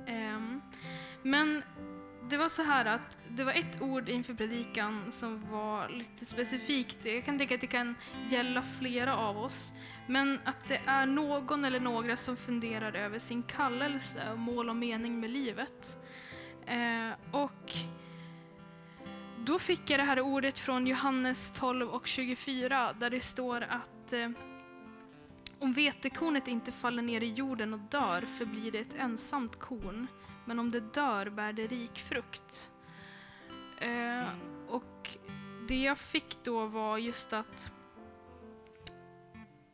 Eh, 0.07 0.39
men 1.23 1.63
det 2.29 2.37
var 2.37 2.49
så 2.49 2.63
här 2.63 2.85
att 2.85 3.17
det 3.29 3.43
var 3.43 3.53
ett 3.53 3.81
ord 3.81 4.09
inför 4.09 4.33
predikan 4.33 5.11
som 5.11 5.51
var 5.51 5.89
lite 5.89 6.25
specifikt. 6.25 7.05
Jag 7.05 7.25
kan 7.25 7.37
tänka 7.37 7.55
att 7.55 7.61
det 7.61 7.67
kan 7.67 7.95
gälla 8.29 8.61
flera 8.61 9.17
av 9.17 9.37
oss. 9.37 9.73
Men 10.07 10.39
att 10.45 10.67
det 10.67 10.81
är 10.85 11.05
någon 11.05 11.65
eller 11.65 11.79
några 11.79 12.15
som 12.15 12.37
funderar 12.37 12.93
över 12.93 13.19
sin 13.19 13.43
kallelse 13.43 14.31
och 14.31 14.39
mål 14.39 14.69
och 14.69 14.75
mening 14.75 15.19
med 15.19 15.29
livet. 15.29 15.99
Eh, 16.65 17.09
och 17.31 17.73
då 19.45 19.59
fick 19.59 19.89
jag 19.89 19.99
det 19.99 20.03
här 20.03 20.19
ordet 20.19 20.59
från 20.59 20.87
Johannes 20.87 21.53
12 21.53 21.89
och 21.89 22.07
24 22.07 22.93
där 22.93 23.09
det 23.09 23.21
står 23.21 23.61
att 23.61 24.13
eh, 24.13 24.29
om 25.59 25.73
vetekornet 25.73 26.47
inte 26.47 26.71
faller 26.71 27.01
ner 27.01 27.21
i 27.21 27.33
jorden 27.33 27.73
och 27.73 27.79
dör 27.79 28.21
förblir 28.37 28.71
det 28.71 28.79
ett 28.79 28.95
ensamt 28.95 29.59
korn 29.59 30.07
men 30.45 30.59
om 30.59 30.71
det 30.71 30.93
dör 30.93 31.29
bär 31.29 31.53
det 31.53 31.67
rik 31.67 31.99
frukt. 31.99 32.71
Eh, 33.77 34.27
och 34.67 35.17
det 35.67 35.83
jag 35.83 35.97
fick 35.97 36.37
då 36.43 36.65
var 36.65 36.97
just 36.97 37.33
att 37.33 37.71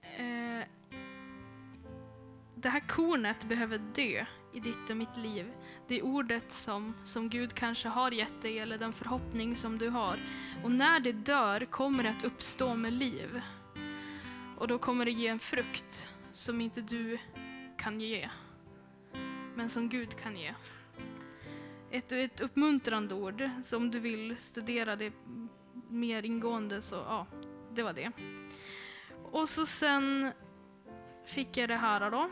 eh, 0.02 0.68
det 2.56 2.70
här 2.70 2.88
kornet 2.88 3.44
behöver 3.44 3.78
dö 3.78 4.26
i 4.54 4.60
ditt 4.60 4.90
och 4.90 4.98
mitt 4.98 5.18
liv. 5.18 5.52
Det 5.88 6.02
ordet 6.02 6.52
som, 6.52 6.94
som 7.04 7.30
Gud 7.30 7.54
kanske 7.54 7.88
har 7.88 8.12
gett 8.12 8.42
dig 8.42 8.60
eller 8.60 8.78
den 8.78 8.94
förhoppning 8.94 9.56
som 9.56 9.78
du 9.78 9.90
har. 9.90 10.20
Och 10.64 10.72
när 10.72 11.00
det 11.00 11.12
dör 11.12 11.66
kommer 11.66 12.04
det 12.04 12.10
att 12.10 12.24
uppstå 12.24 12.76
med 12.76 12.94
liv. 12.94 13.42
Och 14.58 14.68
då 14.68 14.78
kommer 14.78 15.06
det 15.06 15.12
ge 15.12 15.28
en 15.28 15.40
frukt 15.40 16.10
som 16.32 16.62
inte 16.62 16.82
du 16.82 17.18
kan 17.78 18.02
ge 18.02 18.30
men 19.56 19.70
som 19.70 19.90
Gud 19.90 20.16
kan 20.18 20.38
ge. 20.38 20.54
Ett, 21.92 22.12
ett 22.12 22.42
uppmuntrande 22.42 23.16
ord, 23.16 23.50
så 23.64 23.78
om 23.78 23.92
du 23.92 24.00
vill 24.00 24.38
studera 24.38 24.96
det 24.96 25.14
mer 25.90 26.26
ingående 26.26 26.82
så 26.82 26.96
ja, 26.96 27.28
det 27.74 27.84
var 27.84 27.94
det. 27.94 28.12
Och 29.32 29.50
så 29.50 29.66
sen 29.66 30.32
fick 31.26 31.58
jag 31.58 31.70
det 31.70 31.76
här 31.76 32.12
då. 32.12 32.30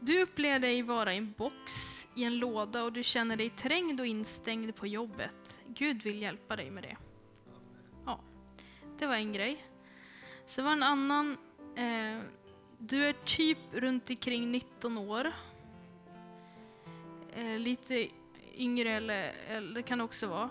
Du 0.00 0.22
upplever 0.22 0.58
dig 0.58 0.82
vara 0.82 1.14
i 1.14 1.16
en 1.16 1.34
box, 1.38 1.72
i 2.14 2.24
en 2.24 2.38
låda 2.38 2.82
och 2.84 2.92
du 2.92 3.02
känner 3.02 3.36
dig 3.36 3.50
trängd 3.50 4.00
och 4.00 4.06
instängd 4.06 4.76
på 4.76 4.86
jobbet. 4.86 5.62
Gud 5.66 6.02
vill 6.02 6.22
hjälpa 6.22 6.56
dig 6.56 6.70
med 6.70 6.82
det. 6.82 6.96
Ja, 8.06 8.20
det 8.98 9.06
var 9.06 9.14
en 9.14 9.32
grej. 9.32 9.64
Så 10.46 10.62
var 10.62 10.72
en 10.72 10.82
annan, 10.82 11.36
eh, 11.76 12.20
du 12.78 13.04
är 13.04 13.12
typ 13.24 13.58
runt 13.72 14.10
omkring 14.10 14.52
19 14.52 14.98
år. 14.98 15.32
Eh, 17.34 17.58
lite 17.58 18.08
yngre 18.54 18.90
eller, 18.90 19.34
eller 19.48 19.82
kan 19.82 19.98
det 19.98 20.04
också 20.04 20.26
vara. 20.26 20.50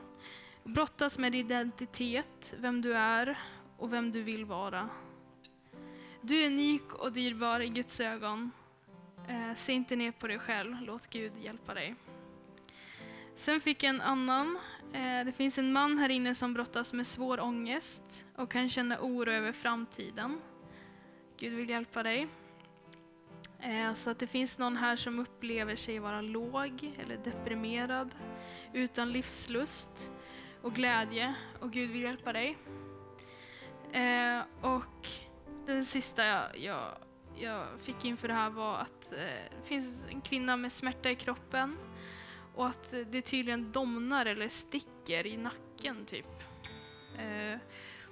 Brottas 0.64 1.18
med 1.18 1.36
identitet, 1.36 2.54
vem 2.58 2.82
du 2.82 2.94
är 2.94 3.40
och 3.78 3.94
vem 3.94 4.12
du 4.12 4.24
vill 4.24 4.46
vara. 4.46 4.90
Du 6.22 6.42
är 6.42 6.48
unik 6.48 6.94
och 6.94 7.12
dyrbar 7.12 7.60
i 7.60 7.70
Guds 7.70 8.00
ögon. 8.00 8.52
Eh, 9.30 9.54
se 9.56 9.74
inte 9.74 9.96
ner 9.96 10.12
på 10.12 10.28
dig 10.28 10.40
själv, 10.40 10.78
låt 10.82 11.10
Gud 11.10 11.32
hjälpa 11.38 11.74
dig. 11.74 11.96
Sen 13.36 13.62
fick 13.62 13.84
jag 13.84 13.90
en 13.90 14.02
annan. 14.02 14.60
Eh, 14.94 15.26
det 15.26 15.32
finns 15.32 15.58
en 15.58 15.74
man 15.74 15.98
här 15.98 16.10
inne 16.10 16.36
som 16.36 16.54
brottas 16.54 16.94
med 16.94 17.08
svår 17.08 17.40
ångest 17.40 18.26
och 18.36 18.52
kan 18.52 18.70
känna 18.70 18.98
oro 19.02 19.32
över 19.32 19.52
framtiden. 19.52 20.42
Gud 21.38 21.54
vill 21.54 21.70
hjälpa 21.70 22.04
dig. 22.04 22.28
Eh, 23.64 23.93
så 23.93 24.09
att 24.09 24.20
det 24.20 24.28
finns 24.28 24.57
någon 24.57 24.78
här 24.78 24.95
som 24.95 25.20
upplever 25.20 25.76
sig 25.76 25.99
vara 25.99 26.22
låg 26.22 26.91
eller 26.99 27.18
deprimerad, 27.18 28.16
utan 28.74 29.11
livslust 29.11 30.11
och 30.61 30.74
glädje 30.74 31.36
och 31.59 31.72
Gud 31.72 31.91
vill 31.91 32.01
hjälpa 32.01 32.34
dig. 32.34 32.57
Eh, 33.91 34.41
och 34.61 35.07
den 35.66 35.86
sista 35.86 36.26
jag, 36.26 36.57
jag, 36.57 36.97
jag 37.36 37.68
fick 37.80 38.05
inför 38.05 38.28
det 38.28 38.34
här 38.34 38.49
var 38.49 38.78
att 38.78 39.11
eh, 39.11 39.18
det 39.61 39.68
finns 39.68 40.05
en 40.09 40.22
kvinna 40.22 40.57
med 40.57 40.72
smärta 40.72 41.11
i 41.11 41.16
kroppen 41.16 41.78
och 42.55 42.68
att 42.68 42.93
det 43.11 43.22
tydligen 43.22 43.72
domnar 43.72 44.26
eller 44.26 44.49
sticker 44.49 45.28
i 45.28 45.38
nacken 45.38 46.05
typ. 46.05 46.26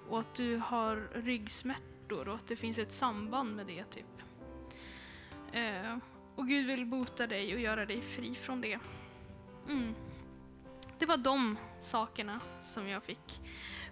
Och 0.10 0.20
att 0.20 0.36
du 0.36 0.58
har 0.58 1.10
ryggsmärtor 1.14 2.28
och 2.28 2.36
att 2.36 2.48
det 2.48 2.56
finns 2.56 2.78
ett 2.78 2.92
samband 2.92 3.56
med 3.56 3.68
det 3.68 3.84
typ. 3.84 4.22
Eh, 5.54 5.98
och 6.36 6.48
Gud 6.48 6.68
vill 6.68 6.86
bota 6.86 7.28
dig 7.28 7.54
och 7.54 7.60
göra 7.60 7.86
dig 7.86 8.02
fri 8.02 8.36
från 8.36 8.62
det. 8.62 8.80
Mm. 9.70 9.96
Det 11.00 11.06
var 11.06 11.18
de 11.18 11.58
sakerna 11.82 12.40
som 12.62 12.88
jag 12.88 13.04
fick. 13.04 13.42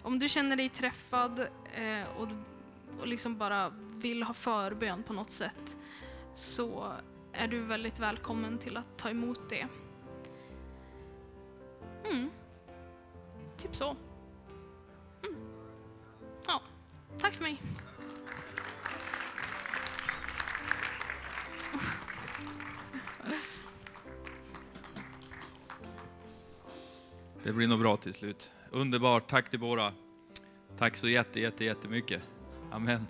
Om 0.02 0.18
du 0.18 0.28
känner 0.28 0.56
dig 0.56 0.68
träffad 0.68 1.38
eh, 1.74 2.08
och, 2.16 2.28
och 3.00 3.06
liksom 3.06 3.38
bara 3.38 3.68
vill 3.96 4.22
ha 4.22 4.34
förbön 4.34 5.02
på 5.02 5.12
något 5.12 5.30
sätt 5.30 5.76
så 6.34 6.92
är 7.32 7.48
du 7.48 7.62
väldigt 7.62 7.98
välkommen 7.98 8.58
till 8.58 8.76
att 8.76 8.98
ta 8.98 9.10
emot 9.10 9.40
det. 9.48 9.66
Mm. 12.04 12.30
Typ 13.56 13.76
så. 13.76 13.96
Mm. 15.24 15.40
Ja, 16.46 16.62
tack 17.18 17.34
för 17.34 17.42
mig. 17.42 17.62
Det 27.42 27.52
blir 27.52 27.66
nog 27.66 27.80
bra 27.80 27.96
till 27.96 28.14
slut. 28.14 28.50
Underbart, 28.70 29.30
tack 29.30 29.50
till 29.50 29.58
båda. 29.58 29.92
Tack 30.78 30.96
så 30.96 31.08
jätte, 31.08 31.40
jätte, 31.40 31.64
jättemycket. 31.64 32.22
Amen. 32.72 33.06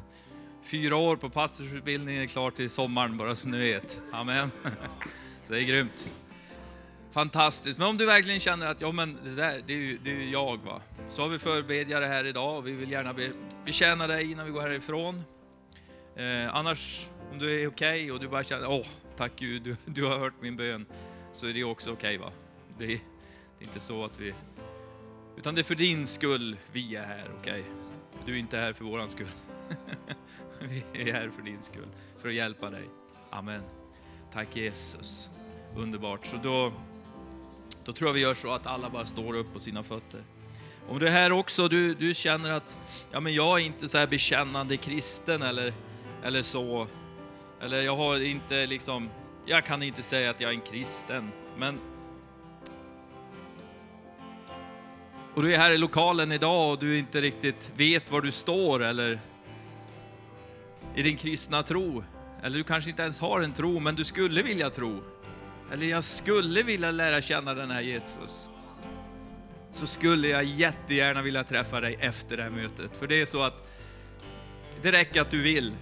Fyra 0.62 0.96
år 0.96 1.16
på 1.16 1.30
pastorsutbildningen 1.30 2.22
är 2.22 2.26
klart 2.26 2.54
till 2.54 2.70
sommaren, 2.70 3.16
bara 3.16 3.34
så 3.34 3.48
ni 3.48 3.58
vet. 3.58 4.00
Amen. 4.12 4.50
Så 5.42 5.52
det 5.52 5.62
är 5.62 5.64
grymt. 5.64 6.12
Fantastiskt. 7.12 7.78
Men 7.78 7.88
om 7.88 7.96
du 7.96 8.06
verkligen 8.06 8.40
känner 8.40 8.66
att 8.66 8.80
ja, 8.80 8.92
men 8.92 9.18
det 9.24 9.34
där, 9.34 9.62
det 9.66 9.72
är 9.72 9.76
ju, 9.76 9.98
det 10.04 10.10
är 10.10 10.14
ju 10.14 10.30
jag 10.30 10.56
va. 10.64 10.80
Så 11.08 11.22
har 11.22 11.28
vi 11.28 11.38
förbedjare 11.38 12.04
här 12.04 12.24
idag 12.24 12.56
och 12.56 12.66
vi 12.66 12.72
vill 12.72 12.90
gärna 12.90 13.14
be, 13.14 13.30
betjäna 13.64 14.06
dig 14.06 14.30
innan 14.32 14.46
vi 14.46 14.52
går 14.52 14.60
härifrån. 14.60 15.22
Eh, 16.16 16.56
annars, 16.56 17.06
om 17.32 17.38
du 17.38 17.62
är 17.62 17.66
okej 17.66 18.02
okay 18.02 18.10
och 18.10 18.20
du 18.20 18.28
bara 18.28 18.44
känner, 18.44 18.70
åh, 18.70 18.86
tack 19.16 19.32
Gud, 19.36 19.62
du, 19.62 19.76
du 19.84 20.04
har 20.04 20.18
hört 20.18 20.34
min 20.40 20.56
bön, 20.56 20.86
så 21.32 21.46
är 21.46 21.52
det 21.52 21.64
också 21.64 21.92
okej 21.92 22.16
okay, 22.16 22.18
va. 22.18 22.32
Det, 22.78 23.00
det 23.60 23.64
är 23.64 23.68
inte 23.68 23.80
så 23.80 24.04
att 24.04 24.20
vi, 24.20 24.34
utan 25.36 25.54
det 25.54 25.60
är 25.60 25.62
för 25.62 25.74
din 25.74 26.06
skull 26.06 26.56
vi 26.72 26.96
är 26.96 27.04
här, 27.04 27.30
okej? 27.40 27.60
Okay? 27.60 27.72
Du 28.26 28.34
är 28.34 28.38
inte 28.38 28.56
här 28.56 28.72
för 28.72 28.84
våran 28.84 29.10
skull. 29.10 29.26
vi 30.92 31.10
är 31.10 31.12
här 31.12 31.30
för 31.30 31.42
din 31.42 31.62
skull, 31.62 31.88
för 32.18 32.28
att 32.28 32.34
hjälpa 32.34 32.70
dig. 32.70 32.84
Amen. 33.30 33.62
Tack 34.32 34.56
Jesus. 34.56 35.30
Underbart. 35.76 36.26
Så 36.26 36.36
då, 36.36 36.72
då 37.84 37.92
tror 37.92 38.08
jag 38.08 38.14
vi 38.14 38.20
gör 38.20 38.34
så 38.34 38.52
att 38.52 38.66
alla 38.66 38.90
bara 38.90 39.06
står 39.06 39.34
upp 39.34 39.52
på 39.52 39.60
sina 39.60 39.82
fötter. 39.82 40.20
Om 40.88 40.98
du 40.98 41.06
är 41.06 41.12
här 41.12 41.32
också, 41.32 41.68
du, 41.68 41.94
du 41.94 42.14
känner 42.14 42.50
att 42.50 42.76
ja, 43.10 43.20
men 43.20 43.34
jag 43.34 43.60
är 43.60 43.64
inte 43.64 43.88
så 43.88 43.98
här 43.98 44.06
bekännande 44.06 44.76
kristen 44.76 45.42
eller, 45.42 45.74
eller 46.22 46.42
så. 46.42 46.86
Eller 47.60 47.82
jag 47.82 47.96
har 47.96 48.22
inte 48.22 48.66
liksom, 48.66 49.10
jag 49.46 49.64
kan 49.64 49.82
inte 49.82 50.02
säga 50.02 50.30
att 50.30 50.40
jag 50.40 50.50
är 50.50 50.54
en 50.54 50.60
kristen. 50.60 51.30
Men 51.58 51.78
och 55.34 55.42
du 55.42 55.54
är 55.54 55.58
här 55.58 55.70
i 55.70 55.78
lokalen 55.78 56.32
idag 56.32 56.72
och 56.72 56.78
du 56.78 56.98
inte 56.98 57.20
riktigt 57.20 57.72
vet 57.76 58.10
var 58.10 58.20
du 58.20 58.30
står 58.30 58.82
eller 58.82 59.18
i 60.94 61.02
din 61.02 61.16
kristna 61.16 61.62
tro. 61.62 62.04
Eller 62.42 62.58
du 62.58 62.64
kanske 62.64 62.90
inte 62.90 63.02
ens 63.02 63.20
har 63.20 63.40
en 63.40 63.52
tro, 63.52 63.80
men 63.80 63.94
du 63.94 64.04
skulle 64.04 64.42
vilja 64.42 64.70
tro. 64.70 65.02
Eller 65.72 65.86
jag 65.86 66.04
skulle 66.04 66.62
vilja 66.62 66.90
lära 66.90 67.22
känna 67.22 67.54
den 67.54 67.70
här 67.70 67.80
Jesus. 67.80 68.48
Så 69.72 69.86
skulle 69.86 70.28
jag 70.28 70.44
jättegärna 70.44 71.22
vilja 71.22 71.44
träffa 71.44 71.80
dig 71.80 71.96
efter 72.00 72.36
det 72.36 72.42
här 72.42 72.50
mötet. 72.50 72.96
För 72.96 73.06
det 73.06 73.20
är 73.20 73.26
så 73.26 73.42
att 73.42 73.68
det 74.82 74.92
räcker 74.92 75.20
att 75.20 75.30
du 75.30 75.42
vill. 75.42 75.72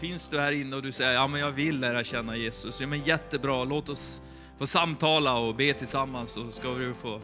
Finns 0.00 0.28
du 0.28 0.40
här 0.40 0.52
inne 0.52 0.76
och 0.76 0.82
du 0.82 0.92
säger, 0.92 1.12
ja 1.12 1.26
men 1.26 1.40
jag 1.40 1.50
vill 1.50 1.80
lära 1.80 2.04
känna 2.04 2.36
Jesus. 2.36 2.80
Ja 2.80 2.86
men 2.86 3.04
jättebra, 3.04 3.64
låt 3.64 3.88
oss 3.88 4.22
få 4.58 4.66
samtala 4.66 5.38
och 5.38 5.54
be 5.54 5.72
tillsammans 5.72 6.30
så 6.30 6.50
ska 6.50 6.74
du 6.74 6.94
få 6.94 7.20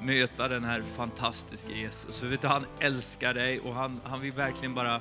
möta 0.00 0.48
den 0.48 0.64
här 0.64 0.82
fantastiska 0.96 1.70
Jesus. 1.70 2.20
För 2.20 2.26
vet 2.26 2.40
du, 2.40 2.48
han 2.48 2.66
älskar 2.80 3.34
dig 3.34 3.60
och 3.60 3.74
han, 3.74 4.00
han 4.04 4.20
vill 4.20 4.32
verkligen 4.32 4.74
bara 4.74 5.00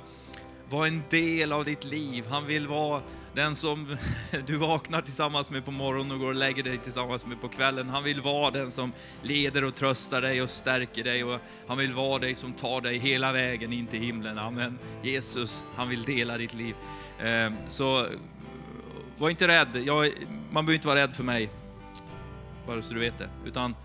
vara 0.70 0.88
en 0.88 1.04
del 1.10 1.52
av 1.52 1.66
ditt 1.66 1.84
liv. 1.84 2.26
Han 2.30 2.46
vill 2.48 2.68
vara 2.68 3.02
den 3.34 3.56
som 3.56 3.98
du 4.48 4.58
vaknar 4.58 5.02
tillsammans 5.02 5.52
med 5.52 5.66
på 5.66 5.72
morgonen 5.72 6.12
och 6.12 6.20
går 6.20 6.28
och 6.28 6.36
lägger 6.36 6.64
dig 6.64 6.78
tillsammans 6.78 7.26
med 7.26 7.42
på 7.42 7.48
kvällen. 7.48 7.90
Han 7.90 8.04
vill 8.04 8.22
vara 8.22 8.52
den 8.52 8.72
som 8.72 8.92
leder 9.22 9.64
och 9.64 9.76
tröstar 9.76 10.22
dig 10.22 10.42
och 10.42 10.50
stärker 10.50 11.04
dig 11.04 11.24
och 11.24 11.40
han 11.68 11.78
vill 11.78 11.94
vara 11.94 12.20
dig 12.20 12.36
som 12.36 12.54
tar 12.54 12.82
dig 12.82 12.98
hela 12.98 13.32
vägen 13.32 13.74
in 13.74 13.88
till 13.88 14.00
himlen. 14.00 14.38
Amen. 14.38 14.80
Jesus, 15.04 15.64
han 15.76 15.90
vill 15.90 16.04
dela 16.04 16.38
ditt 16.38 16.54
liv. 16.54 16.76
Ehm, 17.20 17.54
så 17.68 18.08
var 19.18 19.30
inte 19.30 19.48
rädd. 19.48 19.84
Jag, 19.86 20.12
man 20.52 20.66
behöver 20.66 20.74
inte 20.74 20.88
vara 20.88 21.00
rädd 21.00 21.16
för 21.16 21.24
mig, 21.24 21.50
bara 22.68 22.82
så 22.82 22.94
du 22.94 23.00
vet 23.00 23.18
det. 23.18 23.30
Utan 23.46 23.76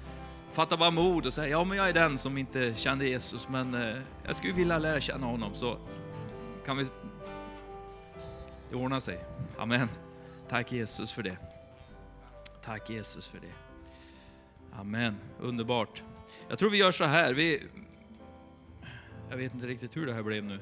fatta 0.53 0.77
bara 0.77 0.91
mod 0.91 1.27
och 1.27 1.33
säga, 1.33 1.49
ja 1.49 1.65
men 1.65 1.79
jag 1.79 1.89
är 1.89 1.93
den 1.93 2.19
som 2.19 2.39
inte 2.39 2.75
kände 2.75 3.09
Jesus, 3.09 3.49
men 3.49 3.75
eh, 3.75 3.97
jag 4.27 4.37
skulle 4.37 4.53
vilja 4.53 4.79
lära 4.79 5.01
känna 5.01 5.27
honom. 5.27 5.55
Så 5.55 5.79
kan 6.67 6.77
vi... 6.77 6.87
Det 8.71 8.77
ordnar 8.77 9.01
sig. 9.01 9.25
Amen. 9.59 9.89
Tack 10.49 10.73
Jesus 10.73 11.13
för 11.13 11.23
det. 11.23 11.37
Tack 12.65 12.91
Jesus 12.91 13.29
för 13.29 13.39
det. 13.39 13.53
Amen. 14.73 15.17
Underbart. 15.41 16.03
Jag 16.49 16.59
tror 16.59 16.71
vi 16.71 16.79
gör 16.79 16.91
så 16.91 17.05
här. 17.05 17.35
Vi... 17.35 17.63
Jag 19.31 19.37
vet 19.37 19.55
inte 19.55 19.67
riktigt 19.67 19.97
hur 19.97 20.07
det 20.07 20.13
här 20.13 20.23
blev 20.23 20.45
nu. 20.45 20.61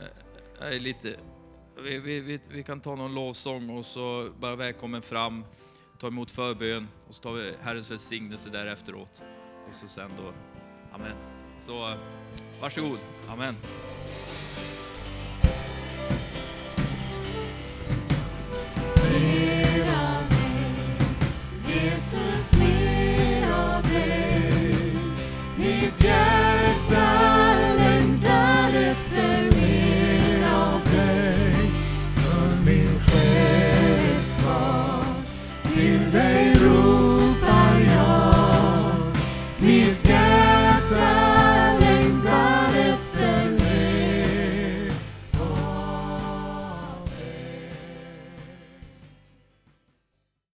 Eh, 0.00 0.06
jag 0.60 0.74
är 0.74 0.80
lite... 0.80 1.16
Vi, 1.82 1.98
vi, 1.98 2.20
vi, 2.20 2.40
vi 2.48 2.62
kan 2.62 2.80
ta 2.80 2.94
någon 2.94 3.14
lovsång 3.14 3.70
och 3.70 3.86
så 3.86 4.30
bara 4.38 4.56
välkommen 4.56 5.02
fram, 5.02 5.44
ta 6.00 6.06
emot 6.06 6.30
förbön 6.30 6.88
och 7.08 7.14
så 7.14 7.22
tar 7.22 7.32
vi 7.32 7.52
Herrens 7.62 7.90
välsignelse 7.90 8.50
där 8.50 8.66
efteråt. 8.66 9.22
Och 9.68 9.74
så 9.74 9.88
sen 9.88 10.10
då, 10.16 10.32
amen. 10.92 11.16
Så 11.58 11.96
varsågod, 12.60 12.98
amen. 13.28 13.54
Jesus, 21.68 22.52
me. 22.52 22.79